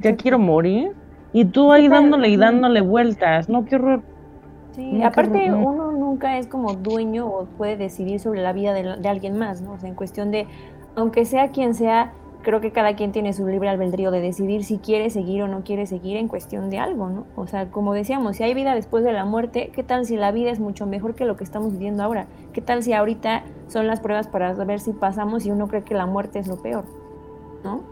ya 0.00 0.16
quiero 0.16 0.38
morir, 0.38 0.92
y 1.32 1.44
tú 1.44 1.72
ahí 1.72 1.88
dándole 1.88 2.28
y 2.28 2.36
dándole 2.36 2.80
vueltas, 2.80 3.48
¿no? 3.48 3.64
Qué 3.64 3.76
horror. 3.76 4.02
Sí, 4.72 5.02
aparte 5.02 5.52
uno 5.52 5.90
nunca 5.92 6.38
es 6.38 6.46
como 6.46 6.74
dueño 6.74 7.26
o 7.26 7.46
puede 7.46 7.76
decidir 7.76 8.20
sobre 8.20 8.42
la 8.42 8.52
vida 8.52 8.74
de, 8.74 8.96
de 8.96 9.08
alguien 9.08 9.38
más, 9.38 9.62
¿no? 9.62 9.72
O 9.72 9.78
sea, 9.78 9.88
en 9.88 9.94
cuestión 9.94 10.30
de, 10.30 10.46
aunque 10.94 11.24
sea 11.24 11.48
quien 11.48 11.74
sea, 11.74 12.12
creo 12.46 12.60
que 12.60 12.70
cada 12.70 12.94
quien 12.94 13.10
tiene 13.10 13.32
su 13.32 13.44
libre 13.44 13.68
albedrío 13.68 14.12
de 14.12 14.20
decidir 14.20 14.62
si 14.62 14.78
quiere 14.78 15.10
seguir 15.10 15.42
o 15.42 15.48
no 15.48 15.64
quiere 15.64 15.84
seguir 15.84 16.16
en 16.16 16.28
cuestión 16.28 16.70
de 16.70 16.78
algo, 16.78 17.10
¿no? 17.10 17.26
O 17.34 17.48
sea, 17.48 17.72
como 17.72 17.92
decíamos, 17.92 18.36
si 18.36 18.44
hay 18.44 18.54
vida 18.54 18.72
después 18.72 19.02
de 19.02 19.12
la 19.12 19.24
muerte, 19.24 19.72
¿qué 19.74 19.82
tal 19.82 20.06
si 20.06 20.14
la 20.14 20.30
vida 20.30 20.52
es 20.52 20.60
mucho 20.60 20.86
mejor 20.86 21.16
que 21.16 21.24
lo 21.24 21.36
que 21.36 21.42
estamos 21.42 21.72
viviendo 21.72 22.04
ahora? 22.04 22.28
¿Qué 22.52 22.60
tal 22.60 22.84
si 22.84 22.92
ahorita 22.92 23.42
son 23.66 23.88
las 23.88 23.98
pruebas 23.98 24.28
para 24.28 24.52
ver 24.52 24.78
si 24.78 24.92
pasamos 24.92 25.44
y 25.44 25.50
uno 25.50 25.66
cree 25.66 25.82
que 25.82 25.94
la 25.94 26.06
muerte 26.06 26.38
es 26.38 26.46
lo 26.46 26.62
peor? 26.62 26.84
¿No? 27.64 27.82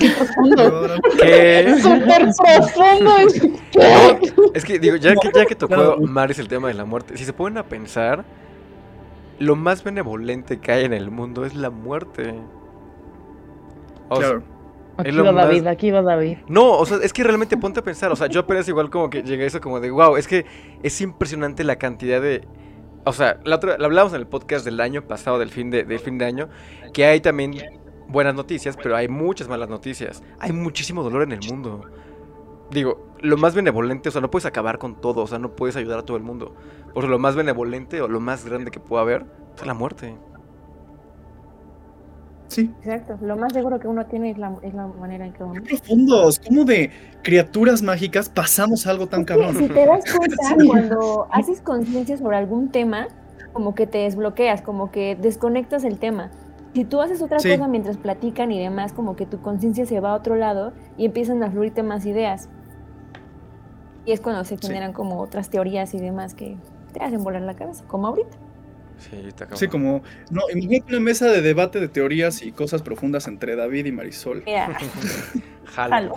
¿Qué? 0.00 0.08
Súper 1.80 2.30
profundo. 2.36 3.12
es 4.54 4.64
que 4.64 4.80
digo, 4.80 4.96
ya 4.96 5.14
que, 5.14 5.30
ya 5.32 5.46
que 5.46 5.54
tocó 5.54 5.98
Maris 6.00 6.40
el 6.40 6.48
tema 6.48 6.66
de 6.66 6.74
la 6.74 6.84
muerte, 6.84 7.16
si 7.16 7.24
se 7.24 7.32
ponen 7.32 7.58
a 7.58 7.62
pensar, 7.62 8.24
lo 9.40 9.56
más 9.56 9.82
benevolente 9.82 10.60
que 10.60 10.70
hay 10.70 10.84
en 10.84 10.92
el 10.92 11.10
mundo 11.10 11.44
es 11.44 11.54
la 11.54 11.70
muerte. 11.70 12.34
claro. 14.08 14.42
aquí 14.98 15.16
va 15.16 15.32
David, 15.32 15.66
aquí 15.66 15.90
va 15.90 16.02
David. 16.02 16.38
No, 16.46 16.76
o 16.78 16.84
sea, 16.84 16.98
es 16.98 17.12
que 17.12 17.24
realmente 17.24 17.56
ponte 17.56 17.80
a 17.80 17.82
pensar, 17.82 18.12
o 18.12 18.16
sea, 18.16 18.26
yo 18.26 18.40
apenas 18.40 18.68
igual 18.68 18.90
como 18.90 19.08
que 19.08 19.22
llegué 19.22 19.44
a 19.44 19.46
eso 19.46 19.60
como 19.60 19.80
de, 19.80 19.90
wow, 19.90 20.18
es 20.18 20.28
que 20.28 20.44
es 20.82 21.00
impresionante 21.00 21.64
la 21.64 21.76
cantidad 21.76 22.20
de... 22.20 22.46
O 23.06 23.14
sea, 23.14 23.40
la 23.44 23.56
otra, 23.56 23.78
hablamos 23.82 24.12
en 24.12 24.20
el 24.20 24.26
podcast 24.26 24.62
del 24.62 24.78
año 24.78 25.02
pasado, 25.08 25.38
del 25.38 25.48
fin 25.48 25.70
de, 25.70 25.84
del 25.84 25.98
fin 25.98 26.18
de 26.18 26.26
año, 26.26 26.50
que 26.92 27.06
hay 27.06 27.22
también 27.22 27.54
buenas 28.08 28.34
noticias, 28.34 28.76
pero 28.76 28.94
hay 28.94 29.08
muchas 29.08 29.48
malas 29.48 29.70
noticias. 29.70 30.22
Hay 30.38 30.52
muchísimo 30.52 31.02
dolor 31.02 31.22
en 31.22 31.32
el 31.32 31.40
mundo. 31.48 31.86
Digo, 32.70 33.14
lo 33.20 33.38
más 33.38 33.54
benevolente, 33.54 34.10
o 34.10 34.12
sea, 34.12 34.20
no 34.20 34.30
puedes 34.30 34.44
acabar 34.44 34.78
con 34.78 35.00
todo, 35.00 35.22
o 35.22 35.26
sea, 35.26 35.38
no 35.38 35.56
puedes 35.56 35.76
ayudar 35.76 36.00
a 36.00 36.02
todo 36.02 36.18
el 36.18 36.22
mundo. 36.22 36.54
O 36.94 37.00
sea, 37.00 37.10
lo 37.10 37.18
más 37.18 37.36
benevolente 37.36 38.00
o 38.00 38.08
lo 38.08 38.20
más 38.20 38.44
grande 38.44 38.70
que 38.70 38.80
pueda 38.80 39.02
haber 39.02 39.26
es 39.56 39.66
la 39.66 39.74
muerte. 39.74 40.16
Sí. 42.48 42.74
Exacto, 42.82 43.16
lo 43.20 43.36
más 43.36 43.52
seguro 43.52 43.78
que 43.78 43.86
uno 43.86 44.06
tiene 44.06 44.30
es 44.30 44.38
la, 44.38 44.50
manera 44.98 45.24
en 45.24 45.32
que 45.32 45.44
uno... 45.44 45.54
Qué 45.54 45.60
profundos, 45.60 46.40
¿cómo 46.40 46.64
de 46.64 46.90
criaturas 47.22 47.80
mágicas 47.80 48.28
pasamos 48.28 48.88
algo 48.88 49.06
tan 49.06 49.24
cabrón? 49.24 49.54
Si 49.54 49.68
te 49.68 49.86
das 49.86 50.02
cuenta, 50.16 50.56
cuando 50.66 51.28
haces 51.30 51.60
conciencia 51.60 52.16
sobre 52.16 52.36
algún 52.36 52.70
tema, 52.70 53.06
como 53.52 53.76
que 53.76 53.86
te 53.86 53.98
desbloqueas, 53.98 54.62
como 54.62 54.90
que 54.90 55.14
desconectas 55.14 55.84
el 55.84 55.98
tema. 55.98 56.32
Si 56.74 56.84
tú 56.84 57.00
haces 57.00 57.22
otra 57.22 57.38
cosa 57.38 57.68
mientras 57.68 57.96
platican 57.98 58.50
y 58.50 58.58
demás, 58.58 58.92
como 58.92 59.14
que 59.14 59.26
tu 59.26 59.40
conciencia 59.40 59.86
se 59.86 60.00
va 60.00 60.10
a 60.10 60.14
otro 60.16 60.34
lado 60.34 60.72
y 60.96 61.06
empiezan 61.06 61.42
a 61.44 61.50
fluirte 61.52 61.84
más 61.84 62.04
ideas. 62.04 62.48
Y 64.06 64.12
es 64.12 64.20
cuando 64.20 64.44
se 64.44 64.56
generan 64.56 64.92
como 64.92 65.20
otras 65.20 65.50
teorías 65.50 65.94
y 65.94 65.98
demás 65.98 66.34
que 66.34 66.56
te 66.92 67.02
hacen 67.02 67.22
volar 67.22 67.42
la 67.42 67.54
cabeza, 67.54 67.84
como 67.86 68.08
ahorita. 68.08 68.36
Sí, 68.98 69.16
está 69.26 69.48
sí, 69.56 69.66
como. 69.66 70.02
No, 70.30 70.42
imagínate 70.52 70.92
una 70.94 71.00
mesa 71.00 71.26
de 71.26 71.40
debate 71.40 71.80
de 71.80 71.88
teorías 71.88 72.42
y 72.42 72.52
cosas 72.52 72.82
profundas 72.82 73.26
entre 73.28 73.56
David 73.56 73.86
y 73.86 73.92
Marisol. 73.92 74.44
Jalo. 75.64 76.14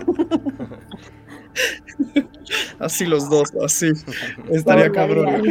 así 2.80 3.06
los 3.06 3.30
dos, 3.30 3.54
así. 3.64 3.92
Estaría 4.50 4.92
cabrón. 4.92 5.44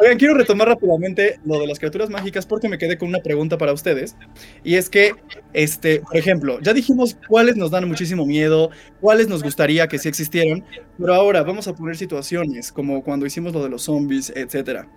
Oigan, 0.00 0.18
quiero 0.18 0.34
retomar 0.34 0.68
rápidamente 0.68 1.38
lo 1.44 1.60
de 1.60 1.66
las 1.66 1.78
criaturas 1.78 2.10
mágicas 2.10 2.46
porque 2.46 2.68
me 2.68 2.78
quedé 2.78 2.98
con 2.98 3.08
una 3.08 3.20
pregunta 3.20 3.58
para 3.58 3.72
ustedes. 3.72 4.16
Y 4.64 4.74
es 4.74 4.90
que, 4.90 5.12
este, 5.52 6.00
por 6.00 6.16
ejemplo, 6.16 6.58
ya 6.60 6.72
dijimos 6.72 7.16
cuáles 7.28 7.56
nos 7.56 7.70
dan 7.70 7.86
muchísimo 7.88 8.26
miedo, 8.26 8.70
cuáles 9.00 9.28
nos 9.28 9.42
gustaría 9.42 9.86
que 9.86 9.98
sí 9.98 10.08
existieran, 10.08 10.64
pero 10.98 11.14
ahora 11.14 11.42
vamos 11.42 11.68
a 11.68 11.74
poner 11.74 11.96
situaciones 11.96 12.72
como 12.72 13.02
cuando 13.02 13.26
hicimos 13.26 13.52
lo 13.52 13.62
de 13.62 13.68
los 13.68 13.82
zombies, 13.82 14.32
etcétera. 14.34 14.88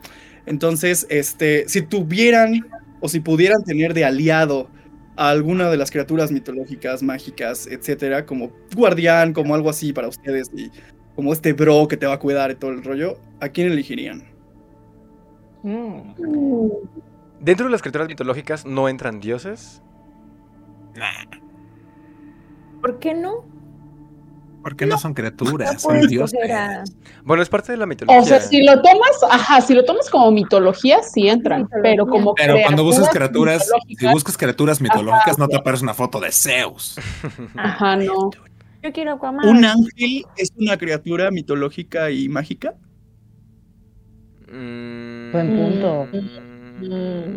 Entonces, 0.45 1.05
este, 1.09 1.67
si 1.67 1.81
tuvieran 1.81 2.65
o 2.99 3.09
si 3.09 3.19
pudieran 3.19 3.63
tener 3.63 3.93
de 3.93 4.05
aliado 4.05 4.69
a 5.17 5.29
alguna 5.29 5.69
de 5.69 5.77
las 5.77 5.91
criaturas 5.91 6.31
mitológicas, 6.31 7.03
mágicas, 7.03 7.67
etcétera, 7.67 8.25
como 8.25 8.51
guardián, 8.75 9.33
como 9.33 9.55
algo 9.55 9.69
así 9.69 9.93
para 9.93 10.07
ustedes 10.07 10.47
y 10.55 10.71
como 11.15 11.33
este 11.33 11.53
bro 11.53 11.87
que 11.87 11.97
te 11.97 12.05
va 12.05 12.13
a 12.13 12.19
cuidar 12.19 12.51
y 12.51 12.55
todo 12.55 12.71
el 12.71 12.83
rollo, 12.83 13.19
¿a 13.39 13.49
quién 13.49 13.71
elegirían? 13.71 14.36
Mm. 15.67 16.13
Dentro 17.41 17.65
de 17.65 17.71
las 17.71 17.81
criaturas 17.81 18.07
mitológicas 18.07 18.65
no 18.65 18.87
entran 18.87 19.19
dioses. 19.19 19.81
¿Por 22.81 22.99
qué 22.99 23.13
no? 23.13 23.45
Porque 24.63 24.85
no, 24.85 24.97
son 24.97 25.13
criaturas, 25.13 25.73
No 25.73 25.79
son 25.79 26.01
dioses. 26.07 26.39
a- 26.51 26.83
Bueno, 27.23 27.41
es 27.43 27.49
parte 27.49 27.71
de 27.71 27.77
la 27.77 27.85
mitología. 27.85 28.21
O 28.21 28.25
sea, 28.25 28.41
si 28.41 28.63
lo 28.63 28.81
tomas, 28.81 29.11
ajá, 29.29 29.61
si 29.61 29.73
lo 29.73 29.85
tomas 29.85 30.09
como 30.09 30.31
mitología, 30.31 31.01
sí 31.03 31.27
entran, 31.29 31.63
Mitología. 31.63 31.91
pero 31.91 32.07
como 32.07 32.33
Pero 32.35 32.55
cuando 32.63 32.83
buscas 32.83 33.09
criaturas 33.09 33.69
si 33.97 34.07
buscas 34.07 34.37
criaturas 34.37 34.81
mitológicas, 34.81 35.37
no 35.37 35.47
te 35.47 35.57
aparece 35.57 35.83
una 35.83 35.93
foto 35.93 36.19
de 36.19 36.31
Zeus. 36.31 36.97
Ajá, 37.55 37.95
no. 37.97 38.31
Yo 38.83 38.91
quiero 38.93 39.13
Aquaman. 39.13 39.47
¿Un 39.47 39.63
ángel 39.65 40.25
es 40.35 40.51
una 40.57 40.77
criatura 40.77 41.31
mitológica 41.31 42.09
y 42.11 42.27
mágica? 42.29 42.73
Mm, 44.51 45.31
Buen 45.31 45.55
punto. 45.57 46.07
mm, 46.11 47.35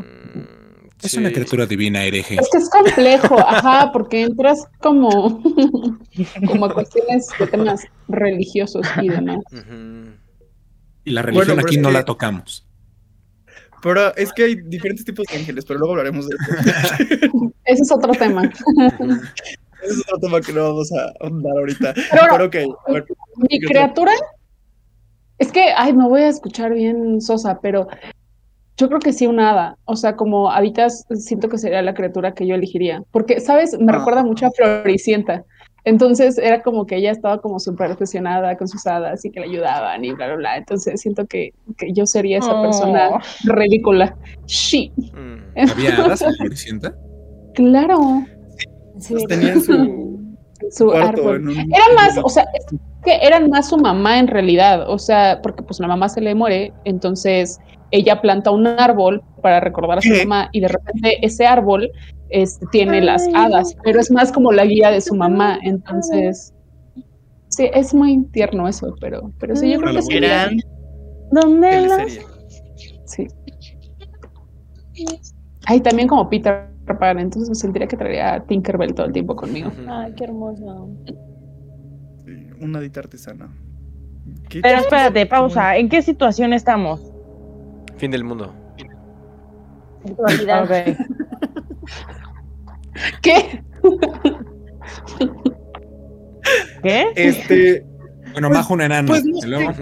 Es 1.02 1.12
sí. 1.12 1.18
una 1.18 1.30
criatura 1.32 1.66
divina, 1.66 2.04
hereje. 2.04 2.36
Es 2.40 2.48
que 2.52 2.58
es 2.58 2.68
complejo, 2.70 3.38
ajá, 3.38 3.90
porque 3.92 4.22
entras 4.22 4.64
como, 4.80 5.42
como 6.46 6.66
a 6.66 6.74
cuestiones 6.74 7.26
de 7.38 7.46
temas 7.46 7.82
religiosos 8.08 8.86
y 9.02 9.08
demás. 9.08 9.38
Y 11.04 11.10
la 11.12 11.22
religión 11.22 11.46
Bueno, 11.56 11.62
aquí 11.66 11.78
no 11.78 11.88
que- 11.88 11.94
la 11.94 12.04
tocamos. 12.04 12.66
Pero 13.82 14.14
es 14.14 14.30
que 14.34 14.42
hay 14.44 14.54
diferentes 14.56 15.06
tipos 15.06 15.26
de 15.26 15.38
ángeles, 15.38 15.64
pero 15.64 15.78
luego 15.78 15.92
hablaremos 15.94 16.28
de 16.28 16.36
eso. 16.36 16.44
Ese 17.64 17.82
es 17.82 17.90
otro 17.90 18.12
tema. 18.12 18.44
Ese 18.44 19.92
es 19.94 20.00
otro 20.00 20.18
tema 20.20 20.40
que 20.42 20.52
no 20.52 20.64
vamos 20.64 20.92
a 20.92 21.10
ahondar 21.24 21.56
ahorita. 21.56 21.94
Pero- 21.94 22.22
Pero 22.30 22.44
ok, 22.44 22.56
a 22.88 22.92
ver, 22.92 23.04
Mi 23.50 23.58
criatura, 23.58 24.12
es 25.40 25.50
que, 25.50 25.72
ay, 25.76 25.92
me 25.92 26.06
voy 26.08 26.20
a 26.22 26.28
escuchar 26.28 26.72
bien 26.72 27.20
sosa, 27.20 27.58
pero 27.60 27.88
yo 28.76 28.88
creo 28.88 29.00
que 29.00 29.12
sí 29.12 29.26
una 29.26 29.50
hada. 29.50 29.76
O 29.84 29.96
sea, 29.96 30.14
como 30.16 30.50
habitas, 30.50 31.04
siento 31.16 31.48
que 31.48 31.58
sería 31.58 31.82
la 31.82 31.92
criatura 31.94 32.32
que 32.32 32.46
yo 32.46 32.54
elegiría. 32.54 33.02
Porque, 33.10 33.40
¿sabes? 33.40 33.76
Me 33.78 33.92
Ah. 33.92 33.96
recuerda 33.98 34.22
mucho 34.22 34.46
a 34.46 34.50
Floricienta. 34.52 35.44
Entonces 35.84 36.36
era 36.36 36.62
como 36.62 36.84
que 36.86 36.96
ella 36.96 37.10
estaba 37.10 37.40
como 37.40 37.58
súper 37.58 37.90
obsesionada 37.90 38.56
con 38.58 38.68
sus 38.68 38.86
hadas 38.86 39.24
y 39.24 39.30
que 39.30 39.40
le 39.40 39.46
ayudaban 39.46 40.04
y 40.04 40.12
bla, 40.12 40.26
bla, 40.26 40.36
bla. 40.36 40.56
Entonces 40.58 41.00
siento 41.00 41.26
que, 41.26 41.52
que 41.78 41.92
yo 41.94 42.04
sería 42.06 42.38
esa 42.38 42.54
Oh. 42.58 42.62
persona 42.62 43.10
ridícula. 43.44 44.14
Sí, 44.46 44.92
Mm. 45.14 45.70
¿Había 45.72 45.96
hadas 46.04 46.22
en 46.22 46.34
Floricienta? 46.34 46.94
claro. 47.54 47.98
Sí, 48.98 49.14
pues 49.14 49.26
tenían 49.26 49.60
su 49.62 50.20
Su 50.70 50.86
cuarto 50.86 51.22
árbol. 51.22 51.36
en 51.36 51.48
un... 51.48 51.58
Era 51.74 51.84
más, 51.96 52.18
o 52.22 52.28
sea, 52.28 52.44
es 52.54 52.66
que 53.04 53.16
eran 53.22 53.48
más 53.50 53.68
su 53.68 53.78
mamá 53.78 54.18
en 54.18 54.28
realidad, 54.28 54.88
o 54.88 54.98
sea, 54.98 55.40
porque 55.42 55.62
pues 55.62 55.80
la 55.80 55.88
mamá 55.88 56.08
se 56.08 56.20
le 56.20 56.34
muere, 56.34 56.72
entonces 56.84 57.58
ella 57.90 58.20
planta 58.20 58.50
un 58.50 58.66
árbol 58.66 59.22
para 59.42 59.60
recordar 59.60 59.98
a 59.98 60.02
su 60.02 60.14
mamá 60.24 60.48
y 60.52 60.60
de 60.60 60.68
repente 60.68 61.24
ese 61.24 61.46
árbol 61.46 61.90
este, 62.28 62.66
tiene 62.70 63.00
las 63.00 63.26
hadas, 63.34 63.76
pero 63.82 64.00
es 64.00 64.10
más 64.10 64.30
como 64.30 64.52
la 64.52 64.64
guía 64.64 64.90
de 64.90 65.00
su 65.00 65.14
mamá, 65.14 65.58
entonces 65.62 66.54
sí, 67.48 67.68
es 67.72 67.94
muy 67.94 68.22
tierno 68.32 68.68
eso, 68.68 68.94
pero, 69.00 69.32
pero 69.38 69.56
sí, 69.56 69.70
yo 69.70 69.80
creo 69.80 69.94
que 69.94 70.02
sería, 70.02 70.44
Gran 70.44 70.60
¿Dónde 71.32 71.86
las 71.86 72.18
sí. 73.06 73.26
Ay, 75.66 75.80
también 75.80 76.08
como 76.08 76.28
Peter 76.28 76.68
Pan, 76.98 77.18
entonces 77.18 77.48
me 77.48 77.54
sentiría 77.54 77.86
que 77.86 77.96
traería 77.96 78.34
a 78.34 78.44
Tinkerbell 78.44 78.94
todo 78.94 79.06
el 79.06 79.12
tiempo 79.12 79.36
conmigo. 79.36 79.70
Ay, 79.88 80.12
qué 80.16 80.24
hermoso. 80.24 80.88
Una 82.60 82.78
hadita 82.78 83.00
artesana. 83.00 83.48
¿Qué 84.48 84.60
Pero 84.60 84.78
espérate, 84.78 85.26
pausa. 85.26 85.76
¿En 85.76 85.88
qué 85.88 86.02
situación 86.02 86.52
estamos? 86.52 87.00
Fin 87.96 88.10
del 88.10 88.24
mundo. 88.24 88.54
¿Qué? 93.22 93.62
¿Qué? 96.82 97.06
Este... 97.14 97.86
Bueno, 98.32 98.48
Pues- 98.48 98.58
Majo 98.60 98.74
un 98.74 98.80
enano. 98.82 99.08
pues 99.08 99.24
no 99.24 99.38
Y 99.42 99.46
luego, 99.48 99.72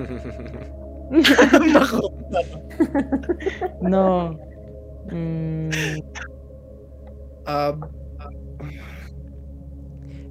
Majo. 1.73 2.01
No. 3.83 4.39
Mm, 5.11 5.71
Ah, 7.51 7.75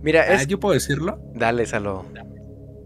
Mira, 0.03 0.21
ah, 0.21 0.33
es... 0.35 0.47
¿yo 0.47 0.59
puedo 0.59 0.73
decirlo? 0.75 1.19
Dale, 1.33 1.65
Salo. 1.65 2.05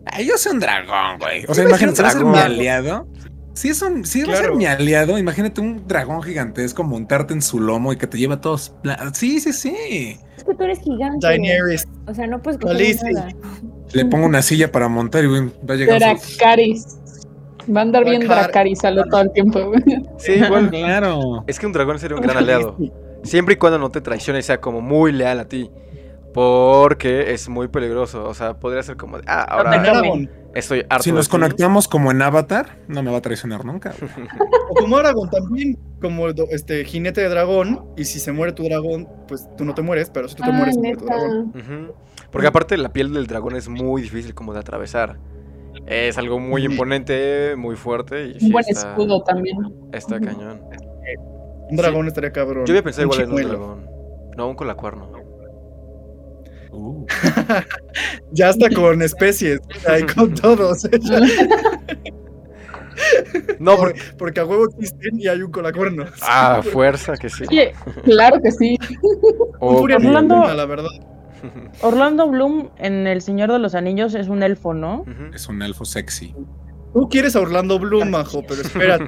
Ah, 0.06 0.22
yo 0.22 0.38
soy 0.38 0.54
un 0.54 0.60
dragón, 0.60 1.20
güey. 1.20 1.45
O 1.47 1.54
sea, 1.54 1.64
imagínate, 1.66 2.02
un 2.02 2.06
va 2.06 2.10
a 2.10 2.12
ser 2.12 2.22
dragón. 2.22 2.32
mi 2.34 2.39
aliado. 2.39 3.08
Si 3.54 3.68
es 3.70 3.82
un, 3.82 4.06
si 4.06 4.24
va 4.24 4.34
a 4.34 4.36
ser 4.38 4.45
Claro. 4.45 4.56
mi 4.58 4.66
aliado, 4.66 5.18
imagínate 5.18 5.60
un 5.62 5.86
dragón 5.88 6.24
gigantesco 6.24 6.84
montarte 6.84 7.34
en 7.34 7.41
su 7.41 7.60
lomo 7.60 7.91
y 7.93 7.97
que 7.97 8.08
te 8.08 8.18
lleva 8.18 8.36
a 8.36 8.41
todos. 8.41 8.74
Sí, 9.14 9.39
sí, 9.41 9.52
sí. 9.54 10.18
Es 10.38 10.43
que 10.43 10.56
tú 10.56 10.64
eres 10.64 10.80
gigante. 10.80 11.28
Daenerys. 11.28 11.86
O 12.08 12.14
sea, 12.14 12.28
no 12.28 12.41
puedes 12.41 12.60
coger 12.60 12.78
Khaleesi. 12.78 13.12
nada. 13.14 13.28
Le 13.93 14.06
pongo 14.06 14.26
una 14.26 14.41
silla 14.41 14.72
para 14.72 14.88
montar 14.88 15.24
y 15.26 15.28
güey, 15.28 15.41
va 15.70 15.74
a 15.74 15.78
llegar. 15.78 15.99
su- 16.20 16.38
Dracaris. 16.38 16.97
Va 17.76 17.82
a 17.82 17.84
andar 17.84 18.06
bien 18.06 18.22
Dracar- 18.24 18.43
Dracaris 18.45 18.84
a 18.86 18.91
lo 18.91 19.04
todo 19.06 19.22
el 19.22 19.32
tiempo. 19.34 19.68
güey. 19.68 19.84
Sí, 20.18 20.32
igual. 20.34 20.70
Claro. 20.72 21.43
Es 21.45 21.60
que 21.60 21.66
un 21.68 21.74
dragón 21.74 21.99
sería 21.99 22.16
un 22.18 22.24
gran 22.24 22.38
aliado. 22.38 22.78
Siempre 23.24 23.54
y 23.56 23.58
cuando 23.58 23.78
no 23.78 23.89
te 23.91 24.02
traicione 24.02 24.39
y 24.39 24.43
sea 24.43 24.60
como 24.62 24.82
muy 24.82 25.12
leal 25.12 25.39
a 25.41 25.45
ti. 25.47 25.70
Porque 26.34 27.34
es 27.34 27.49
muy 27.49 27.67
peligroso. 27.67 28.25
O 28.27 28.34
sea, 28.34 28.59
podría 28.59 28.82
ser 28.84 28.95
como 28.97 29.17
de, 29.17 29.23
ah, 29.27 29.41
ahora 29.43 29.75
estoy 30.53 30.86
harto. 30.89 31.03
Si 31.03 31.11
nos 31.11 31.27
ti". 31.27 31.32
conectamos 31.32 31.88
como 31.88 32.11
en 32.11 32.21
Avatar, 32.21 32.77
no 32.88 33.03
me 33.03 33.11
va 33.11 33.17
a 33.17 33.21
traicionar 33.21 33.65
nunca. 33.65 33.93
O 34.69 34.73
como 34.73 34.97
Aragorn 34.97 35.29
también, 35.29 35.77
como 35.99 36.29
este 36.29 36.86
jinete 36.86 37.19
de 37.19 37.27
dragón, 37.27 37.84
y 37.97 38.05
si 38.05 38.21
se 38.21 38.32
muere 38.32 38.53
tu 38.53 38.63
dragón, 38.63 39.05
pues 39.27 39.45
tú 39.57 39.65
no 39.65 39.73
te 39.73 39.82
mueres, 39.82 40.09
pero 40.09 40.29
si 40.29 40.36
tú 40.36 40.43
te 40.43 40.49
Ah, 40.49 40.53
mueres, 40.53 40.75
se 40.75 40.79
muere 40.82 40.95
tu 40.97 41.05
dragón. 41.05 41.93
Porque 42.32 42.47
aparte 42.47 42.77
la 42.77 42.93
piel 42.93 43.11
del 43.13 43.27
dragón 43.27 43.57
es 43.57 43.67
muy 43.67 44.01
difícil 44.01 44.34
como 44.34 44.53
de 44.53 44.59
atravesar. 44.61 45.17
Es 45.88 46.17
algo 46.17 46.39
muy 46.39 46.63
imponente, 46.63 47.55
muy 47.57 47.75
fuerte 47.75 48.27
y 48.27 48.34
Un 48.36 48.39
sí 48.39 48.51
buen 48.53 48.63
está, 48.69 48.91
escudo 48.91 49.21
también. 49.23 49.57
está 49.91 50.21
cañón. 50.21 50.61
Un 51.69 51.75
dragón 51.75 52.07
estaría 52.07 52.32
cabrón. 52.32 52.65
Yo 52.65 52.71
había 52.71 52.84
pensado 52.84 53.03
igual 53.07 53.21
en 53.21 53.32
un 53.34 53.41
dragón. 53.49 53.86
No, 54.38 54.47
un 54.47 54.55
colacuerno. 54.55 55.11
Uh. 56.72 57.05
Ya 58.32 58.49
hasta 58.49 58.69
con 58.69 59.01
especies, 59.01 59.59
ahí 59.88 60.03
con 60.03 60.34
todos. 60.36 60.88
No, 63.59 63.78
porque... 63.78 63.99
Por- 64.01 64.17
porque 64.17 64.39
a 64.41 64.45
huevo 64.45 64.65
existen 64.69 65.19
y 65.19 65.28
hay 65.28 65.41
un 65.41 65.51
colacuernos. 65.51 66.09
Ah, 66.22 66.61
fuerza 66.63 67.13
que 67.17 67.30
sí. 67.30 67.45
Oye, 67.49 67.74
claro 68.03 68.39
que 68.41 68.51
sí. 68.51 68.78
Un 69.01 69.47
O- 69.59 69.78
furia 69.80 69.97
Orlando- 69.97 70.53
la 70.53 70.65
verdad. 70.65 70.89
Orlando 71.82 72.28
Bloom 72.30 72.69
en 72.78 73.07
El 73.07 73.22
Señor 73.22 73.51
de 73.51 73.57
los 73.59 73.74
Anillos 73.74 74.13
es 74.13 74.28
un 74.28 74.43
elfo, 74.43 74.74
¿no? 74.76 75.05
Es 75.34 75.47
un 75.47 75.61
elfo 75.63 75.86
sexy. 75.86 76.36
Tú 76.93 77.07
quieres 77.09 77.36
a 77.36 77.39
Orlando 77.39 77.80
Bloom, 77.80 78.09
majo, 78.11 78.43
pero 78.47 78.61
espérate. 78.61 79.05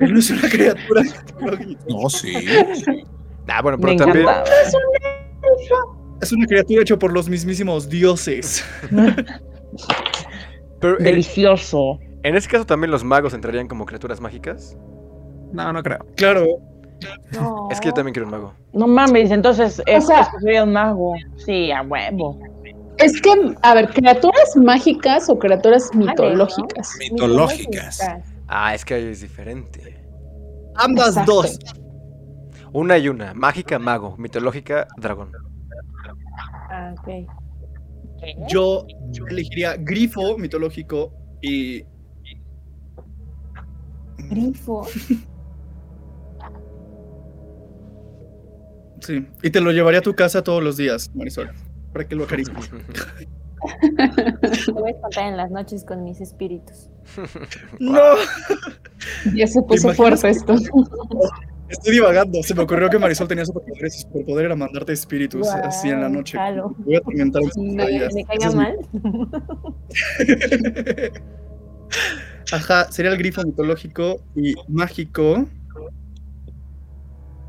Él 0.00 0.14
no 0.14 0.18
es 0.20 0.30
una 0.30 0.48
criatura. 0.48 1.02
No, 1.88 2.08
sí. 2.08 2.32
Ah, 3.48 3.60
bueno, 3.60 3.76
Me 3.78 3.96
también... 3.96 4.22
encanta. 4.26 4.44
Es 4.62 4.74
una 6.32 6.46
criatura 6.46 6.82
hecha 6.82 6.96
por 6.98 7.12
los 7.12 7.28
mismísimos 7.28 7.88
dioses. 7.88 8.64
Pero 10.80 10.98
en, 10.98 11.04
Delicioso. 11.04 11.98
en 12.22 12.36
ese 12.36 12.48
caso 12.48 12.66
también 12.66 12.90
los 12.90 13.02
magos 13.04 13.32
entrarían 13.34 13.68
como 13.68 13.86
criaturas 13.86 14.20
mágicas. 14.20 14.76
No, 15.52 15.72
no 15.72 15.82
creo. 15.82 15.98
Claro, 16.16 16.46
No. 17.32 17.68
Es 17.70 17.80
que 17.80 17.88
yo 17.88 17.94
también 17.94 18.12
quiero 18.12 18.26
un 18.26 18.32
mago. 18.32 18.54
No 18.72 18.86
mames, 18.86 19.30
entonces 19.30 19.82
es, 19.86 20.06
sea- 20.06 20.22
escogería 20.22 20.64
un 20.64 20.72
mago. 20.72 21.14
Sí, 21.44 21.70
a 21.70 21.82
huevo. 21.82 22.38
Es 22.98 23.20
que, 23.20 23.30
a 23.62 23.74
ver, 23.74 23.88
criaturas 23.88 24.56
mágicas 24.56 25.28
o 25.28 25.38
criaturas 25.38 25.90
¿no? 25.94 26.06
mitológicas. 26.06 26.92
Mitológicas. 26.98 28.00
Ah, 28.46 28.74
es 28.74 28.84
que 28.84 28.94
ahí 28.94 29.04
es 29.08 29.20
diferente. 29.20 30.00
ambas 30.76 31.08
Exacto. 31.10 31.32
dos. 31.42 31.58
Una 32.72 32.98
y 32.98 33.08
una. 33.08 33.34
Mágica, 33.34 33.78
mago. 33.78 34.16
Mitológica, 34.18 34.86
dragón. 34.96 35.32
Ah, 36.70 36.94
ok. 36.98 37.08
Yo 38.48 38.86
elegiría 39.28 39.76
grifo 39.76 40.38
mitológico 40.38 41.12
y. 41.42 41.84
Grifo. 44.30 44.86
Sí, 49.00 49.26
y 49.42 49.50
te 49.50 49.60
lo 49.60 49.70
llevaría 49.72 49.98
a 50.00 50.02
tu 50.02 50.14
casa 50.14 50.42
todos 50.42 50.62
los 50.62 50.76
días, 50.78 51.10
Marisol, 51.14 51.50
para 51.92 52.08
que 52.08 52.14
lo 52.14 52.24
acaricies. 52.24 52.70
Te 54.66 54.72
voy 54.72 54.88
a 54.90 54.94
espantar 54.94 55.28
en 55.28 55.36
las 55.36 55.50
noches 55.50 55.84
con 55.84 56.02
mis 56.04 56.20
espíritus. 56.20 56.88
No, 57.78 58.00
Ya 59.34 59.46
se 59.46 59.60
puso 59.62 59.92
fuerte 59.92 60.22
que- 60.22 60.30
esto. 60.30 60.54
estoy 61.68 61.92
divagando. 61.92 62.42
Se 62.42 62.54
me 62.54 62.62
ocurrió 62.62 62.88
que 62.90 62.98
Marisol 62.98 63.28
tenía 63.28 63.44
superpoderes 63.44 63.94
y 63.94 63.98
su 64.02 64.08
superpoder 64.08 64.46
era 64.46 64.56
mandarte 64.56 64.92
espíritus 64.92 65.48
así 65.48 65.88
en 65.88 66.00
la 66.00 66.08
noche. 66.08 66.36
jalo. 66.38 66.74
Voy 66.78 66.94
a 66.96 66.98
atormentar 66.98 67.42
en 67.42 67.48
sus 67.50 67.62
Me, 67.62 68.08
me 68.14 68.24
caiga 68.24 68.48
es 68.48 68.54
mal. 68.54 68.76
Ajá, 72.52 72.90
sería 72.92 73.10
el 73.10 73.18
grifo 73.18 73.42
mitológico 73.42 74.20
y 74.34 74.54
mágico. 74.68 75.46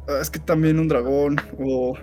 Ah, 0.08 0.20
Es 0.22 0.30
que 0.30 0.40
también 0.40 0.80
un 0.80 0.88
dragón 0.88 1.38
o. 1.60 1.98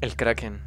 El 0.00 0.16
Kraken. 0.16 0.60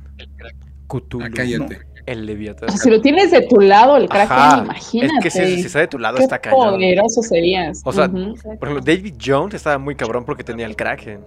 Cthulhu. 0.88 1.26
Ah, 1.26 1.30
cállate. 1.34 1.80
El 2.08 2.26
Leviatán. 2.26 2.76
Si 2.78 2.90
lo 2.90 3.02
tienes 3.02 3.32
de 3.32 3.42
tu 3.42 3.60
lado, 3.60 3.98
el 3.98 4.08
Kraken, 4.08 4.64
imagínate. 4.64 5.28
Es 5.28 5.36
que 5.36 5.46
si, 5.46 5.66
está 5.66 5.80
de 5.80 5.88
tu 5.88 6.00
lado, 6.00 6.18
está 6.18 6.40
cañón. 6.40 6.76
poderoso 6.76 7.22
serías. 7.22 7.82
O 7.84 7.92
sea, 7.92 8.08
por 8.08 8.70
ejemplo, 8.70 8.82
David 8.82 9.16
Jones 9.24 9.56
estaba 9.56 9.78
muy 9.78 9.94
cabrón 9.94 10.24
porque 10.24 10.44
tenía 10.44 10.66
el 10.66 10.78
Kraken. 10.78 11.20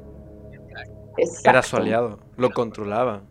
Era 1.45 1.63
su 1.63 1.77
aliado. 1.77 2.19
Lo 2.39 2.51
controlaba. 2.51 3.23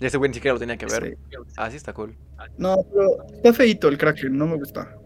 Y 0.00 0.06
ese 0.06 0.18
güey 0.18 0.30
ni 0.30 0.34
siquiera 0.34 0.54
lo 0.54 0.58
tenía 0.58 0.76
que 0.76 0.86
ver. 0.86 1.16
Así 1.56 1.76
está 1.76 1.92
cool. 1.92 2.16
No, 2.58 2.76
pero 2.92 3.24
está 3.32 3.52
feito 3.52 3.88
el 3.88 3.96
Kraken, 3.96 4.36
no 4.36 4.46
me 4.48 4.56
gusta. 4.56 4.96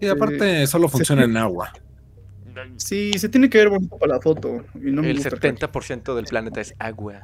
Y 0.00 0.06
aparte, 0.06 0.66
solo 0.66 0.88
funciona 0.88 1.24
en 1.24 1.36
agua. 1.36 1.70
Sí, 2.76 3.12
se 3.18 3.28
tiene 3.28 3.50
que 3.50 3.58
ver 3.58 3.68
bonito 3.68 3.96
para 3.98 4.14
la 4.14 4.20
foto. 4.20 4.64
el 4.74 5.22
70% 5.22 6.14
del 6.14 6.24
planeta 6.24 6.62
es 6.62 6.74
agua. 6.78 7.20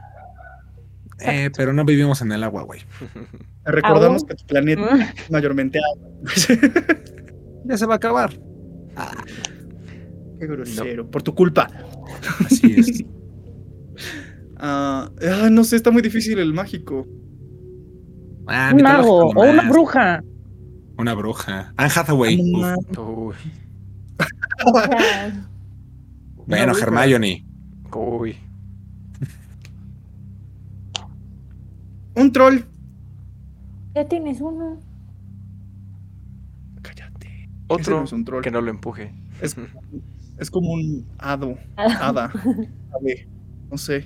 Eh, 1.20 1.50
pero 1.56 1.72
no 1.72 1.84
vivimos 1.84 2.20
en 2.22 2.32
el 2.32 2.42
agua, 2.42 2.62
güey. 2.62 2.80
Recordamos 3.64 4.24
que 4.24 4.34
tu 4.34 4.46
planeta 4.46 5.12
es 5.16 5.30
mayormente 5.30 5.78
agua. 5.78 6.08
ya 7.64 7.78
se 7.78 7.86
va 7.86 7.94
a 7.94 7.96
acabar. 7.96 8.32
Qué 10.38 10.46
grosero. 10.46 11.10
Por 11.10 11.22
tu 11.22 11.34
culpa. 11.34 11.68
Así 12.44 12.74
es. 12.76 13.04
Ah, 14.66 15.10
ah, 15.20 15.50
no 15.50 15.62
sé, 15.64 15.76
está 15.76 15.90
muy 15.90 16.00
difícil 16.00 16.38
el 16.38 16.54
mágico. 16.54 17.06
Ah, 18.46 18.70
un 18.72 18.82
mago 18.82 19.26
o 19.26 19.50
una 19.50 19.68
bruja. 19.68 20.22
Una 20.96 21.12
bruja. 21.12 21.74
Anne 21.76 21.90
Hathaway. 21.94 22.38
Uy. 22.38 23.34
bueno, 26.46 26.72
Hermione. 26.78 27.44
Uy. 27.92 28.36
Un 32.25 32.33
troll. 32.33 32.61
Ya 33.95 34.09
tienes 34.09 34.41
uno. 34.41 34.81
Cállate. 36.81 37.51
Otro 37.66 38.07
que 38.41 38.51
no 38.51 38.62
lo 38.62 38.70
empuje. 38.70 39.12
Es, 39.43 39.55
es 40.39 40.51
como 40.51 40.72
un 40.72 41.07
hado. 41.18 41.59
Hada. 41.77 42.33
No 43.70 43.79
sé. 43.79 44.05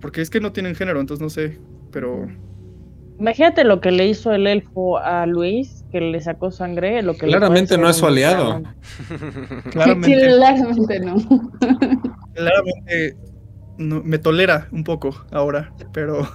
Porque 0.00 0.22
es 0.22 0.30
que 0.30 0.40
no 0.40 0.50
tienen 0.50 0.74
género, 0.74 0.98
entonces 0.98 1.22
no 1.22 1.28
sé. 1.28 1.60
Pero. 1.92 2.26
Imagínate 3.18 3.64
lo 3.64 3.82
que 3.82 3.90
le 3.90 4.08
hizo 4.08 4.32
el 4.32 4.46
elfo 4.46 4.96
a 4.96 5.26
Luis, 5.26 5.84
que 5.92 6.00
le 6.00 6.20
sacó 6.22 6.50
sangre. 6.50 7.02
Lo 7.02 7.14
que 7.14 7.26
Claramente 7.26 7.76
no 7.76 7.88
es 7.88 7.96
su 7.96 8.06
aliado. 8.06 8.62
Claramente, 9.70 10.26
Claramente 10.26 11.00
no. 11.00 11.16
Claramente 12.34 13.16
no, 13.76 14.02
me 14.02 14.18
tolera 14.18 14.68
un 14.72 14.84
poco 14.84 15.14
ahora, 15.30 15.74
pero. 15.92 16.26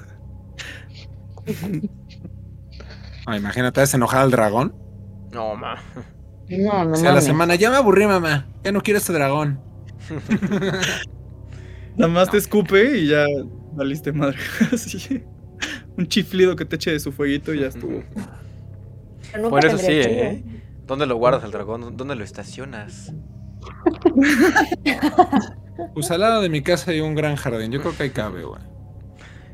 Ah, 3.25 3.37
imagínate, 3.37 3.81
¿es 3.81 3.93
enojar 3.93 4.21
al 4.21 4.31
dragón? 4.31 4.75
No, 5.31 5.55
ma. 5.55 5.75
No, 6.47 6.85
no, 6.85 6.91
o 6.91 6.95
sea, 6.95 7.11
la 7.11 7.21
semana, 7.21 7.55
ya 7.55 7.71
me 7.71 7.77
aburrí, 7.77 8.05
mamá. 8.05 8.47
Ya 8.63 8.71
no 8.71 8.81
quiero 8.81 8.99
este 8.99 9.13
dragón. 9.13 9.59
Nada 11.97 12.11
más 12.11 12.29
te 12.29 12.37
escupe 12.37 12.99
y 12.99 13.07
ya 13.07 13.25
valiste 13.73 14.11
madre. 14.11 14.37
Así. 14.73 15.23
Un 15.97 16.07
chiflido 16.07 16.55
que 16.55 16.65
te 16.65 16.75
eche 16.75 16.91
de 16.91 16.99
su 16.99 17.11
fueguito 17.11 17.53
y 17.53 17.61
ya 17.61 17.67
estuvo. 17.67 18.03
Bueno, 19.49 19.67
eso 19.67 19.77
sí, 19.77 19.91
¿eh? 19.91 20.43
¿Dónde 20.85 21.05
lo 21.05 21.15
guardas 21.15 21.43
el 21.43 21.51
dragón? 21.51 21.97
¿Dónde 21.97 22.15
lo 22.15 22.23
estacionas? 22.23 23.11
Pues 25.93 26.11
al 26.11 26.21
lado 26.21 26.41
de 26.41 26.49
mi 26.49 26.61
casa 26.61 26.91
hay 26.91 27.01
un 27.01 27.15
gran 27.15 27.35
jardín. 27.35 27.71
Yo 27.71 27.81
creo 27.81 27.95
que 27.97 28.03
ahí 28.03 28.09
cabe, 28.11 28.43
güey. 28.43 28.61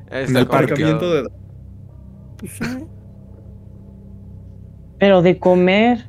En 0.09 0.35
el 0.35 0.47
parqueamiento 0.47 1.13
de 1.13 1.29
pero 4.99 5.21
de 5.21 5.39
comer. 5.39 6.07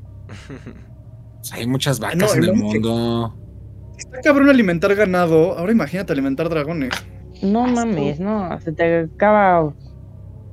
hay 1.53 1.67
muchas 1.67 1.99
vacas 1.99 2.37
en 2.37 2.45
el 2.45 2.55
mundo. 2.55 3.35
Está 3.97 4.21
cabrón 4.21 4.49
alimentar 4.49 4.95
ganado. 4.95 5.59
Ahora 5.59 5.73
imagínate 5.73 6.13
alimentar 6.13 6.49
dragones. 6.49 6.91
No 7.43 7.67
mames, 7.67 8.21
no. 8.21 8.59
Se 8.61 8.73
te 8.73 9.01
acaba. 9.01 9.75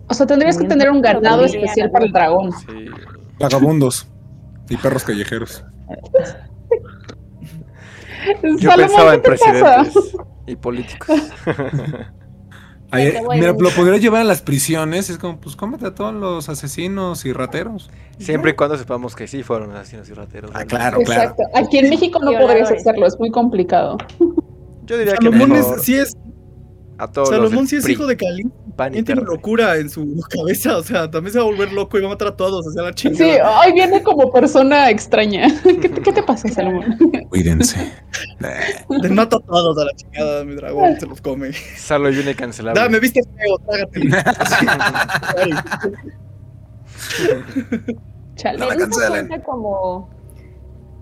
O 0.07 0.13
sea, 0.13 0.25
tendrías 0.25 0.57
que 0.57 0.65
tener 0.65 0.89
un 0.89 1.01
ganado 1.01 1.45
especial 1.45 1.91
para 1.91 2.05
el 2.05 2.11
dragón. 2.11 2.51
Sí. 2.51 2.86
Vagabundos 3.39 4.07
y 4.69 4.77
perros 4.77 5.03
callejeros. 5.03 5.63
Yo 8.59 8.69
pensaba 8.75 9.15
en 9.15 9.21
presidentes 9.21 10.17
y 10.47 10.55
políticos. 10.55 11.19
mira, 12.92 13.54
lo 13.54 13.70
podría 13.72 13.98
llevar 13.98 14.22
a 14.22 14.26
las 14.26 14.42
prisiones. 14.42 15.10
Es 15.10 15.18
como, 15.18 15.38
pues 15.40 15.56
cómete 15.56 15.86
a 15.86 15.96
todos 15.96 16.14
los 16.14 16.50
asesinos 16.50 17.26
y 17.26 17.34
rateros. 17.34 17.90
Siempre 18.18 18.52
y 18.52 18.54
cuando 18.56 18.78
sepamos 18.78 19.16
que 19.16 19.28
sí 19.28 19.44
fueron 19.44 19.72
asesinos 19.76 20.10
y 20.10 20.14
rateros. 20.14 20.52
Ah, 20.54 20.66
claro, 20.66 21.00
claro. 21.02 21.36
Aquí 21.54 21.78
en 21.78 21.90
México 21.90 22.20
no 22.20 22.32
podrías 22.32 22.72
hacerlo, 22.72 23.06
es 23.08 23.18
muy 23.20 23.32
complicado. 23.32 23.98
Yo 24.86 24.98
diría 24.98 25.16
que 25.18 25.30
mejor... 25.30 25.80
sí 25.80 25.96
es 25.96 26.16
a 27.00 27.08
todos 27.10 27.30
Salomón 27.30 27.66
sí 27.66 27.78
es 27.78 27.88
hijo 27.88 28.06
de 28.06 28.18
Cali. 28.18 28.46
Tiene 28.88 29.21
locura 29.21 29.77
en 29.77 29.89
su 29.89 30.19
cabeza. 30.30 30.77
O 30.77 30.84
sea, 30.84 31.09
también 31.09 31.34
se 31.34 31.39
va 31.39 31.45
a 31.45 31.47
volver 31.47 31.71
loco 31.73 31.97
y 31.97 32.01
va 32.01 32.07
a 32.07 32.09
matar 32.11 32.30
a 32.30 32.36
todos. 32.36 32.65
O 32.67 32.71
sea, 32.71 32.84
la 32.84 32.93
chingada. 32.93 33.17
Sí, 33.17 33.39
hoy 33.41 33.73
viene 33.73 34.01
como 34.03 34.32
persona 34.32 34.89
extraña. 34.89 35.47
¿Qué, 35.63 35.89
¿qué 35.89 36.13
te 36.13 36.23
pasa, 36.23 36.47
Salomón? 36.49 36.97
Cuídense. 37.30 37.91
Les 38.89 39.11
mata 39.11 39.38
a 39.38 39.39
todos 39.39 39.77
a 39.77 39.86
la 39.86 39.93
chingada, 39.95 40.43
mi 40.43 40.55
dragón. 40.55 40.99
Se 40.99 41.05
los 41.05 41.21
come. 41.21 41.51
Salo 41.53 42.09
viene 42.09 42.36
cancelado. 42.36 42.80
Da, 42.80 42.89
me 42.89 42.99
viste 42.99 43.21
feo, 43.38 43.57
trágate. 43.67 44.09
Chale. 48.36 48.59
No 48.59 48.89
cuenta 48.89 49.43
como 49.43 50.19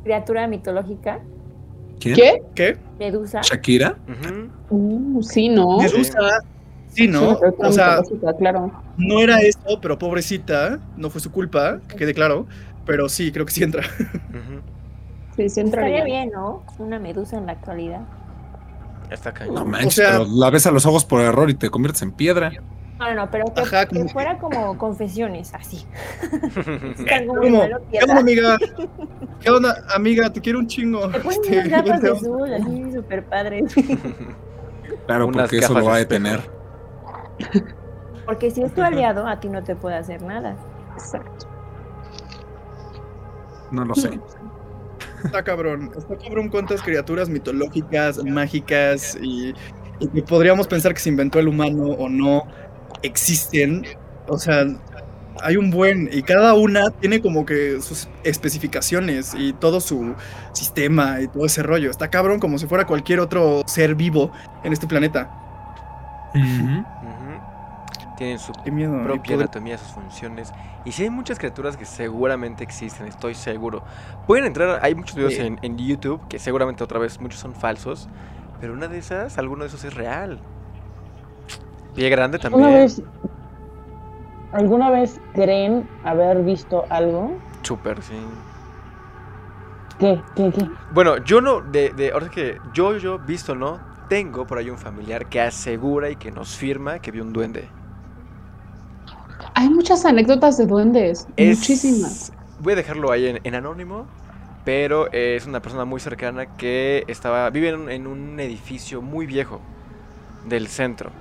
criatura 0.08 0.48
mitológica? 0.48 1.20
¿Qué? 2.00 2.42
¿Qué? 2.56 2.78
Medusa. 2.98 3.42
¿Shakira? 3.42 3.98
Uh, 4.70 5.22
sí, 5.22 5.50
¿no? 5.50 5.80
Medusa. 5.80 6.18
Sí, 6.98 7.08
¿no? 7.08 7.38
o 7.60 7.72
sea, 7.72 8.02
claro. 8.40 8.72
no 8.98 9.20
era 9.20 9.40
eso, 9.42 9.80
pero 9.80 10.00
pobrecita, 10.00 10.80
no 10.96 11.12
fue 11.12 11.22
su 11.22 11.32
culpa, 11.32 11.80
que 11.88 11.96
quede 11.96 12.16
claro, 12.16 12.48
pero 12.88 13.08
sí, 13.08 13.32
creo 13.32 13.46
que 13.46 13.52
sí 13.52 13.62
entra. 13.64 13.84
Sí, 15.36 15.48
sí 15.48 15.60
entra. 15.60 15.86
Estaría 15.86 16.04
bien, 16.04 16.32
¿no? 16.32 16.64
Una 16.80 16.98
medusa 16.98 17.38
en 17.38 17.46
la 17.46 17.52
actualidad. 17.52 18.02
Está 19.12 19.32
cañón. 19.32 19.54
No 19.54 19.66
manches, 19.66 19.88
o 19.88 19.92
sea, 19.92 20.12
pero 20.14 20.26
la 20.26 20.50
ves 20.50 20.66
a 20.66 20.72
los 20.72 20.88
ojos 20.88 21.06
por 21.06 21.22
error 21.22 21.52
y 21.52 21.54
te 21.54 21.70
conviertes 21.70 22.02
en 22.02 22.14
piedra. 22.14 22.52
No, 22.98 23.14
no, 23.14 23.30
pero 23.30 23.46
que, 23.54 24.10
fuera 24.10 24.40
como 24.40 24.76
confesiones, 24.80 25.54
así. 25.54 25.86
¿Qué 27.06 27.28
onda, 27.30 28.18
amiga? 28.18 28.58
¿Qué 29.40 29.52
onda, 29.52 29.84
amiga? 29.94 30.34
Te 30.34 30.42
quiero 30.42 30.58
un 30.58 30.66
chingo. 30.66 31.08
Te 31.10 31.20
ponen 31.20 31.40
este, 31.44 31.60
unas 31.60 31.70
gafas 31.70 32.02
de 32.02 32.12
azul, 32.12 32.54
así, 32.56 32.92
súper 32.92 33.24
padre. 33.26 33.66
Claro, 35.06 35.32
porque 35.32 35.60
eso 35.60 35.76
lo 35.76 35.86
va 35.86 35.96
a 35.96 36.00
detener. 36.00 36.58
Porque 38.26 38.52
si 38.52 38.62
es 38.62 38.74
tu 38.74 38.82
aliado, 38.82 39.26
a 39.28 39.40
ti 39.40 39.50
no 39.50 39.64
te 39.64 39.76
puede 39.76 39.96
hacer 39.96 40.22
nada. 40.22 40.56
Exacto. 40.94 41.48
No 43.72 43.86
lo 43.86 43.96
sé. 43.96 44.20
Está 45.24 45.44
cabrón. 45.44 45.92
Está 45.98 46.18
cabrón 46.18 46.50
cuántas 46.50 46.82
criaturas 46.82 47.30
mitológicas, 47.30 48.24
mágicas 48.24 49.18
y, 49.22 49.54
y 50.00 50.08
que 50.08 50.22
podríamos 50.24 50.68
pensar 50.68 50.94
que 50.94 51.00
se 51.00 51.10
inventó 51.10 51.40
el 51.40 51.48
humano 51.48 51.86
o 51.86 52.10
no 52.10 52.48
existen, 53.04 53.86
o 54.28 54.38
sea, 54.38 54.66
hay 55.42 55.58
un 55.58 55.70
buen, 55.70 56.10
y 56.12 56.24
cada 56.24 56.54
una 56.56 56.90
tiene 56.90 57.22
como 57.22 57.46
que 57.46 57.82
sus 57.82 58.08
especificaciones 58.24 59.34
y 59.38 59.54
todo 59.54 59.80
su 59.80 60.16
sistema 60.54 61.22
y 61.22 61.28
todo 61.28 61.46
ese 61.46 61.64
rollo. 61.64 61.90
Está 61.92 62.10
cabrón 62.10 62.40
como 62.40 62.58
si 62.58 62.68
fuera 62.68 62.86
cualquier 62.86 63.20
otro 63.20 63.64
ser 63.68 63.96
vivo 63.96 64.32
en 64.64 64.74
este 64.74 64.88
planeta. 64.88 65.30
Tienen 68.18 68.40
su 68.40 68.52
propia 68.52 69.36
anatomía, 69.36 69.78
sus 69.78 69.92
funciones. 69.92 70.52
Y 70.86 70.92
si 70.92 71.04
hay 71.04 71.10
muchas 71.12 71.38
criaturas 71.38 71.78
que 71.78 71.86
seguramente 71.86 72.64
existen, 72.64 73.08
estoy 73.08 73.36
seguro. 73.36 73.84
Pueden 74.26 74.46
entrar, 74.46 74.80
hay 74.82 74.96
muchos 74.96 75.16
videos 75.16 75.36
en, 75.36 75.60
en 75.62 75.78
YouTube 75.78 76.20
que 76.28 76.40
seguramente 76.40 76.84
otra 76.84 76.98
vez 77.00 77.22
muchos 77.22 77.40
son 77.40 77.54
falsos. 77.54 78.10
Pero 78.60 78.74
una 78.74 78.88
de 78.88 78.98
esas, 78.98 79.38
alguno 79.38 79.64
de 79.64 79.68
esos 79.68 79.84
es 79.84 79.94
real. 79.94 80.40
Pie 81.96 82.10
grande 82.10 82.40
también. 82.40 82.90
¿Alguna 84.52 84.90
vez 84.90 85.20
creen 85.34 85.88
haber 86.04 86.44
visto 86.44 86.86
algo? 86.90 87.38
Súper, 87.62 88.02
sí. 88.02 88.16
¿Qué? 90.00 90.22
¿Qué? 90.36 90.52
¿Qué? 90.52 90.70
Bueno, 90.92 91.18
yo 91.18 91.42
no, 91.42 91.62
de, 91.62 91.90
de, 91.90 92.12
ahora 92.12 92.30
que 92.30 92.60
yo, 92.74 92.98
yo, 92.98 93.20
visto 93.20 93.56
no, 93.56 93.80
tengo 94.08 94.48
por 94.48 94.58
ahí 94.58 94.70
un 94.70 94.78
familiar 94.78 95.28
que 95.28 95.42
asegura 95.42 96.10
y 96.10 96.16
que 96.16 96.32
nos 96.32 96.56
firma 96.56 97.00
que 97.00 97.12
vio 97.12 97.24
un 97.24 97.34
duende. 97.34 97.68
Hay 99.54 99.70
muchas 99.70 100.06
anécdotas 100.06 100.58
de 100.58 100.66
duendes, 100.66 101.28
muchísimas. 101.38 102.32
Voy 102.60 102.74
a 102.74 102.76
dejarlo 102.76 103.12
ahí 103.12 103.28
en, 103.28 103.40
en, 103.44 103.56
anónimo, 103.56 104.08
pero 104.66 105.12
es 105.12 105.46
una 105.46 105.62
persona 105.62 105.86
muy 105.86 106.00
cercana 106.00 106.58
que 106.58 107.04
estaba, 107.08 107.50
vive 107.50 107.70
en 107.70 108.08
un 108.08 108.40
edificio 108.40 109.02
muy 109.02 109.26
viejo 109.26 109.62
del 110.48 110.68
centro 110.68 111.12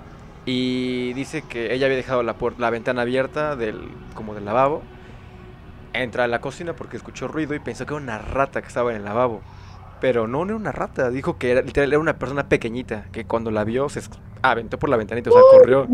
Y 0.45 1.12
dice 1.14 1.43
que 1.43 1.75
ella 1.75 1.87
había 1.87 1.97
dejado 1.97 2.23
la, 2.23 2.37
la 2.59 2.71
ventana 2.71 3.03
abierta 3.03 3.57
del, 3.57 3.89
como 4.14 4.35
del 4.35 4.45
lavabo. 4.45 4.83
Entra 5.93 6.25
a 6.25 6.29
la 6.29 6.41
cocina 6.41 6.75
porque 6.75 6.97
escuchó 6.97 7.27
ruido 7.27 7.55
y 7.55 7.59
pensó 7.59 7.87
que 7.87 7.95
era 7.95 8.03
una 8.03 8.19
rata 8.19 8.62
que 8.62 8.69
estaba 8.69 8.91
en 8.91 8.99
el 8.99 9.05
lavabo. 9.05 9.41
Pero 10.01 10.29
no, 10.29 10.45
no 10.45 10.51
era 10.51 10.57
una 10.57 10.73
rata. 10.73 11.11
Dijo 11.11 11.37
que 11.39 11.51
era, 11.51 11.62
literal, 11.62 11.91
era 11.91 11.99
una 11.99 12.19
persona 12.19 12.49
pequeñita 12.49 13.07
que 13.11 13.25
cuando 13.25 13.51
la 13.51 13.64
vio 13.64 13.89
se 13.89 14.03
aventó 14.43 14.79
por 14.79 14.89
la 14.89 14.97
ventanita, 14.97 15.31
o 15.31 15.33
sea, 15.33 15.43
corrió. 15.51 15.89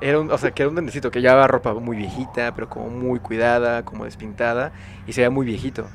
Era 0.00 0.18
un, 0.18 0.30
o 0.30 0.38
sea, 0.38 0.50
que 0.52 0.62
era 0.62 0.68
un 0.68 0.74
duendecito 0.74 1.10
que 1.10 1.20
llevaba 1.20 1.46
ropa 1.46 1.74
muy 1.74 1.96
viejita, 1.96 2.54
pero 2.54 2.68
como 2.68 2.88
muy 2.88 3.20
cuidada, 3.20 3.84
como 3.84 4.04
despintada, 4.04 4.72
y 5.06 5.12
se 5.12 5.20
veía 5.20 5.30
muy 5.30 5.44
viejito. 5.44 5.86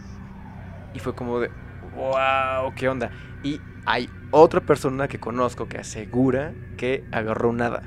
Y 0.94 1.00
fue 1.00 1.16
como 1.16 1.40
de, 1.40 1.50
wow, 1.96 2.74
¿qué 2.76 2.88
onda? 2.88 3.10
Y 3.44 3.60
hay 3.86 4.10
otra 4.32 4.62
persona 4.62 5.08
que 5.08 5.20
conozco 5.20 5.68
que 5.68 5.78
asegura 5.78 6.54
que 6.78 7.04
agarró 7.12 7.50
un 7.50 7.62
hada. 7.62 7.84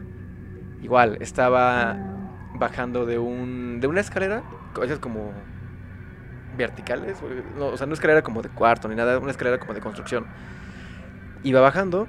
Igual, 0.83 1.19
estaba 1.21 1.97
bajando 2.55 3.07
de 3.07 3.19
un 3.19 3.81
de 3.81 3.87
una 3.87 4.01
escalera, 4.01 4.43
esas 4.83 4.99
como 4.99 5.33
verticales, 6.57 7.17
o 7.59 7.77
sea, 7.77 7.87
no 7.87 7.95
escalera 7.95 8.23
como 8.23 8.43
de 8.43 8.49
cuarto 8.49 8.89
ni 8.89 8.97
nada, 8.97 9.19
una 9.19 9.31
escalera 9.31 9.59
como 9.59 9.75
de 9.75 9.81
construcción. 9.81 10.27
Iba 11.45 11.61
bajando 11.61 12.09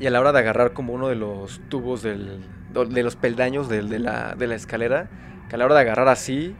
y 0.00 0.06
a 0.06 0.10
la 0.10 0.20
hora 0.20 0.32
de 0.32 0.40
agarrar 0.40 0.72
como 0.72 0.92
uno 0.92 1.08
de 1.08 1.14
los 1.14 1.60
tubos 1.68 2.02
del, 2.02 2.44
de 2.72 3.02
los 3.02 3.16
peldaños 3.16 3.68
de, 3.68 3.82
la, 3.98 4.34
de 4.34 4.46
la 4.46 4.54
escalera, 4.54 5.08
que 5.48 5.56
a 5.56 5.58
la 5.58 5.64
hora 5.64 5.74
de 5.74 5.80
agarrar 5.82 6.08
así, 6.08 6.54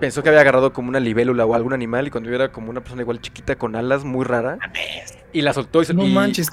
pensó 0.00 0.22
que 0.22 0.28
había 0.28 0.40
agarrado 0.40 0.72
como 0.72 0.88
una 0.88 1.00
libélula 1.00 1.44
o 1.44 1.54
algún 1.54 1.72
animal 1.72 2.06
y 2.06 2.10
cuando 2.10 2.32
era 2.34 2.50
como 2.50 2.70
una 2.70 2.80
persona 2.80 3.02
igual 3.02 3.20
chiquita 3.20 3.56
con 3.56 3.76
alas 3.76 4.04
muy 4.04 4.24
rara 4.24 4.58
y 5.32 5.42
la 5.42 5.52
soltó 5.52 5.82
y 5.82 5.84
se 5.84 5.94
No 5.94 6.06
manches. 6.06 6.48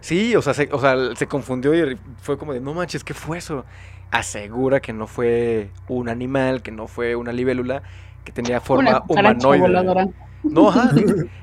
Sí, 0.00 0.34
o 0.34 0.42
sea, 0.42 0.54
se, 0.54 0.68
o 0.72 0.80
sea, 0.80 0.96
se 1.14 1.26
confundió 1.26 1.74
y 1.74 1.96
fue 2.20 2.38
como 2.38 2.52
de, 2.52 2.60
no 2.60 2.74
manches, 2.74 3.04
¿qué 3.04 3.14
fue 3.14 3.38
eso? 3.38 3.64
Asegura 4.10 4.80
que 4.80 4.92
no 4.92 5.06
fue 5.06 5.70
un 5.88 6.08
animal, 6.08 6.62
que 6.62 6.70
no 6.70 6.88
fue 6.88 7.14
una 7.14 7.32
libélula, 7.32 7.82
que 8.24 8.32
tenía 8.32 8.60
forma 8.60 9.02
humanoide. 9.06 10.12
No, 10.42 10.70
ajá, 10.70 10.90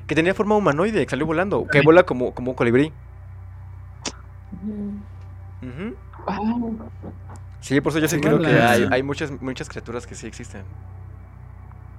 que 0.06 0.14
tenía 0.14 0.34
forma 0.34 0.56
humanoide, 0.56 1.04
que 1.04 1.10
salió 1.10 1.26
volando, 1.26 1.66
que 1.70 1.82
vuela 1.82 2.02
como, 2.04 2.34
como 2.34 2.50
un 2.50 2.56
colibrí. 2.56 2.92
Sí, 7.60 7.80
por 7.80 7.90
eso 7.90 7.98
yo 7.98 8.08
sí 8.08 8.20
creo 8.20 8.40
que 8.40 8.46
hay, 8.46 8.86
hay, 8.90 9.02
muchas, 9.02 9.30
muchas 9.40 9.68
criaturas 9.68 10.06
que 10.06 10.14
sí 10.14 10.26
existen. 10.26 10.62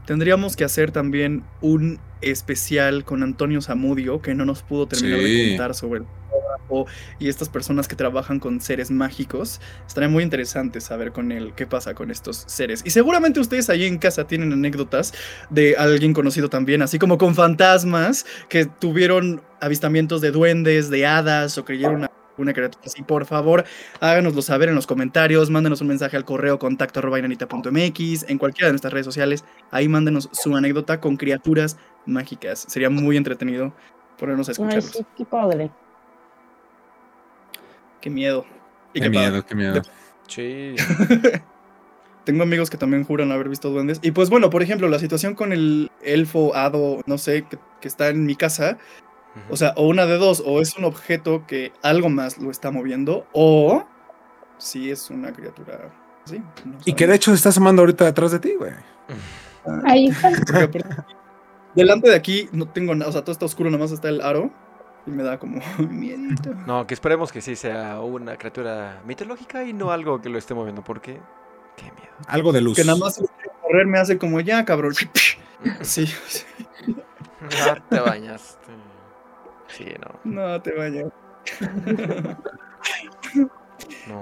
Tendríamos 0.06 0.56
que 0.56 0.64
hacer 0.64 0.92
también 0.92 1.44
un 1.60 2.00
especial 2.22 3.04
con 3.04 3.24
Antonio 3.24 3.62
Zamudio, 3.62 4.22
que 4.22 4.34
no 4.34 4.46
nos 4.46 4.64
pudo 4.64 4.88
terminar 4.88 5.20
de 5.20 5.50
contar 5.50 5.76
sobre 5.76 6.00
el 6.00 6.06
trabajo 6.30 6.86
y 7.20 7.28
estas 7.28 7.50
personas 7.50 7.90
que 7.90 7.98
trabajan 7.98 8.40
con 8.40 8.62
seres 8.62 8.90
mágicos. 8.90 9.60
Estaría 9.86 10.08
muy 10.08 10.24
interesante 10.24 10.80
saber 10.80 11.12
con 11.12 11.34
él 11.34 11.52
qué 11.58 11.68
pasa 11.68 11.94
con 11.94 12.10
estos 12.10 12.46
seres. 12.48 12.84
Y 12.86 12.92
seguramente 12.92 13.42
ustedes 13.42 13.70
allí 13.70 13.86
en 13.86 13.98
casa 13.98 14.26
tienen 14.26 14.54
anécdotas 14.54 15.14
de 15.50 15.76
alguien 15.76 16.14
conocido 16.14 16.50
también, 16.50 16.82
así 16.82 17.00
como 17.00 17.18
con 17.18 17.36
fantasmas 17.36 18.26
que 18.48 18.66
tuvieron 18.66 19.42
avistamientos 19.60 20.22
de 20.22 20.32
duendes, 20.32 20.90
de 20.90 21.06
hadas 21.06 21.58
o 21.58 21.66
creyeron 21.66 22.06
a 22.06 22.12
una 22.38 22.54
criatura 22.54 22.84
así, 22.86 23.04
por 23.04 23.26
favor, 23.26 23.66
háganoslo 24.00 24.42
saber 24.42 24.70
en 24.70 24.76
los 24.76 24.88
comentarios, 24.88 25.50
mándenos 25.50 25.82
un 25.82 25.88
mensaje 25.88 26.18
al 26.18 26.26
correo 26.26 26.60
contacto 26.60 27.02
en 27.02 28.38
cualquiera 28.38 28.68
de 28.68 28.74
nuestras 28.74 28.94
redes 28.94 29.06
sociales, 29.06 29.46
ahí 29.72 29.88
mándenos 29.88 30.30
su 30.32 30.56
anécdota 30.56 31.00
con 31.00 31.18
criaturas 31.18 31.78
mágicas. 32.06 32.66
Sería 32.68 32.90
muy 32.90 33.18
entretenido 33.18 33.74
ponernos 34.18 34.50
a 34.50 34.52
escucharlos. 34.54 35.04
qué 35.16 35.26
padre. 35.26 35.72
Qué 38.02 38.10
miedo. 38.10 38.46
qué, 38.94 39.10
miedo, 39.10 39.46
qué 39.46 39.56
miedo. 39.56 39.82
Sí. 40.28 40.76
Tengo 42.24 42.44
amigos 42.44 42.70
que 42.70 42.78
también 42.78 43.06
juran 43.06 43.32
haber 43.32 43.48
visto 43.48 43.70
duendes. 43.70 44.00
Y 44.02 44.12
pues 44.12 44.30
bueno, 44.30 44.50
por 44.50 44.62
ejemplo, 44.62 44.90
la 44.90 45.00
situación 45.00 45.34
con 45.34 45.54
el 45.54 45.92
elfo, 46.04 46.54
hado, 46.56 47.02
no 47.06 47.18
sé, 47.18 47.46
que 47.80 47.88
está 47.88 48.10
en 48.10 48.26
mi 48.26 48.36
casa, 48.36 48.78
o 49.50 49.58
sea, 49.58 49.74
o 49.76 49.88
una 49.88 50.06
de 50.06 50.18
dos, 50.18 50.44
o 50.46 50.62
es 50.62 50.76
un 50.78 50.86
objeto 50.86 51.46
que 51.48 51.72
algo 51.82 52.10
más 52.10 52.38
lo 52.38 52.52
está 52.52 52.72
moviendo, 52.72 53.26
o 53.34 53.86
si 54.58 54.92
es 54.92 55.10
una 55.10 55.32
criatura. 55.34 55.92
Sí, 56.26 56.42
y 56.86 56.94
que 56.94 57.08
de 57.08 57.16
hecho 57.16 57.34
está 57.34 57.50
asomando 57.50 57.82
ahorita 57.82 58.06
detrás 58.06 58.32
de 58.32 58.40
ti, 58.40 58.54
güey. 58.56 58.74
Ah, 59.66 59.82
Ahí 59.86 60.08
está. 60.08 60.32
delante 61.76 62.10
de 62.10 62.16
aquí 62.16 62.50
no 62.52 62.68
tengo 62.68 62.96
nada, 62.96 63.10
o 63.10 63.12
sea, 63.14 63.22
todo 63.22 63.32
está 63.32 63.46
oscuro, 63.46 63.70
nomás 63.70 63.92
está 63.92 64.10
el 64.10 64.22
aro. 64.22 64.52
Y 65.06 65.12
me 65.12 65.24
da 65.24 65.40
como 65.40 65.62
miedito. 65.90 66.54
No, 66.66 66.86
que 66.86 66.94
esperemos 66.94 67.32
que 67.32 67.40
sí 67.40 67.56
sea 67.56 68.02
una 68.02 68.36
criatura 68.36 69.02
mitológica 69.06 69.64
y 69.64 69.72
no 69.72 69.92
algo 69.92 70.22
que 70.22 70.28
lo 70.28 70.38
esté 70.38 70.54
moviendo, 70.54 70.84
porque 70.84 71.22
qué 71.78 71.84
miedo. 71.84 72.14
Algo 72.28 72.52
de 72.52 72.62
luz. 72.62 72.76
Que 72.76 72.84
nada 72.84 72.98
más 72.98 73.22
correr 73.62 73.88
me 73.88 74.00
hace 74.00 74.18
como 74.18 74.40
ya, 74.42 74.66
cabrón. 74.66 74.94
Sí. 75.82 76.06
sí. 76.06 76.46
No 76.86 77.84
te 77.90 78.00
bañaste. 78.00 78.72
Sí, 79.68 79.86
no. 79.99 80.20
No 80.24 80.61
te 80.61 80.72
vayas. 80.74 81.11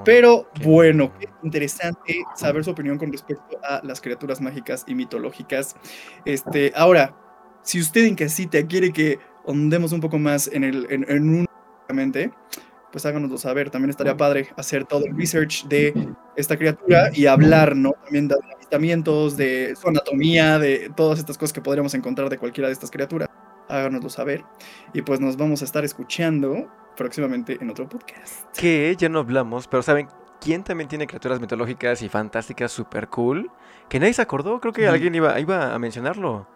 Pero 0.03 0.49
bueno, 0.63 1.13
interesante 1.43 2.23
saber 2.35 2.63
su 2.63 2.71
opinión 2.71 2.97
con 2.97 3.11
respecto 3.11 3.57
a 3.63 3.81
las 3.83 4.01
criaturas 4.01 4.41
mágicas 4.41 4.83
y 4.87 4.95
mitológicas. 4.95 5.75
Este, 6.25 6.71
ahora, 6.75 7.15
si 7.63 7.79
usted 7.79 8.05
en 8.05 8.15
casita 8.15 8.65
quiere 8.67 8.91
que 8.91 9.19
ondemos 9.45 9.91
un 9.91 10.01
poco 10.01 10.17
más 10.17 10.47
en 10.51 10.63
el 10.63 10.87
en, 10.89 11.05
en 11.09 11.29
un 11.29 11.45
pues 12.91 13.05
háganoslo 13.05 13.37
saber. 13.37 13.69
También 13.69 13.89
estaría 13.89 14.15
padre 14.15 14.47
hacer 14.55 14.85
todo 14.85 15.05
el 15.05 15.17
research 15.17 15.65
de 15.67 15.93
esta 16.37 16.57
criatura 16.57 17.09
y 17.13 17.25
hablar, 17.25 17.75
¿no? 17.75 17.91
También 18.05 18.29
de 18.29 18.35
avistamientos, 18.55 19.35
de 19.35 19.75
su 19.75 19.89
anatomía, 19.89 20.59
de 20.59 20.91
todas 20.95 21.19
estas 21.19 21.37
cosas 21.37 21.51
que 21.51 21.61
podríamos 21.61 21.93
encontrar 21.93 22.29
de 22.29 22.37
cualquiera 22.37 22.69
de 22.69 22.73
estas 22.73 22.89
criaturas 22.89 23.27
háganoslo 23.70 24.09
saber. 24.09 24.43
Y 24.93 25.01
pues 25.01 25.20
nos 25.20 25.38
vamos 25.38 25.61
a 25.61 25.66
estar 25.66 25.84
escuchando 25.84 26.68
próximamente 26.95 27.57
en 27.59 27.70
otro 27.70 27.88
podcast. 27.88 28.45
Que 28.57 28.95
ya 28.97 29.09
no 29.09 29.20
hablamos, 29.20 29.68
pero 29.68 29.84
¿saben 29.84 30.07
quién 30.41 30.63
también 30.63 30.88
tiene 30.88 31.07
criaturas 31.07 31.39
mitológicas 31.39 32.01
y 32.01 32.09
fantásticas 32.09 32.72
super 32.72 33.07
cool? 33.09 33.51
Que 33.89 33.99
nadie 33.99 34.13
se 34.13 34.22
acordó, 34.22 34.59
creo 34.59 34.74
que 34.74 34.88
alguien 34.88 35.16
iba, 35.16 35.39
iba 35.39 35.74
a 35.74 35.80
mencionarlo. 35.80 36.47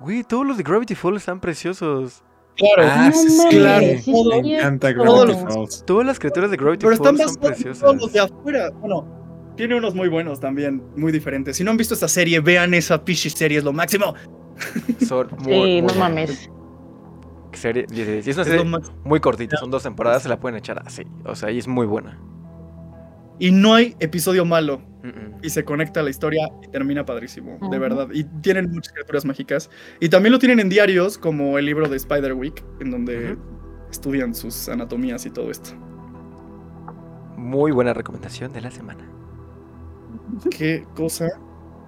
Güey, 0.00 0.24
todos 0.24 0.46
los 0.46 0.56
de 0.56 0.62
Gravity 0.62 0.94
Falls 0.94 1.18
están 1.18 1.40
preciosos. 1.40 2.22
Claro, 2.56 2.82
ah, 2.86 3.10
claro. 3.50 3.86
me 4.42 4.56
encanta 4.56 4.92
Gravity 4.92 5.34
Falls. 5.34 5.84
Todas 5.86 6.06
las 6.06 6.18
criaturas 6.18 6.50
de 6.50 6.56
Gravity 6.56 6.86
Falls 6.86 7.18
son 7.18 7.36
preciosas. 7.36 7.80
Todos 7.80 7.96
los 7.96 8.12
de 8.12 8.20
afuera. 8.20 8.70
Bueno, 8.70 9.24
tiene 9.56 9.76
unos 9.76 9.94
muy 9.94 10.08
buenos 10.08 10.40
también, 10.40 10.82
muy 10.96 11.12
diferentes. 11.12 11.56
Si 11.56 11.64
no 11.64 11.70
han 11.70 11.76
visto 11.76 11.94
esta 11.94 12.08
serie, 12.08 12.40
vean 12.40 12.74
esa 12.74 13.04
Pishy 13.04 13.30
serie, 13.30 13.58
es 13.58 13.64
lo 13.64 13.72
máximo. 13.72 14.14
Son 15.06 15.28
muy, 15.38 15.54
sí, 15.54 15.82
no 15.82 15.94
mames. 15.94 16.50
Serie, 17.52 17.86
es 17.90 18.36
una 18.36 18.44
serie 18.44 18.64
muy 19.04 19.20
cortita, 19.20 19.56
son 19.56 19.70
dos 19.70 19.82
temporadas, 19.82 20.22
se 20.22 20.28
la 20.28 20.40
pueden 20.40 20.58
echar 20.58 20.82
así. 20.84 21.04
O 21.24 21.34
sea, 21.34 21.50
y 21.50 21.58
es 21.58 21.68
muy 21.68 21.86
buena. 21.86 22.18
Y 23.38 23.50
no 23.50 23.74
hay 23.74 23.96
episodio 24.00 24.44
malo. 24.44 24.82
Y 25.42 25.50
se 25.50 25.64
conecta 25.64 26.00
a 26.00 26.02
la 26.02 26.08
historia 26.08 26.48
y 26.62 26.68
termina 26.68 27.04
padrísimo, 27.04 27.58
de 27.70 27.78
verdad. 27.78 28.08
Y 28.12 28.24
tienen 28.40 28.72
muchas 28.72 28.92
criaturas 28.94 29.26
mágicas. 29.26 29.68
Y 30.00 30.08
también 30.08 30.32
lo 30.32 30.38
tienen 30.38 30.60
en 30.60 30.70
diarios, 30.70 31.18
como 31.18 31.58
el 31.58 31.66
libro 31.66 31.86
de 31.88 31.96
Spider-Week, 31.96 32.64
en 32.80 32.90
donde 32.90 33.36
estudian 33.90 34.34
sus 34.34 34.68
anatomías 34.70 35.26
y 35.26 35.30
todo 35.30 35.50
esto. 35.50 35.70
Muy 37.36 37.72
buena 37.72 37.92
recomendación 37.92 38.52
de 38.54 38.62
la 38.62 38.70
semana. 38.70 39.06
Qué 40.50 40.86
cosa 40.96 41.28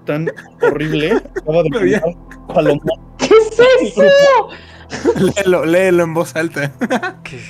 tan 0.06 0.30
horrible. 0.62 1.20
¿Qué 3.18 3.26
es 3.26 3.98
eso? 3.98 4.48
léelo, 5.36 5.66
léelo 5.66 6.04
en 6.04 6.14
voz 6.14 6.34
alta. 6.36 6.72
¿Qué? 7.22 7.40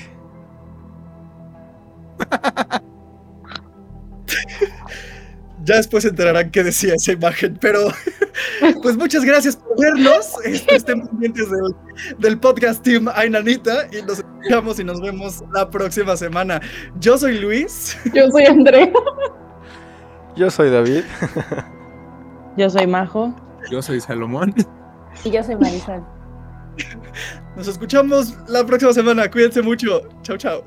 ya 5.66 5.76
después 5.76 6.02
se 6.04 6.10
enterarán 6.10 6.50
qué 6.50 6.62
decía 6.62 6.94
esa 6.94 7.12
imagen, 7.12 7.58
pero 7.60 7.88
pues 8.82 8.96
muchas 8.96 9.24
gracias 9.24 9.56
por 9.56 9.78
vernos. 9.78 10.34
Este, 10.44 10.76
estén 10.76 11.06
pendientes 11.06 11.50
del, 11.50 11.74
del, 12.18 12.38
podcast 12.38 12.82
Team 12.82 13.08
Ainanita 13.14 13.88
y 13.92 14.02
nos 14.02 14.20
escuchamos 14.20 14.78
y 14.78 14.84
nos 14.84 15.00
vemos 15.00 15.42
la 15.52 15.68
próxima 15.68 16.16
semana. 16.16 16.60
Yo 17.00 17.18
soy 17.18 17.38
Luis. 17.38 17.98
Yo 18.14 18.30
soy 18.30 18.44
André. 18.44 18.92
Yo 20.36 20.50
soy 20.50 20.70
David. 20.70 21.02
Yo 22.56 22.70
soy 22.70 22.86
Majo. 22.86 23.34
Yo 23.70 23.82
soy 23.82 24.00
Salomón. 24.00 24.54
Y 25.24 25.30
yo 25.30 25.42
soy 25.42 25.56
Marisol. 25.56 26.04
Nos 27.56 27.66
escuchamos 27.66 28.36
la 28.48 28.66
próxima 28.66 28.92
semana. 28.92 29.30
Cuídense 29.30 29.62
mucho. 29.62 30.02
Chao, 30.20 30.36
chao. 30.36 30.62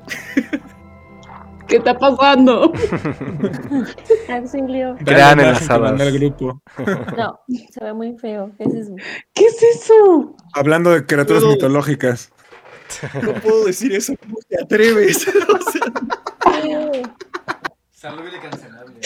¿Qué 1.68 1.76
está 1.76 1.96
pasando? 1.96 2.72
Gran 5.02 5.38
enlazada. 5.38 5.90
el 6.04 6.18
grupo. 6.18 6.60
No, 7.16 7.38
se 7.70 7.84
ve 7.84 7.92
muy 7.92 8.18
feo. 8.18 8.50
¿Qué 8.58 8.64
es 8.64 8.74
eso? 8.74 8.96
¿Qué 9.32 9.44
es 9.44 9.62
eso? 9.62 10.34
Hablando 10.52 10.90
de 10.90 11.06
criaturas 11.06 11.44
mitológicas. 11.44 12.32
No 13.22 13.34
puedo 13.34 13.66
decir 13.66 13.92
eso. 13.92 14.14
¿Cómo 14.20 14.34
te 14.48 14.60
atreves? 14.60 15.28
o 15.28 15.70
sea, 15.70 15.92
Salud 17.92 18.32
de 18.32 18.40
cancelable. 18.40 19.00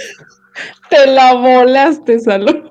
Te 0.88 1.06
la 1.06 1.34
volaste, 1.34 2.18
salud. 2.18 2.70